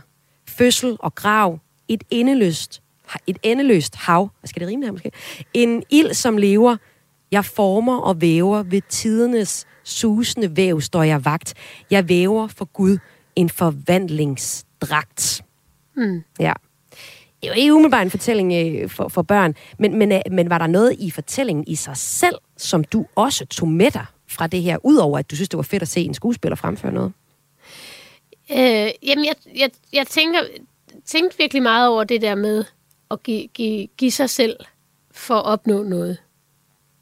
Fødsel 0.48 0.96
og 0.98 1.14
grav, 1.14 1.58
et 1.88 2.04
endeløst, 2.10 2.82
et 3.26 3.38
endeløst 3.42 3.94
hav. 3.96 4.30
Hvad 4.40 4.48
skal 4.48 4.60
det 4.60 4.68
rime 4.68 4.84
her 4.84 4.92
måske? 4.92 5.10
En 5.54 5.82
ild, 5.90 6.14
som 6.14 6.36
lever, 6.38 6.76
jeg 7.30 7.44
former 7.44 7.98
og 7.98 8.20
væver 8.20 8.62
ved 8.62 8.80
tidernes 8.88 9.66
susende 9.84 10.56
væv, 10.56 10.80
står 10.80 11.02
jeg 11.02 11.24
vagt. 11.24 11.54
Jeg 11.90 12.08
væver 12.08 12.48
for 12.48 12.64
Gud 12.64 12.98
en 13.36 13.50
forvandlingsdragt. 13.50 15.44
Mm. 15.96 16.22
Ja. 16.40 16.52
Det 17.40 17.50
er 17.50 17.54
jo 17.54 17.60
ikke 17.60 17.74
umiddelbart 17.74 18.04
en 18.04 18.10
fortælling 18.10 18.52
øh, 18.52 18.90
for, 18.90 19.08
for 19.08 19.22
børn, 19.22 19.54
men, 19.78 19.98
men, 19.98 20.12
øh, 20.12 20.20
men 20.30 20.50
var 20.50 20.58
der 20.58 20.66
noget 20.66 20.96
i 20.98 21.10
fortællingen 21.10 21.64
i 21.68 21.74
sig 21.74 21.96
selv, 21.96 22.34
som 22.56 22.84
du 22.84 23.06
også 23.14 23.46
tog 23.46 23.68
med 23.68 23.90
dig 23.90 24.06
fra 24.28 24.46
det 24.46 24.62
her, 24.62 24.78
udover 24.82 25.18
at 25.18 25.30
du 25.30 25.36
synes, 25.36 25.48
det 25.48 25.56
var 25.56 25.62
fedt 25.62 25.82
at 25.82 25.88
se 25.88 26.00
en 26.00 26.14
skuespiller 26.14 26.56
fremføre 26.56 26.92
noget? 26.92 27.12
Øh, 28.50 28.90
jamen, 29.02 29.24
jeg, 29.24 29.34
jeg, 29.56 29.70
jeg 29.92 30.06
tænker, 30.06 30.40
tænkte 31.04 31.38
virkelig 31.38 31.62
meget 31.62 31.88
over 31.88 32.04
det 32.04 32.22
der 32.22 32.34
med 32.34 32.64
at 33.10 33.22
give, 33.22 33.46
give, 33.46 33.86
give 33.96 34.10
sig 34.10 34.30
selv 34.30 34.56
for 35.10 35.34
at 35.34 35.44
opnå 35.44 35.82
noget. 35.82 36.18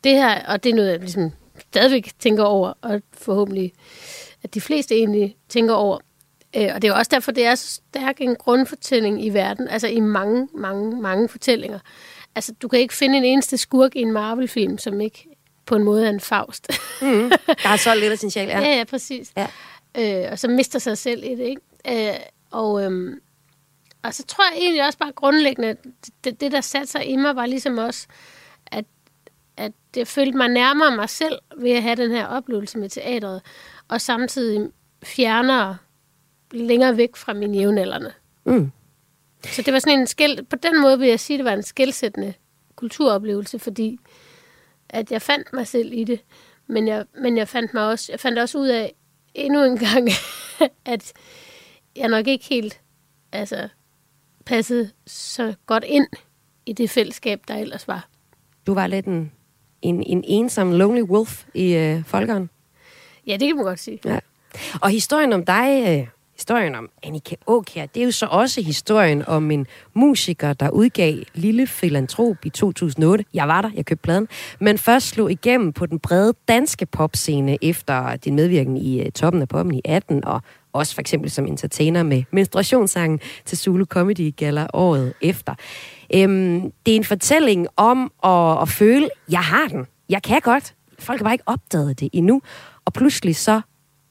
Det 0.05 0.13
her, 0.13 0.47
og 0.47 0.65
det 0.65 0.71
er 0.71 0.75
noget, 0.75 0.91
jeg 0.91 0.99
ligesom 1.01 1.33
stadigvæk 1.61 2.11
tænker 2.19 2.43
over, 2.45 2.73
og 2.81 3.03
forhåbentlig, 3.13 3.73
at 4.43 4.55
de 4.55 4.61
fleste 4.61 4.95
egentlig 4.95 5.37
tænker 5.49 5.75
over. 5.75 5.99
Øh, 6.57 6.71
og 6.75 6.83
det 6.83 6.89
er 6.89 6.93
jo 6.93 6.99
også 6.99 7.11
derfor, 7.15 7.33
det 7.33 7.45
er 7.45 7.55
så 7.55 7.69
stærk 7.69 8.21
en 8.21 8.37
grundfortælling 8.37 9.25
i 9.25 9.29
verden, 9.29 9.69
altså 9.69 9.87
i 9.87 10.01
mange, 10.01 10.49
mange, 10.55 11.01
mange 11.01 11.29
fortællinger. 11.29 11.79
Altså, 12.35 12.53
du 12.63 12.69
kan 12.69 12.79
ikke 12.79 12.95
finde 12.95 13.19
en 13.19 13.25
eneste 13.25 13.57
skurk 13.57 13.97
i 13.97 14.01
en 14.01 14.13
Marvel-film, 14.13 14.79
som 14.79 15.01
ikke 15.01 15.29
på 15.67 15.77
en 15.77 15.83
måde 15.85 16.07
er 16.07 16.11
en 16.11 16.21
faust. 16.21 16.69
Mm. 17.03 17.31
Der 17.47 17.69
har 17.69 17.77
solgt 17.85 18.01
lidt 18.01 18.13
af 18.13 18.19
sin 18.19 18.31
sjæl, 18.31 18.49
ja. 18.49 18.61
Ja, 18.61 18.77
ja, 18.77 18.85
præcis. 18.85 19.33
Ja. 19.37 19.47
Øh, 20.25 20.33
og 20.33 20.39
så 20.39 20.49
mister 20.49 20.79
sig 20.79 20.99
selv 20.99 21.25
i 21.25 21.35
det, 21.35 21.45
ikke? 21.45 22.11
Øh, 22.11 22.17
og, 22.51 22.85
øhm, 22.85 23.21
og 24.03 24.15
så 24.15 24.25
tror 24.25 24.45
jeg 24.53 24.63
egentlig 24.63 24.87
også 24.87 24.99
bare 24.99 25.13
grundlæggende, 25.13 25.77
det, 26.25 26.41
det 26.41 26.53
der 26.53 26.61
satte 26.61 26.87
sig 26.87 27.07
i 27.07 27.17
mig, 27.17 27.37
var 27.37 27.47
ligesom 27.47 27.79
også, 27.79 28.07
at 29.57 29.73
det 29.95 30.09
følte 30.09 30.37
mig 30.37 30.49
nærmere 30.49 30.97
mig 30.97 31.09
selv 31.09 31.39
ved 31.59 31.71
at 31.71 31.83
have 31.83 31.97
den 31.97 32.11
her 32.11 32.27
oplevelse 32.27 32.79
med 32.79 32.89
teatret, 32.89 33.43
og 33.89 34.01
samtidig 34.01 34.71
fjernere 35.05 35.77
længere 36.51 36.97
væk 36.97 37.17
fra 37.17 37.33
mine 37.33 37.59
jævnaldrende. 37.59 38.13
Mm. 38.45 38.73
Så 39.45 39.63
det 39.63 39.73
var 39.73 39.79
sådan 39.79 39.99
en 39.99 40.07
skæld, 40.07 40.43
på 40.43 40.57
den 40.57 40.81
måde 40.81 40.99
vil 40.99 41.09
jeg 41.09 41.21
sige, 41.21 41.35
at 41.35 41.39
det 41.39 41.45
var 41.45 41.53
en 41.53 41.63
skældsættende 41.63 42.35
kulturoplevelse, 42.77 43.59
fordi 43.59 43.99
at 44.89 45.13
jeg 45.13 45.23
fandt 45.23 45.53
mig 45.53 45.67
selv 45.67 45.93
i 45.93 46.05
det, 46.05 46.21
men 46.67 46.89
jeg, 46.89 47.05
men 47.21 47.37
jeg 47.37 47.49
fandt 47.49 47.75
mig 47.75 47.89
også, 47.89 48.13
jeg 48.13 48.21
fandt 48.21 48.39
også 48.39 48.59
ud 48.59 48.69
af 48.69 48.95
endnu 49.35 49.65
en 49.65 49.79
gang, 49.79 50.09
at 50.85 51.13
jeg 51.97 52.09
nok 52.09 52.27
ikke 52.27 52.45
helt 52.45 52.81
altså, 53.33 53.69
passede 54.45 54.91
så 55.07 55.55
godt 55.67 55.85
ind 55.87 56.07
i 56.67 56.73
det 56.73 56.91
fællesskab, 56.91 57.41
der 57.49 57.55
ellers 57.55 57.89
var. 57.89 58.09
Du 58.67 58.75
var 58.75 58.87
lidt 58.87 59.07
en, 59.07 59.33
en, 59.83 60.03
en 60.03 60.25
ensom 60.27 60.73
lonely 60.73 61.03
wolf 61.03 61.45
i 61.55 61.75
øh, 61.75 62.05
folkeren. 62.07 62.51
Ja, 63.27 63.33
det 63.33 63.41
kan 63.41 63.57
man 63.57 63.65
godt 63.65 63.81
sige. 63.81 63.99
Ja. 64.05 64.19
Og 64.81 64.91
historien 64.91 65.33
om 65.33 65.45
dig, 65.45 65.85
øh, 65.89 66.07
historien 66.37 66.75
om 66.75 66.91
Annika 67.03 67.35
Aukjær, 67.49 67.87
det 67.87 68.01
er 68.01 68.05
jo 68.05 68.11
så 68.11 68.27
også 68.27 68.63
historien 68.63 69.29
om 69.29 69.51
en 69.51 69.67
musiker, 69.95 70.53
der 70.53 70.71
udgav 70.71 71.15
Lille 71.35 71.67
Filantrop 71.67 72.45
i 72.45 72.49
2008. 72.49 73.25
Jeg 73.35 73.49
var 73.49 73.63
der, 73.63 73.71
jeg 73.75 73.87
købte 73.87 74.03
pladen. 74.03 74.29
Men 74.61 74.79
først 74.79 75.09
slog 75.09 75.31
igennem 75.31 75.73
på 75.73 75.87
den 75.87 75.99
brede 75.99 76.35
danske 76.49 76.87
popscene 76.87 77.65
efter 77.65 78.17
din 78.17 78.35
medvirken 78.35 78.77
i 78.77 79.01
uh, 79.01 79.07
Toppen 79.15 79.43
af 79.43 79.49
Poppen 79.49 79.75
i 79.75 79.81
18, 79.85 80.25
og 80.25 80.43
også 80.73 80.95
for 80.95 81.01
eksempel 81.01 81.31
som 81.31 81.47
entertainer 81.47 82.03
med 82.03 82.23
menstruationssangen 82.31 83.21
til 83.45 83.59
Zulu 83.59 83.85
Comedy 83.85 84.35
Gala 84.37 84.67
året 84.73 85.13
efter. 85.21 85.55
Øhm, 86.15 86.73
det 86.87 86.93
er 86.93 86.97
en 86.97 87.05
fortælling 87.05 87.67
om 87.77 88.13
at, 88.25 88.63
at 88.63 88.69
føle, 88.69 89.09
jeg 89.31 89.41
har 89.41 89.69
den, 89.69 89.87
jeg 90.09 90.23
kan 90.23 90.41
godt. 90.41 90.75
Folk 90.99 91.21
har 91.21 91.25
bare 91.25 91.35
ikke 91.35 91.49
opdaget 91.49 92.01
det 92.01 92.09
endnu. 92.13 92.43
Og 92.85 92.93
pludselig 92.93 93.37
så 93.37 93.61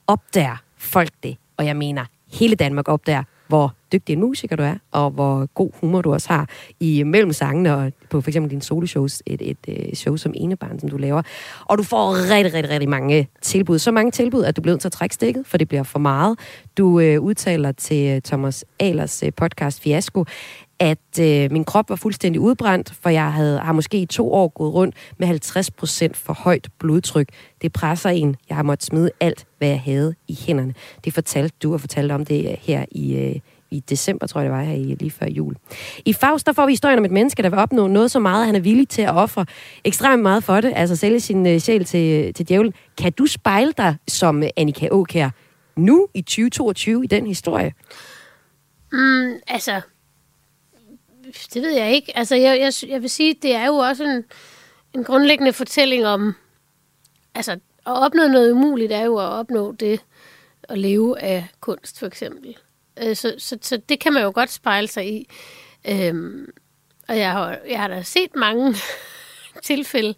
opdager 0.07 0.55
folk 0.77 1.11
det. 1.23 1.37
Og 1.57 1.65
jeg 1.65 1.77
mener, 1.77 2.05
hele 2.33 2.55
Danmark 2.55 2.87
opdager, 2.87 3.23
hvor 3.51 3.73
dygtig 3.91 4.13
en 4.13 4.19
musiker 4.19 4.55
du 4.55 4.63
er, 4.63 4.75
og 4.91 5.11
hvor 5.11 5.45
god 5.45 5.71
humor 5.79 6.01
du 6.01 6.13
også 6.13 6.29
har 6.29 6.49
i 6.79 7.03
mellem 7.03 7.33
sangene 7.33 7.75
og 7.75 7.91
på 8.09 8.21
for 8.21 8.29
eksempel 8.29 8.51
dine 8.51 8.61
soloshows, 8.61 9.23
et, 9.25 9.41
et, 9.41 9.57
et 9.67 9.97
show 9.97 10.15
som 10.15 10.33
enebarn, 10.35 10.79
som 10.79 10.89
du 10.89 10.97
laver. 10.97 11.21
Og 11.65 11.77
du 11.77 11.83
får 11.83 12.31
rigtig, 12.33 12.53
rigtig, 12.53 12.69
rigtig 12.69 12.89
mange 12.89 13.27
tilbud. 13.41 13.79
Så 13.79 13.91
mange 13.91 14.11
tilbud, 14.11 14.43
at 14.43 14.55
du 14.55 14.61
bliver 14.61 14.73
nødt 14.73 14.81
til 14.81 14.87
at 14.87 14.91
trække 14.91 15.15
stikket, 15.15 15.47
for 15.47 15.57
det 15.57 15.67
bliver 15.67 15.83
for 15.83 15.99
meget. 15.99 16.39
Du 16.77 16.99
øh, 16.99 17.21
udtaler 17.21 17.71
til 17.71 18.21
Thomas 18.23 18.65
Alers 18.79 19.23
øh, 19.23 19.31
podcast 19.37 19.81
Fiasko, 19.81 20.25
at 20.81 21.19
øh, 21.19 21.51
min 21.51 21.63
krop 21.63 21.89
var 21.89 21.95
fuldstændig 21.95 22.41
udbrændt, 22.41 22.93
for 23.01 23.09
jeg 23.09 23.33
havde, 23.33 23.59
har 23.59 23.73
måske 23.73 23.97
i 23.97 24.05
to 24.05 24.33
år 24.33 24.47
gået 24.47 24.73
rundt 24.73 24.95
med 25.17 25.27
50 25.27 25.71
procent 25.71 26.17
for 26.17 26.33
højt 26.33 26.67
blodtryk. 26.79 27.29
Det 27.61 27.73
presser 27.73 28.09
en. 28.09 28.35
Jeg 28.49 28.55
har 28.55 28.63
måttet 28.63 28.85
smide 28.85 29.11
alt, 29.19 29.45
hvad 29.57 29.67
jeg 29.67 29.81
havde 29.81 30.15
i 30.27 30.39
hænderne. 30.47 30.73
Det 31.03 31.13
fortalte 31.13 31.55
du 31.63 31.73
og 31.73 31.79
fortalte 31.81 32.13
om 32.13 32.25
det 32.25 32.51
øh, 32.51 32.57
her 32.61 32.85
i, 32.91 33.15
øh, 33.15 33.35
i 33.71 33.79
december, 33.79 34.27
tror 34.27 34.41
jeg 34.41 34.49
det 34.49 34.57
var, 34.57 34.63
her 34.63 34.73
i, 34.73 34.95
lige 34.99 35.11
før 35.11 35.25
jul. 35.25 35.55
I 36.05 36.13
Faust, 36.13 36.45
der 36.45 36.53
får 36.53 36.65
vi 36.65 36.71
historien 36.71 36.99
om 36.99 37.05
et 37.05 37.11
menneske, 37.11 37.43
der 37.43 37.49
vil 37.49 37.59
opnå 37.59 37.87
noget 37.87 38.11
så 38.11 38.19
meget, 38.19 38.41
at 38.41 38.45
han 38.45 38.55
er 38.55 38.59
villig 38.59 38.89
til 38.89 39.01
at 39.01 39.13
ofre 39.13 39.45
ekstremt 39.83 40.21
meget 40.23 40.43
for 40.43 40.61
det, 40.61 40.73
altså 40.75 40.95
sælge 40.95 41.19
sin 41.19 41.47
øh, 41.47 41.59
sjæl 41.59 41.85
til, 41.85 42.25
øh, 42.27 42.33
til 42.33 42.49
djævlen. 42.49 42.73
Kan 42.97 43.11
du 43.11 43.25
spejle 43.25 43.73
dig 43.77 43.95
som 44.07 44.43
øh, 44.43 44.49
Annika 44.57 44.87
Åkær 44.91 45.29
nu 45.75 46.07
i 46.13 46.21
2022 46.21 47.03
i 47.03 47.07
den 47.07 47.27
historie? 47.27 47.73
Mm, 48.91 49.33
altså, 49.47 49.81
det 51.53 51.61
ved 51.61 51.71
jeg 51.71 51.91
ikke. 51.91 52.17
Altså, 52.17 52.35
jeg, 52.35 52.59
jeg, 52.59 52.89
jeg 52.89 53.01
vil 53.01 53.09
sige, 53.09 53.35
det 53.41 53.55
er 53.55 53.65
jo 53.65 53.75
også 53.75 54.03
en, 54.03 54.23
en 54.93 55.03
grundlæggende 55.03 55.53
fortælling 55.53 56.05
om, 56.05 56.35
altså, 57.35 57.51
at 57.51 57.59
opnå 57.85 58.27
noget 58.27 58.51
umuligt 58.51 58.91
er 58.91 59.05
jo 59.05 59.17
at 59.17 59.25
opnå 59.25 59.71
det, 59.71 60.01
at 60.63 60.77
leve 60.77 61.19
af 61.19 61.47
kunst, 61.61 61.99
for 61.99 62.07
eksempel. 62.07 62.57
Øh, 63.03 63.15
Så, 63.15 63.35
så, 63.37 63.57
så 63.61 63.77
det 63.89 63.99
kan 63.99 64.13
man 64.13 64.23
jo 64.23 64.31
godt 64.35 64.51
spejle 64.51 64.87
sig 64.87 65.13
i. 65.13 65.27
Øhm, 65.89 66.51
og 67.07 67.17
jeg 67.17 67.31
har, 67.31 67.57
jeg 67.69 67.79
har 67.79 67.87
da 67.87 68.03
set 68.03 68.35
mange 68.35 68.75
tilfælde, 69.63 70.13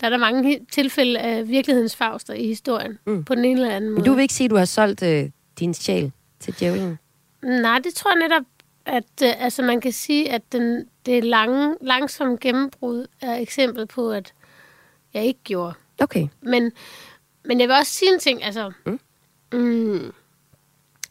der 0.00 0.06
er 0.06 0.10
der 0.10 0.16
mange 0.16 0.66
tilfælde 0.72 1.18
af 1.18 1.48
virkelighedens 1.48 1.96
fauster 1.96 2.34
i 2.34 2.46
historien, 2.46 2.98
mm. 3.06 3.24
på 3.24 3.34
den 3.34 3.44
ene 3.44 3.60
eller 3.60 3.74
anden 3.74 3.90
måde. 3.90 4.00
Men 4.00 4.04
du 4.04 4.14
vil 4.14 4.22
ikke 4.22 4.34
sige, 4.34 4.44
at 4.44 4.50
du 4.50 4.56
har 4.56 4.64
solgt 4.64 5.02
øh, 5.02 5.30
din 5.58 5.74
sjæl 5.74 6.12
til 6.40 6.54
djævlen? 6.60 6.98
Nej, 7.42 7.78
det 7.78 7.94
tror 7.94 8.10
jeg 8.10 8.28
netop, 8.28 8.42
at 8.86 9.22
øh, 9.22 9.44
altså 9.44 9.62
man 9.62 9.80
kan 9.80 9.92
sige, 9.92 10.30
at 10.32 10.52
den, 10.52 10.88
det 11.06 11.24
lange, 11.24 11.76
langsomme 11.80 12.36
gennembrud 12.40 13.06
er 13.20 13.34
eksempel 13.36 13.86
på, 13.86 14.10
at 14.12 14.34
jeg 15.14 15.24
ikke 15.24 15.40
gjorde. 15.44 15.74
Okay. 15.98 16.28
Men, 16.40 16.72
men 17.44 17.60
jeg 17.60 17.68
vil 17.68 17.76
også 17.76 17.92
sige 17.92 18.12
en 18.14 18.18
ting, 18.20 18.44
altså... 18.44 18.72
Mm. 18.86 19.00
Mm, 19.52 20.12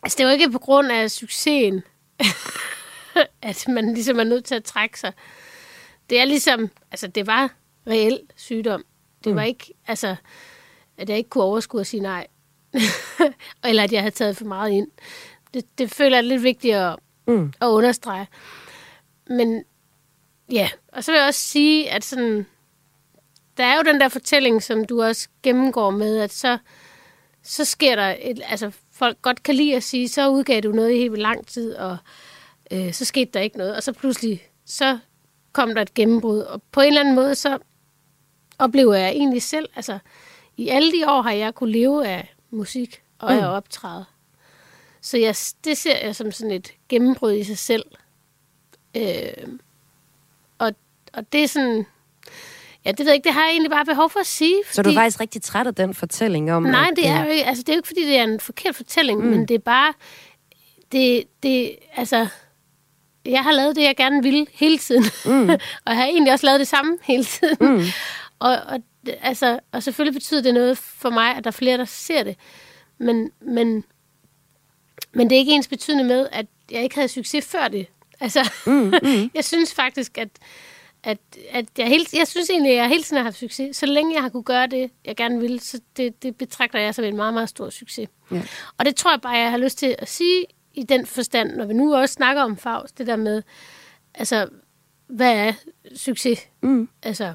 altså, 0.04 0.16
det 0.18 0.20
er 0.20 0.24
jo 0.28 0.34
ikke 0.34 0.52
på 0.52 0.60
grund 0.60 0.92
af 0.92 1.12
succesen, 1.12 1.84
at 3.42 3.66
man 3.68 3.94
ligesom 3.94 4.20
er 4.20 4.24
nødt 4.24 4.46
til 4.46 4.56
at 4.56 4.64
trække 4.64 5.00
sig. 5.00 5.14
Det 6.10 6.20
er 6.20 6.26
ligesom... 6.26 6.70
Altså, 6.92 7.08
det 7.08 7.28
var 7.28 7.54
reel 7.88 8.20
sygdom. 8.36 8.84
Det 9.24 9.32
Mm. 9.32 9.36
var 9.36 9.44
ikke... 9.44 9.74
Altså, 9.88 10.16
at 10.98 11.10
jeg 11.10 11.18
ikke 11.18 11.30
kunne 11.30 11.44
overskue 11.44 11.82
at 11.82 11.88
sige 11.88 12.02
nej. 12.02 12.28
Eller 13.66 13.84
at 13.84 13.92
jeg 13.92 14.02
havde 14.02 14.16
taget 14.16 14.38
for 14.38 14.46
meget 14.46 14.72
ind. 14.72 14.88
Det, 15.54 15.78
det 15.78 15.92
føler 15.92 16.18
jeg 16.18 16.24
er 16.26 16.30
lidt 16.30 16.44
vigtigt 16.44 16.76
at, 16.76 16.96
mm. 17.28 17.54
at 17.62 17.68
understrege. 17.68 18.28
Men 19.28 19.64
ja, 20.52 20.70
og 20.88 21.04
så 21.04 21.12
vil 21.12 21.18
jeg 21.18 21.28
også 21.28 21.40
sige, 21.40 21.92
at 21.92 22.04
sådan, 22.04 22.46
der 23.58 23.64
er 23.66 23.78
jo 23.78 23.84
den 23.84 24.00
der 24.02 24.10
fortælling, 24.10 24.64
som 24.64 24.86
du 24.86 25.04
også 25.04 25.28
gennemgår 25.44 25.90
med, 25.92 26.18
at 26.20 26.34
så, 26.34 26.58
så 27.44 27.66
sker 27.66 27.96
der, 27.96 28.16
et, 28.22 28.42
altså 28.50 28.72
folk 28.92 29.22
godt 29.22 29.44
kan 29.44 29.56
lide 29.56 29.76
at 29.76 29.84
sige, 29.84 30.10
så 30.10 30.30
udgav 30.30 30.62
du 30.62 30.72
noget 30.72 30.92
i 30.92 30.98
helt 30.98 31.18
lang 31.18 31.48
tid, 31.48 31.76
og 31.76 31.98
øh, 32.72 32.94
så 32.94 33.06
skete 33.06 33.32
der 33.34 33.40
ikke 33.40 33.58
noget, 33.58 33.76
og 33.76 33.84
så 33.84 33.94
pludselig, 33.94 34.50
så 34.66 35.00
kom 35.54 35.76
der 35.76 35.82
et 35.82 35.94
gennembrud, 35.94 36.40
og 36.40 36.62
på 36.72 36.82
en 36.82 36.88
eller 36.88 37.00
anden 37.00 37.16
måde, 37.16 37.36
så 37.36 37.58
oplever 38.60 38.94
jeg 38.94 39.10
egentlig 39.10 39.42
selv, 39.42 39.70
altså 39.76 40.00
i 40.58 40.70
alle 40.70 40.92
de 40.92 41.12
år 41.12 41.22
har 41.22 41.32
jeg 41.32 41.56
kunne 41.56 41.72
leve 41.72 42.08
af 42.08 42.36
musik 42.50 43.02
og 43.20 43.32
af 43.32 43.38
Mm. 43.38 43.44
at 43.44 43.50
optræde. 43.50 44.06
Så 45.06 45.18
jeg, 45.18 45.36
det 45.64 45.78
ser 45.78 46.06
jeg 46.06 46.16
som 46.16 46.32
sådan 46.32 46.52
et 46.52 46.72
gennembrud 46.90 47.34
i 47.34 47.44
sig 47.44 47.58
selv. 47.58 47.84
Øh, 48.98 49.48
og, 50.58 50.72
og 51.14 51.34
det 51.34 51.44
er 51.44 51.48
sådan... 51.48 51.86
Ja, 52.86 52.92
det 52.92 53.00
ved 53.00 53.06
jeg 53.06 53.16
ikke. 53.16 53.24
Det 53.24 53.34
har 53.34 53.42
jeg 53.44 53.52
egentlig 53.52 53.72
bare 53.72 53.86
behov 53.86 54.10
for 54.10 54.20
at 54.20 54.26
sige. 54.26 54.56
Så 54.72 54.82
du 54.82 54.90
er 54.90 54.94
faktisk 54.94 55.20
rigtig 55.20 55.42
træt 55.42 55.68
af 55.68 55.76
den 55.76 55.94
fortælling 55.94 56.54
om... 56.54 56.64
Nej, 56.64 56.88
at, 56.92 56.98
det 56.98 57.08
er 57.08 57.24
jo 57.26 57.30
ikke, 57.32 57.46
altså, 57.46 57.64
det 57.64 57.70
er 57.70 57.74
jo 57.74 57.78
ikke, 57.80 57.88
fordi 57.88 58.06
det 58.06 58.18
er 58.18 58.24
en 58.24 58.40
forkert 58.40 58.76
fortælling, 58.76 59.20
Mm. 59.20 59.26
men 59.28 59.48
det 59.48 59.56
er 59.56 59.60
bare... 59.60 59.94
Det, 60.92 61.24
det, 61.44 61.76
altså... 61.96 62.28
Jeg 63.26 63.44
har 63.44 63.52
lavet 63.52 63.76
det, 63.76 63.82
jeg 63.84 63.96
gerne 63.98 64.24
ville 64.24 64.46
hele 64.54 64.78
tiden. 64.78 65.04
Mm. 65.26 65.50
og 65.86 65.88
jeg 65.88 65.96
har 65.98 66.06
egentlig 66.06 66.34
også 66.34 66.46
lavet 66.46 66.60
det 66.60 66.68
samme 66.68 66.98
hele 67.04 67.24
tiden. 67.24 67.58
Mm. 67.62 67.84
og, 68.40 68.52
og, 68.68 68.80
det- 69.06 69.16
altså, 69.22 69.60
og 69.72 69.84
selvfølgelig 69.84 70.14
betyder 70.14 70.42
det 70.42 70.54
noget 70.54 70.78
for 70.78 71.10
mig, 71.10 71.36
at 71.36 71.44
der 71.44 71.48
er 71.50 71.52
flere, 71.52 71.78
der 71.78 71.86
ser 71.86 72.24
det. 72.24 72.36
Men, 72.98 73.32
men, 73.42 73.84
men 75.16 75.30
det 75.30 75.36
er 75.36 75.40
ikke 75.40 75.52
ens 75.52 75.68
betydende 75.68 76.04
med, 76.04 76.28
at 76.32 76.46
jeg 76.72 76.84
ikke 76.84 76.96
havde 76.96 77.08
succes 77.08 77.46
før 77.46 77.68
det. 77.68 77.88
Altså, 78.20 78.52
mm, 78.66 78.74
mm. 78.74 79.32
jeg 79.36 79.44
synes 79.46 79.74
faktisk, 79.74 80.18
at, 80.18 80.30
at, 81.04 81.18
at 81.52 81.66
jeg, 81.78 81.88
helt, 81.88 82.14
jeg 82.14 82.28
synes 82.28 82.50
egentlig, 82.50 82.72
at 82.72 82.78
jeg 82.78 82.88
hele 82.88 83.04
tiden 83.04 83.18
har 83.18 83.24
haft 83.24 83.38
succes. 83.38 83.78
Så 83.78 83.86
længe 83.86 84.14
jeg 84.14 84.22
har 84.22 84.30
kunne 84.30 84.44
gøre 84.44 84.68
det, 84.68 84.92
jeg 85.06 85.16
gerne 85.16 85.40
vil, 85.40 85.60
så 85.60 85.80
det, 85.98 86.24
det 86.24 86.36
betragter 86.36 86.80
jeg 86.80 86.96
som 86.96 87.06
en 87.06 87.16
meget, 87.16 87.34
meget 87.34 87.50
stor 87.50 87.70
succes. 87.70 88.10
Ja. 88.32 88.42
Og 88.78 88.86
det 88.86 88.96
tror 88.96 89.12
jeg 89.12 89.22
bare, 89.22 89.34
jeg 89.38 89.52
har 89.52 89.58
lyst 89.58 89.78
til 89.78 89.96
at 90.00 90.10
sige 90.10 90.46
i 90.74 90.84
den 90.84 91.06
forstand, 91.06 91.56
når 91.56 91.66
vi 91.66 91.74
nu 91.74 91.96
også 91.96 92.14
snakker 92.14 92.42
om 92.42 92.58
Faust, 92.58 92.98
det 92.98 93.08
der 93.08 93.16
med, 93.16 93.42
altså, 94.16 94.48
hvad 95.08 95.34
er 95.34 95.54
succes? 95.96 96.40
Mm. 96.64 96.90
Altså, 97.04 97.34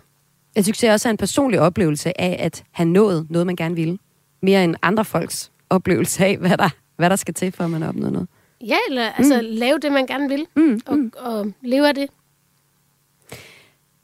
Jeg 0.54 0.64
synes, 0.64 0.78
det 0.78 0.88
er 0.88 0.92
også 0.92 1.08
er 1.08 1.10
en 1.10 1.16
personlig 1.16 1.60
oplevelse 1.60 2.20
af 2.20 2.36
at 2.40 2.64
have 2.70 2.88
nået 2.88 3.26
noget, 3.30 3.46
man 3.46 3.56
gerne 3.56 3.74
ville. 3.74 3.98
Mere 4.42 4.64
end 4.64 4.74
andre 4.82 5.04
folks 5.04 5.52
oplevelse 5.70 6.24
af, 6.24 6.36
hvad 6.38 6.56
der, 6.58 6.68
hvad 7.00 7.10
der 7.10 7.16
skal 7.16 7.34
til, 7.34 7.52
for 7.52 7.64
at 7.64 7.70
man 7.70 7.82
opnået 7.82 8.12
noget. 8.12 8.28
ja, 8.66 8.76
eller 8.88 9.10
altså, 9.10 9.34
mm. 9.34 9.46
lave 9.50 9.78
det, 9.78 9.92
man 9.92 10.06
gerne 10.06 10.28
vil, 10.28 10.46
Mm, 10.56 10.80
og, 10.86 10.98
og 11.16 11.52
leve 11.62 11.88
af 11.88 11.94
det. 11.94 12.08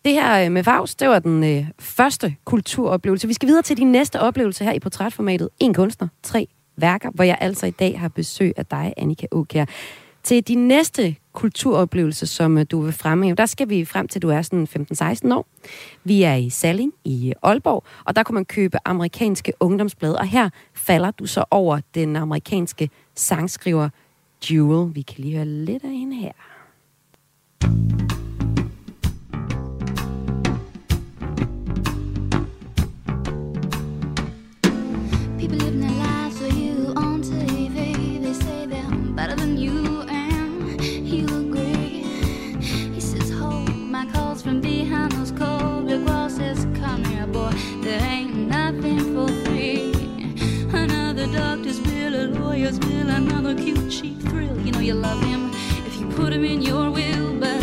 Det 0.04 0.14
her 0.14 0.44
øh, 0.44 0.52
med 0.52 0.64
Faust, 0.64 1.00
det 1.00 1.08
var 1.08 1.18
den 1.18 1.44
øh, 1.44 1.66
første 1.78 2.36
kulturoplevelse. 2.44 3.28
Vi 3.28 3.34
skal 3.34 3.46
videre 3.48 3.62
til 3.62 3.76
din 3.76 3.92
næste 3.92 4.20
oplevelse 4.20 4.64
her 4.64 4.72
i 4.72 4.78
portrætformatet. 4.78 5.48
En 5.58 5.74
kunstner, 5.74 6.08
tre 6.22 6.48
værker, 6.76 7.10
hvor 7.14 7.24
jeg 7.24 7.38
altså 7.40 7.66
i 7.66 7.70
dag 7.70 8.00
har 8.00 8.08
besøg 8.08 8.52
af 8.56 8.66
dig, 8.66 8.94
Annika 8.96 9.26
Åkær. 9.30 9.64
Til 10.22 10.42
din 10.42 10.68
næste 10.68 11.16
kulturoplevelse, 11.32 12.26
som 12.26 12.58
øh, 12.58 12.66
du 12.70 12.80
vil 12.80 12.92
fremhæve, 12.92 13.34
der 13.34 13.46
skal 13.46 13.68
vi 13.68 13.84
frem 13.84 14.08
til, 14.08 14.22
du 14.22 14.28
er 14.30 14.42
sådan 14.42 14.68
15-16 15.30 15.34
år. 15.34 15.46
Vi 16.04 16.22
er 16.22 16.34
i 16.34 16.50
Salling 16.50 16.92
i 17.04 17.32
Aalborg, 17.42 17.84
og 18.04 18.16
der 18.16 18.22
kan 18.22 18.34
man 18.34 18.44
købe 18.44 18.78
amerikanske 18.84 19.52
ungdomsblade, 19.60 20.18
og 20.18 20.26
her 20.26 20.50
falder 20.86 21.10
du 21.10 21.26
så 21.26 21.44
over 21.50 21.80
den 21.94 22.16
amerikanske 22.16 22.90
sangskriver 23.14 23.88
Jewel. 24.50 24.94
Vi 24.94 25.02
kan 25.02 25.24
lige 25.24 25.36
høre 25.36 25.46
lidt 25.46 25.84
af 25.84 25.90
hende 25.90 26.16
her. 26.16 26.32
People 27.60 28.05
cheap 53.90 54.20
thrill. 54.22 54.56
You 54.66 54.72
know 54.72 54.80
you 54.80 54.94
love 54.94 55.22
him 55.22 55.50
if 55.86 56.00
you 56.00 56.06
put 56.10 56.32
him 56.32 56.44
in 56.44 56.62
your 56.62 56.90
will, 56.90 57.38
but 57.40 57.62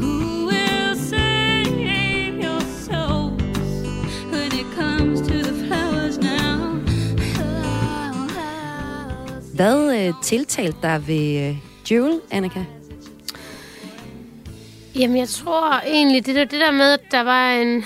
who 0.00 0.46
will 0.46 0.94
save 0.96 2.34
your 2.44 2.60
souls 2.60 3.42
when 4.32 4.50
it 4.60 4.66
comes 4.74 5.20
to 5.20 5.42
the 5.42 5.54
flowers 5.66 6.18
now? 6.18 6.78
Hvad 9.54 10.06
øh, 10.06 10.14
tiltalte 10.22 10.78
dig 10.82 11.06
ved 11.06 11.48
øh, 11.48 11.56
Jewel, 11.90 12.20
Annika? 12.30 12.64
Jamen, 14.94 15.16
jeg 15.16 15.28
tror 15.28 15.80
egentlig, 15.86 16.26
det 16.26 16.34
der, 16.34 16.44
det 16.44 16.60
der 16.60 16.70
med, 16.70 16.92
at 16.92 17.00
der 17.10 17.20
var 17.20 17.52
en, 17.52 17.84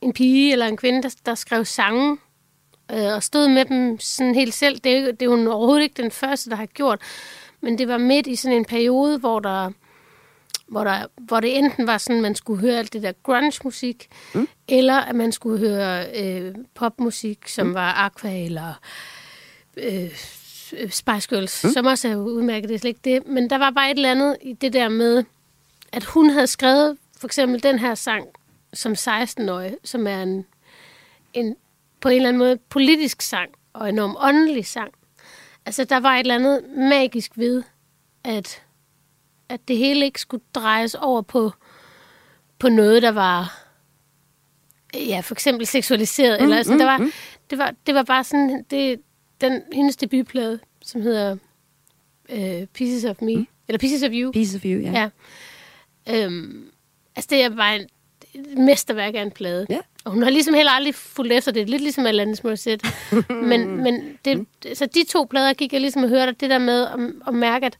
en 0.00 0.12
pige 0.12 0.52
eller 0.52 0.66
en 0.66 0.76
kvinde, 0.76 1.02
der, 1.02 1.14
der 1.26 1.34
skrev 1.34 1.64
sange, 1.64 2.18
øh, 2.92 3.14
og 3.14 3.22
stod 3.22 3.48
med 3.48 3.64
dem 3.64 4.00
sådan 4.00 4.34
helt 4.34 4.54
selv. 4.54 4.78
Det 4.78 4.98
er, 4.98 5.12
det 5.12 5.22
er 5.22 5.28
hun 5.28 5.46
overhovedet 5.46 5.82
ikke 5.82 6.02
den 6.02 6.10
første, 6.10 6.50
der 6.50 6.56
har 6.56 6.66
gjort. 6.66 7.00
Men 7.60 7.78
det 7.78 7.88
var 7.88 7.98
midt 7.98 8.26
i 8.26 8.36
sådan 8.36 8.56
en 8.56 8.64
periode, 8.64 9.18
hvor 9.18 9.40
der 9.40 9.70
hvor, 10.72 10.84
der, 10.84 11.06
hvor 11.16 11.40
det 11.40 11.58
enten 11.58 11.86
var 11.86 11.98
sådan, 11.98 12.16
at 12.16 12.22
man 12.22 12.34
skulle 12.34 12.60
høre 12.60 12.78
alt 12.78 12.92
det 12.92 13.02
der 13.02 13.12
grunge-musik, 13.22 14.08
mm. 14.34 14.48
eller 14.68 14.94
at 14.94 15.14
man 15.14 15.32
skulle 15.32 15.58
høre 15.58 16.06
øh, 16.22 16.54
popmusik, 16.74 17.48
som 17.48 17.66
mm. 17.66 17.74
var 17.74 17.92
Aqua 17.92 18.44
eller 18.44 18.74
øh, 19.76 20.16
Spice 20.90 21.28
Girls, 21.28 21.64
mm. 21.64 21.70
som 21.70 21.86
også 21.86 22.08
er 22.08 22.16
udmærket, 22.16 22.68
det 22.68 22.74
er 22.74 22.78
slet 22.78 22.88
ikke 22.88 23.00
det. 23.04 23.26
Men 23.26 23.50
der 23.50 23.58
var 23.58 23.70
bare 23.70 23.90
et 23.90 23.96
eller 23.96 24.10
andet 24.10 24.36
i 24.42 24.52
det 24.52 24.72
der 24.72 24.88
med, 24.88 25.24
at 25.92 26.04
hun 26.04 26.30
havde 26.30 26.46
skrevet 26.46 26.96
for 27.16 27.28
eksempel 27.28 27.62
den 27.62 27.78
her 27.78 27.94
sang 27.94 28.26
som 28.74 28.92
16-årig, 28.92 29.76
som 29.84 30.06
er 30.06 30.22
en, 30.22 30.46
en 31.34 31.56
på 32.02 32.08
en 32.08 32.16
eller 32.16 32.28
anden 32.28 32.38
måde 32.38 32.58
politisk 32.68 33.22
sang 33.22 33.50
og 33.72 33.88
enormt 33.88 34.16
åndelig 34.20 34.66
sang. 34.66 34.92
Altså, 35.66 35.84
der 35.84 36.00
var 36.00 36.14
et 36.14 36.20
eller 36.20 36.34
andet 36.34 36.64
magisk 36.78 37.32
ved, 37.38 37.62
at, 38.24 38.62
at 39.48 39.68
det 39.68 39.76
hele 39.76 40.04
ikke 40.04 40.20
skulle 40.20 40.44
drejes 40.54 40.94
over 40.94 41.22
på, 41.22 41.52
på 42.58 42.68
noget, 42.68 43.02
der 43.02 43.10
var 43.10 43.62
ja, 44.94 45.20
for 45.20 45.34
eksempel 45.34 45.66
seksualiseret. 45.66 46.40
Mm, 46.40 46.44
eller, 46.44 46.56
altså, 46.56 46.72
mm, 46.72 46.78
der 46.78 46.84
var, 46.84 46.98
mm. 46.98 47.12
det, 47.50 47.58
var, 47.58 47.74
det 47.86 47.94
var 47.94 48.02
bare 48.02 48.24
sådan, 48.24 48.64
det, 48.70 49.00
den, 49.40 49.62
hendes 49.72 49.96
debutplade, 49.96 50.60
som 50.82 51.02
hedder 51.02 51.36
øh, 52.28 52.66
Pieces 52.66 53.04
of 53.04 53.16
Me, 53.22 53.36
mm. 53.36 53.46
eller 53.68 53.78
Pieces 53.78 54.02
of 54.02 54.10
You. 54.12 54.32
Pieces 54.32 54.54
of 54.54 54.64
You, 54.64 54.80
ja. 54.80 55.10
ja. 56.06 56.24
Øhm, 56.24 56.70
altså, 57.16 57.28
det 57.30 57.42
er 57.42 57.56
bare 57.56 57.76
en, 57.76 57.88
mesterværk 58.56 59.14
af 59.14 59.22
en 59.22 59.30
plade. 59.30 59.66
Ja. 59.70 59.78
Og 60.04 60.12
hun 60.12 60.22
har 60.22 60.30
ligesom 60.30 60.54
heller 60.54 60.72
aldrig 60.72 60.94
fulgt 60.94 61.32
efter 61.32 61.52
det. 61.52 61.68
Lidt 61.68 61.82
ligesom 61.82 62.06
Alanis 62.06 62.44
Morissette. 62.44 62.86
men 63.50 63.76
men 63.82 64.18
det, 64.24 64.46
så 64.74 64.86
de 64.86 65.04
to 65.04 65.24
plader 65.30 65.52
gik 65.52 65.72
jeg 65.72 65.80
ligesom 65.80 66.02
og 66.02 66.08
hørte 66.08 66.32
det 66.32 66.50
der 66.50 66.58
med 66.58 66.82
at, 66.86 67.00
at 67.26 67.34
mærke, 67.34 67.66
at, 67.66 67.78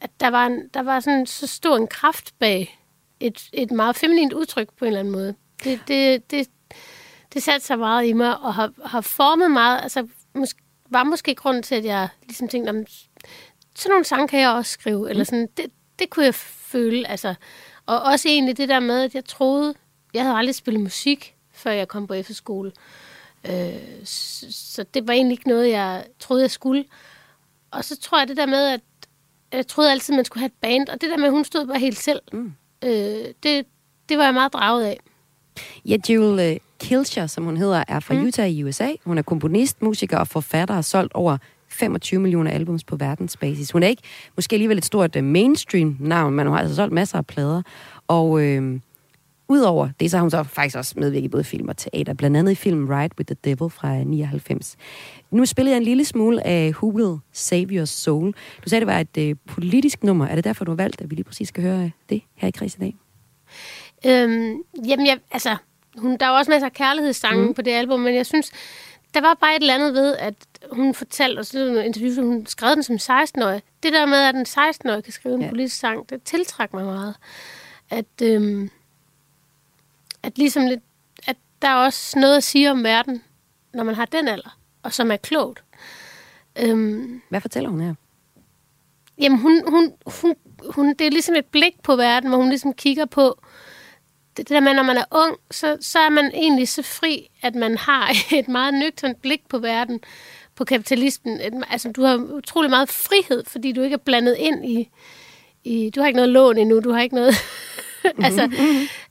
at 0.00 0.10
der, 0.20 0.28
var 0.28 0.46
en, 0.46 0.68
der 0.74 0.82
var 0.82 1.00
sådan 1.00 1.26
så 1.26 1.46
stor 1.46 1.76
en 1.76 1.86
kraft 1.86 2.34
bag 2.38 2.78
et, 3.20 3.48
et 3.52 3.70
meget 3.70 3.96
feminint 3.96 4.32
udtryk 4.32 4.68
på 4.78 4.84
en 4.84 4.86
eller 4.86 5.00
anden 5.00 5.12
måde. 5.12 5.34
Det, 5.64 5.80
det, 5.88 6.30
det, 6.30 6.48
det 7.34 7.42
satte 7.42 7.66
sig 7.66 7.78
meget 7.78 8.06
i 8.06 8.12
mig 8.12 8.38
og 8.38 8.54
har, 8.54 8.72
har 8.84 9.00
formet 9.00 9.50
meget. 9.50 9.82
Altså, 9.82 10.06
måske, 10.34 10.60
var 10.90 11.04
måske 11.04 11.34
grunden 11.34 11.62
til, 11.62 11.74
at 11.74 11.84
jeg 11.84 12.08
ligesom 12.22 12.48
tænkte, 12.48 12.70
om 12.70 12.84
sådan 13.76 13.90
nogle 13.90 14.04
sange 14.04 14.28
kan 14.28 14.40
jeg 14.40 14.50
også 14.50 14.72
skrive. 14.72 15.10
Eller 15.10 15.24
sådan, 15.24 15.48
det, 15.56 15.66
det 15.98 16.10
kunne 16.10 16.24
jeg 16.24 16.34
føle. 16.34 17.08
Altså. 17.08 17.34
Og 17.86 18.02
også 18.02 18.28
egentlig 18.28 18.56
det 18.56 18.68
der 18.68 18.80
med, 18.80 19.02
at 19.02 19.14
jeg 19.14 19.24
troede, 19.24 19.74
jeg 20.14 20.22
havde 20.22 20.36
aldrig 20.36 20.54
spillet 20.54 20.82
musik, 20.82 21.34
før 21.52 21.70
jeg 21.70 21.88
kom 21.88 22.06
på 22.06 22.14
efterskole. 22.14 22.72
Øh, 23.48 24.04
så, 24.04 24.84
det 24.94 25.08
var 25.08 25.12
egentlig 25.12 25.32
ikke 25.32 25.48
noget, 25.48 25.70
jeg 25.70 26.04
troede, 26.18 26.42
jeg 26.42 26.50
skulle. 26.50 26.84
Og 27.70 27.84
så 27.84 27.96
tror 27.96 28.18
jeg 28.18 28.28
det 28.28 28.36
der 28.36 28.46
med, 28.46 28.68
at 28.68 28.80
jeg 29.52 29.66
troede 29.66 29.90
altid, 29.90 30.14
man 30.14 30.24
skulle 30.24 30.40
have 30.40 30.46
et 30.46 30.60
band. 30.60 30.88
Og 30.88 31.00
det 31.00 31.10
der 31.10 31.16
med, 31.16 31.24
at 31.24 31.30
hun 31.30 31.44
stod 31.44 31.66
bare 31.66 31.78
helt 31.78 31.98
selv, 31.98 32.20
mm. 32.32 32.52
øh, 32.84 33.24
det, 33.42 33.66
det 34.08 34.18
var 34.18 34.24
jeg 34.24 34.34
meget 34.34 34.52
draget 34.52 34.84
af. 34.84 35.00
Ja, 35.84 35.96
Jewel 36.08 36.52
uh, 36.52 36.56
Kilcher, 36.80 37.26
som 37.26 37.44
hun 37.44 37.56
hedder, 37.56 37.84
er 37.88 38.00
fra 38.00 38.14
mm. 38.14 38.24
Utah 38.24 38.50
i 38.50 38.64
USA. 38.64 38.88
Hun 39.04 39.18
er 39.18 39.22
komponist, 39.22 39.82
musiker 39.82 40.18
og 40.18 40.28
forfatter 40.28 40.72
og 40.72 40.76
har 40.76 40.82
solgt 40.82 41.12
over 41.12 41.38
25 41.76 42.20
millioner 42.20 42.50
albums 42.50 42.84
på 42.84 42.96
verdensbasis. 42.96 43.70
Hun 43.70 43.82
er 43.82 43.88
ikke 43.88 44.02
måske 44.36 44.54
alligevel 44.54 44.78
et 44.78 44.84
stort 44.84 45.16
uh, 45.16 45.24
mainstream-navn, 45.24 46.34
men 46.34 46.46
hun 46.46 46.56
har 46.56 46.62
altså 46.62 46.76
solgt 46.76 46.94
masser 46.94 47.18
af 47.18 47.26
plader. 47.26 47.62
Og 48.08 48.42
øh, 48.42 48.80
udover 49.48 49.88
det, 50.00 50.10
så 50.10 50.16
har 50.16 50.22
hun 50.22 50.30
så 50.30 50.42
faktisk 50.42 50.76
også 50.76 50.94
medvirket 50.96 51.24
i 51.24 51.28
både 51.28 51.44
film 51.44 51.68
og 51.68 51.76
teater, 51.76 52.14
blandt 52.14 52.36
andet 52.36 52.52
i 52.52 52.54
filmen 52.54 52.90
Ride 52.90 53.14
with 53.18 53.26
the 53.26 53.36
Devil 53.44 53.70
fra 53.70 54.04
99. 54.04 54.76
Nu 55.30 55.44
spillede 55.44 55.72
jeg 55.72 55.78
en 55.78 55.84
lille 55.84 56.04
smule 56.04 56.46
af 56.46 56.68
Who 56.68 56.92
Will 56.94 57.18
Save 57.32 57.66
Your 57.70 57.84
Soul. 57.84 58.34
Du 58.64 58.68
sagde, 58.68 58.80
det 58.80 58.86
var 58.86 58.98
et 58.98 59.16
øh, 59.18 59.36
politisk 59.46 60.04
nummer. 60.04 60.26
Er 60.26 60.34
det 60.34 60.44
derfor, 60.44 60.64
du 60.64 60.70
har 60.70 60.76
valgt, 60.76 61.00
at 61.00 61.10
vi 61.10 61.14
lige 61.14 61.24
præcis 61.24 61.48
skal 61.48 61.62
høre 61.62 61.84
øh, 61.84 61.90
det 62.10 62.22
her 62.34 62.48
i 62.48 62.50
Kris 62.50 62.74
i 62.74 62.78
dag? 62.78 62.96
Øhm, 64.06 64.62
jamen, 64.88 65.06
jeg, 65.06 65.18
altså, 65.30 65.56
hun, 65.98 66.16
der 66.20 66.26
er 66.26 66.30
jo 66.30 66.36
også 66.36 66.50
masser 66.50 66.66
af 66.66 66.72
kærlighedssange 66.72 67.46
mm. 67.46 67.54
på 67.54 67.62
det 67.62 67.70
album, 67.70 68.00
men 68.00 68.14
jeg 68.14 68.26
synes, 68.26 68.52
der 69.16 69.22
var 69.22 69.34
bare 69.34 69.56
et 69.56 69.60
eller 69.60 69.74
andet 69.74 69.94
ved, 69.94 70.16
at 70.16 70.34
hun 70.72 70.94
fortalte 70.94 71.40
os 71.40 71.54
i 71.54 71.56
nogle 71.58 71.84
interviews, 71.84 72.18
at 72.18 72.24
hun 72.24 72.46
skrev 72.46 72.74
den 72.74 72.82
som 72.82 72.96
16-årig. 72.96 73.62
Det 73.82 73.92
der 73.92 74.06
med, 74.06 74.18
at 74.18 74.34
en 74.34 74.46
16-årig 74.48 75.04
kan 75.04 75.12
skrive 75.12 75.34
en 75.34 75.42
Ja. 75.42 75.48
politisk 75.48 75.76
sang, 75.78 76.10
det 76.10 76.22
tiltræk 76.22 76.72
mig 76.72 76.84
meget. 76.84 77.14
At, 77.90 78.06
øhm, 78.22 78.70
at 80.22 80.38
ligesom 80.38 80.66
lidt, 80.66 80.80
at 81.26 81.36
der 81.62 81.68
er 81.68 81.74
også 81.74 82.18
noget 82.18 82.36
at 82.36 82.44
sige 82.44 82.70
om 82.70 82.84
verden, 82.84 83.22
når 83.74 83.84
man 83.84 83.94
har 83.94 84.04
den 84.04 84.28
alder, 84.28 84.58
og 84.82 84.92
som 84.92 85.10
er 85.10 85.16
klogt. 85.16 85.64
Øhm, 86.58 87.22
Hvad 87.28 87.40
fortæller 87.40 87.70
hun 87.70 87.80
her? 87.80 87.94
Jamen, 89.18 89.38
hun, 89.38 89.62
hun, 89.68 89.92
hun, 90.06 90.34
hun, 90.70 90.88
det 90.88 91.06
er 91.06 91.10
ligesom 91.10 91.34
et 91.34 91.44
blik 91.46 91.82
på 91.82 91.96
verden, 91.96 92.28
hvor 92.28 92.38
hun 92.38 92.48
ligesom 92.48 92.72
kigger 92.72 93.04
på 93.04 93.40
det 94.36 94.48
der 94.48 94.60
med, 94.60 94.74
når 94.74 94.82
man 94.82 94.96
er 94.96 95.04
ung, 95.10 95.36
så, 95.50 95.76
så 95.80 95.98
er 95.98 96.10
man 96.10 96.30
egentlig 96.34 96.68
så 96.68 96.82
fri, 96.82 97.30
at 97.42 97.54
man 97.54 97.78
har 97.78 98.10
et 98.38 98.48
meget 98.48 98.74
nøgternt 98.74 99.22
blik 99.22 99.48
på 99.48 99.58
verden, 99.58 100.00
på 100.54 100.64
kapitalismen. 100.64 101.40
Et, 101.40 101.64
altså, 101.70 101.92
du 101.92 102.02
har 102.02 102.16
utrolig 102.16 102.70
meget 102.70 102.88
frihed, 102.88 103.44
fordi 103.46 103.72
du 103.72 103.82
ikke 103.82 103.94
er 103.94 103.98
blandet 104.04 104.36
ind 104.38 104.66
i... 104.66 104.90
i 105.64 105.90
du 105.90 106.00
har 106.00 106.06
ikke 106.06 106.16
noget 106.16 106.30
lån 106.30 106.58
endnu, 106.58 106.80
du 106.80 106.92
har 106.92 107.00
ikke 107.00 107.14
noget... 107.14 107.34
altså, 108.24 108.50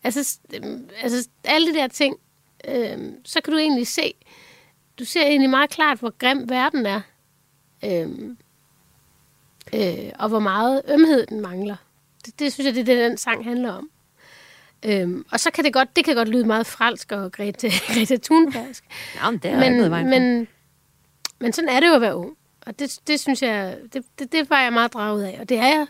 altså, 0.03 0.39
altså, 1.01 1.29
alle 1.43 1.73
de 1.73 1.73
der 1.73 1.87
ting, 1.87 2.15
øh, 2.67 2.97
så 3.23 3.41
kan 3.41 3.53
du 3.53 3.59
egentlig 3.59 3.87
se... 3.87 4.13
Du 4.99 5.05
ser 5.05 5.21
egentlig 5.21 5.49
meget 5.49 5.69
klart, 5.69 5.99
hvor 5.99 6.17
grim 6.17 6.49
verden 6.49 6.85
er. 6.85 7.01
Øh, 7.83 8.09
øh, 9.73 10.11
og 10.19 10.29
hvor 10.29 10.39
meget 10.39 10.81
ømhed 10.87 11.25
den 11.25 11.41
mangler. 11.41 11.75
Det, 12.25 12.39
det 12.39 12.53
synes 12.53 12.65
jeg, 12.65 12.75
det 12.75 12.81
er 12.81 12.95
det, 12.95 13.09
den 13.09 13.17
sang 13.17 13.43
handler 13.43 13.71
om. 13.71 13.89
Øhm, 14.85 15.25
og 15.31 15.39
så 15.39 15.51
kan 15.51 15.63
det 15.63 15.73
godt, 15.73 15.95
det 15.95 16.05
kan 16.05 16.15
godt 16.15 16.27
lyde 16.27 16.45
meget 16.45 16.67
fransk 16.67 17.11
og 17.11 17.31
Greta, 17.31 17.69
Greta 17.93 18.17
Thunbergsk. 18.23 18.83
Nå, 19.23 19.31
men 19.31 19.39
det 19.39 19.51
er 19.51 19.59
men, 19.59 19.91
men, 19.91 20.09
men, 20.09 20.47
men 21.39 21.53
sådan 21.53 21.69
er 21.69 21.79
det 21.79 21.87
jo 21.87 21.93
at 21.93 22.01
være 22.01 22.15
ung. 22.15 22.37
Og 22.65 22.79
det, 22.79 22.99
det 23.07 23.19
synes 23.19 23.41
jeg, 23.41 23.77
det, 23.93 24.05
det, 24.19 24.31
det 24.31 24.49
var 24.49 24.61
jeg 24.61 24.73
meget 24.73 24.93
draget 24.93 25.23
af. 25.23 25.37
Og 25.39 25.49
det 25.49 25.57
er 25.57 25.67
jeg 25.67 25.87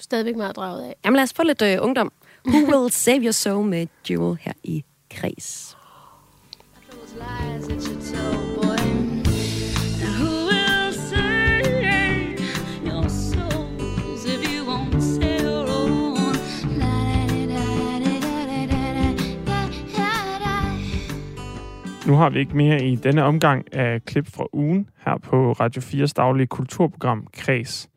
stadigvæk 0.00 0.36
meget 0.36 0.56
draget 0.56 0.84
af. 0.84 0.96
Jamen 1.04 1.16
lad 1.16 1.22
os 1.22 1.32
få 1.32 1.42
lidt 1.42 1.62
øh, 1.62 1.78
ungdom. 1.80 2.12
Who 2.46 2.58
Will 2.58 2.92
Save 2.92 3.22
Your 3.22 3.30
Soul 3.30 3.66
med 3.66 3.86
Jewel 4.10 4.38
her 4.40 4.52
i 4.64 4.84
Kreds. 5.10 5.76
Nu 22.06 22.14
har 22.14 22.30
vi 22.30 22.38
ikke 22.38 22.56
mere 22.56 22.84
i 22.84 22.96
denne 22.96 23.24
omgang 23.24 23.74
af 23.74 24.04
klip 24.04 24.26
fra 24.26 24.46
ugen 24.52 24.88
her 25.04 25.18
på 25.18 25.52
Radio 25.52 25.82
4's 25.82 26.12
daglige 26.16 26.46
kulturprogram 26.46 27.26
Kreds. 27.32 27.88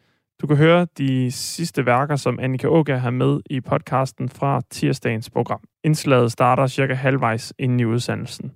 Du 0.41 0.47
kan 0.47 0.57
høre 0.57 0.87
de 0.97 1.31
sidste 1.31 1.85
værker, 1.85 2.15
som 2.15 2.39
Annika 2.39 2.67
Åga 2.67 2.95
har 2.95 3.09
med 3.09 3.39
i 3.49 3.61
podcasten 3.61 4.29
fra 4.29 4.61
tirsdagens 4.69 5.29
program. 5.29 5.59
Indslaget 5.83 6.31
starter 6.31 6.67
cirka 6.67 6.93
halvvejs 6.93 7.53
inden 7.59 7.79
i 7.79 7.85
udsendelsen. 7.85 8.51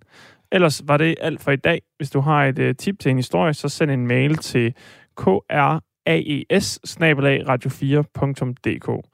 Ellers 0.52 0.82
var 0.88 0.98
det 0.98 1.16
alt 1.22 1.42
for 1.42 1.52
i 1.52 1.56
dag. 1.56 1.82
Hvis 1.98 2.10
du 2.10 2.20
har 2.20 2.46
et 2.46 2.60
øh, 2.60 2.76
tip 2.76 3.00
til 3.00 3.10
en 3.10 3.18
historie, 3.18 3.54
så 3.54 3.70
send 3.70 3.92
en 3.92 4.08
mail 4.08 4.38
til 4.38 4.74
kraes 5.16 5.82
radio4.dk. 7.50 9.06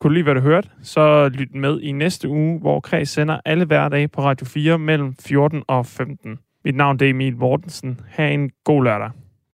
Kunne 0.00 0.08
du 0.10 0.14
lide, 0.14 0.24
hvad 0.24 0.34
du 0.34 0.40
hørte, 0.40 0.68
så 0.82 1.28
lyt 1.28 1.54
med 1.54 1.80
i 1.80 1.92
næste 1.92 2.28
uge, 2.28 2.60
hvor 2.60 2.80
Kreds 2.80 3.08
sender 3.08 3.40
alle 3.44 3.64
hverdage 3.64 4.08
på 4.08 4.20
Radio 4.22 4.46
4 4.46 4.78
mellem 4.78 5.14
14 5.20 5.62
og 5.68 5.86
15. 5.86 6.38
Mit 6.64 6.74
navn 6.76 6.98
er 7.02 7.06
Emil 7.06 7.36
Mortensen. 7.36 8.00
Ha' 8.08 8.28
en 8.28 8.50
god 8.64 8.84
lørdag. 8.84 9.10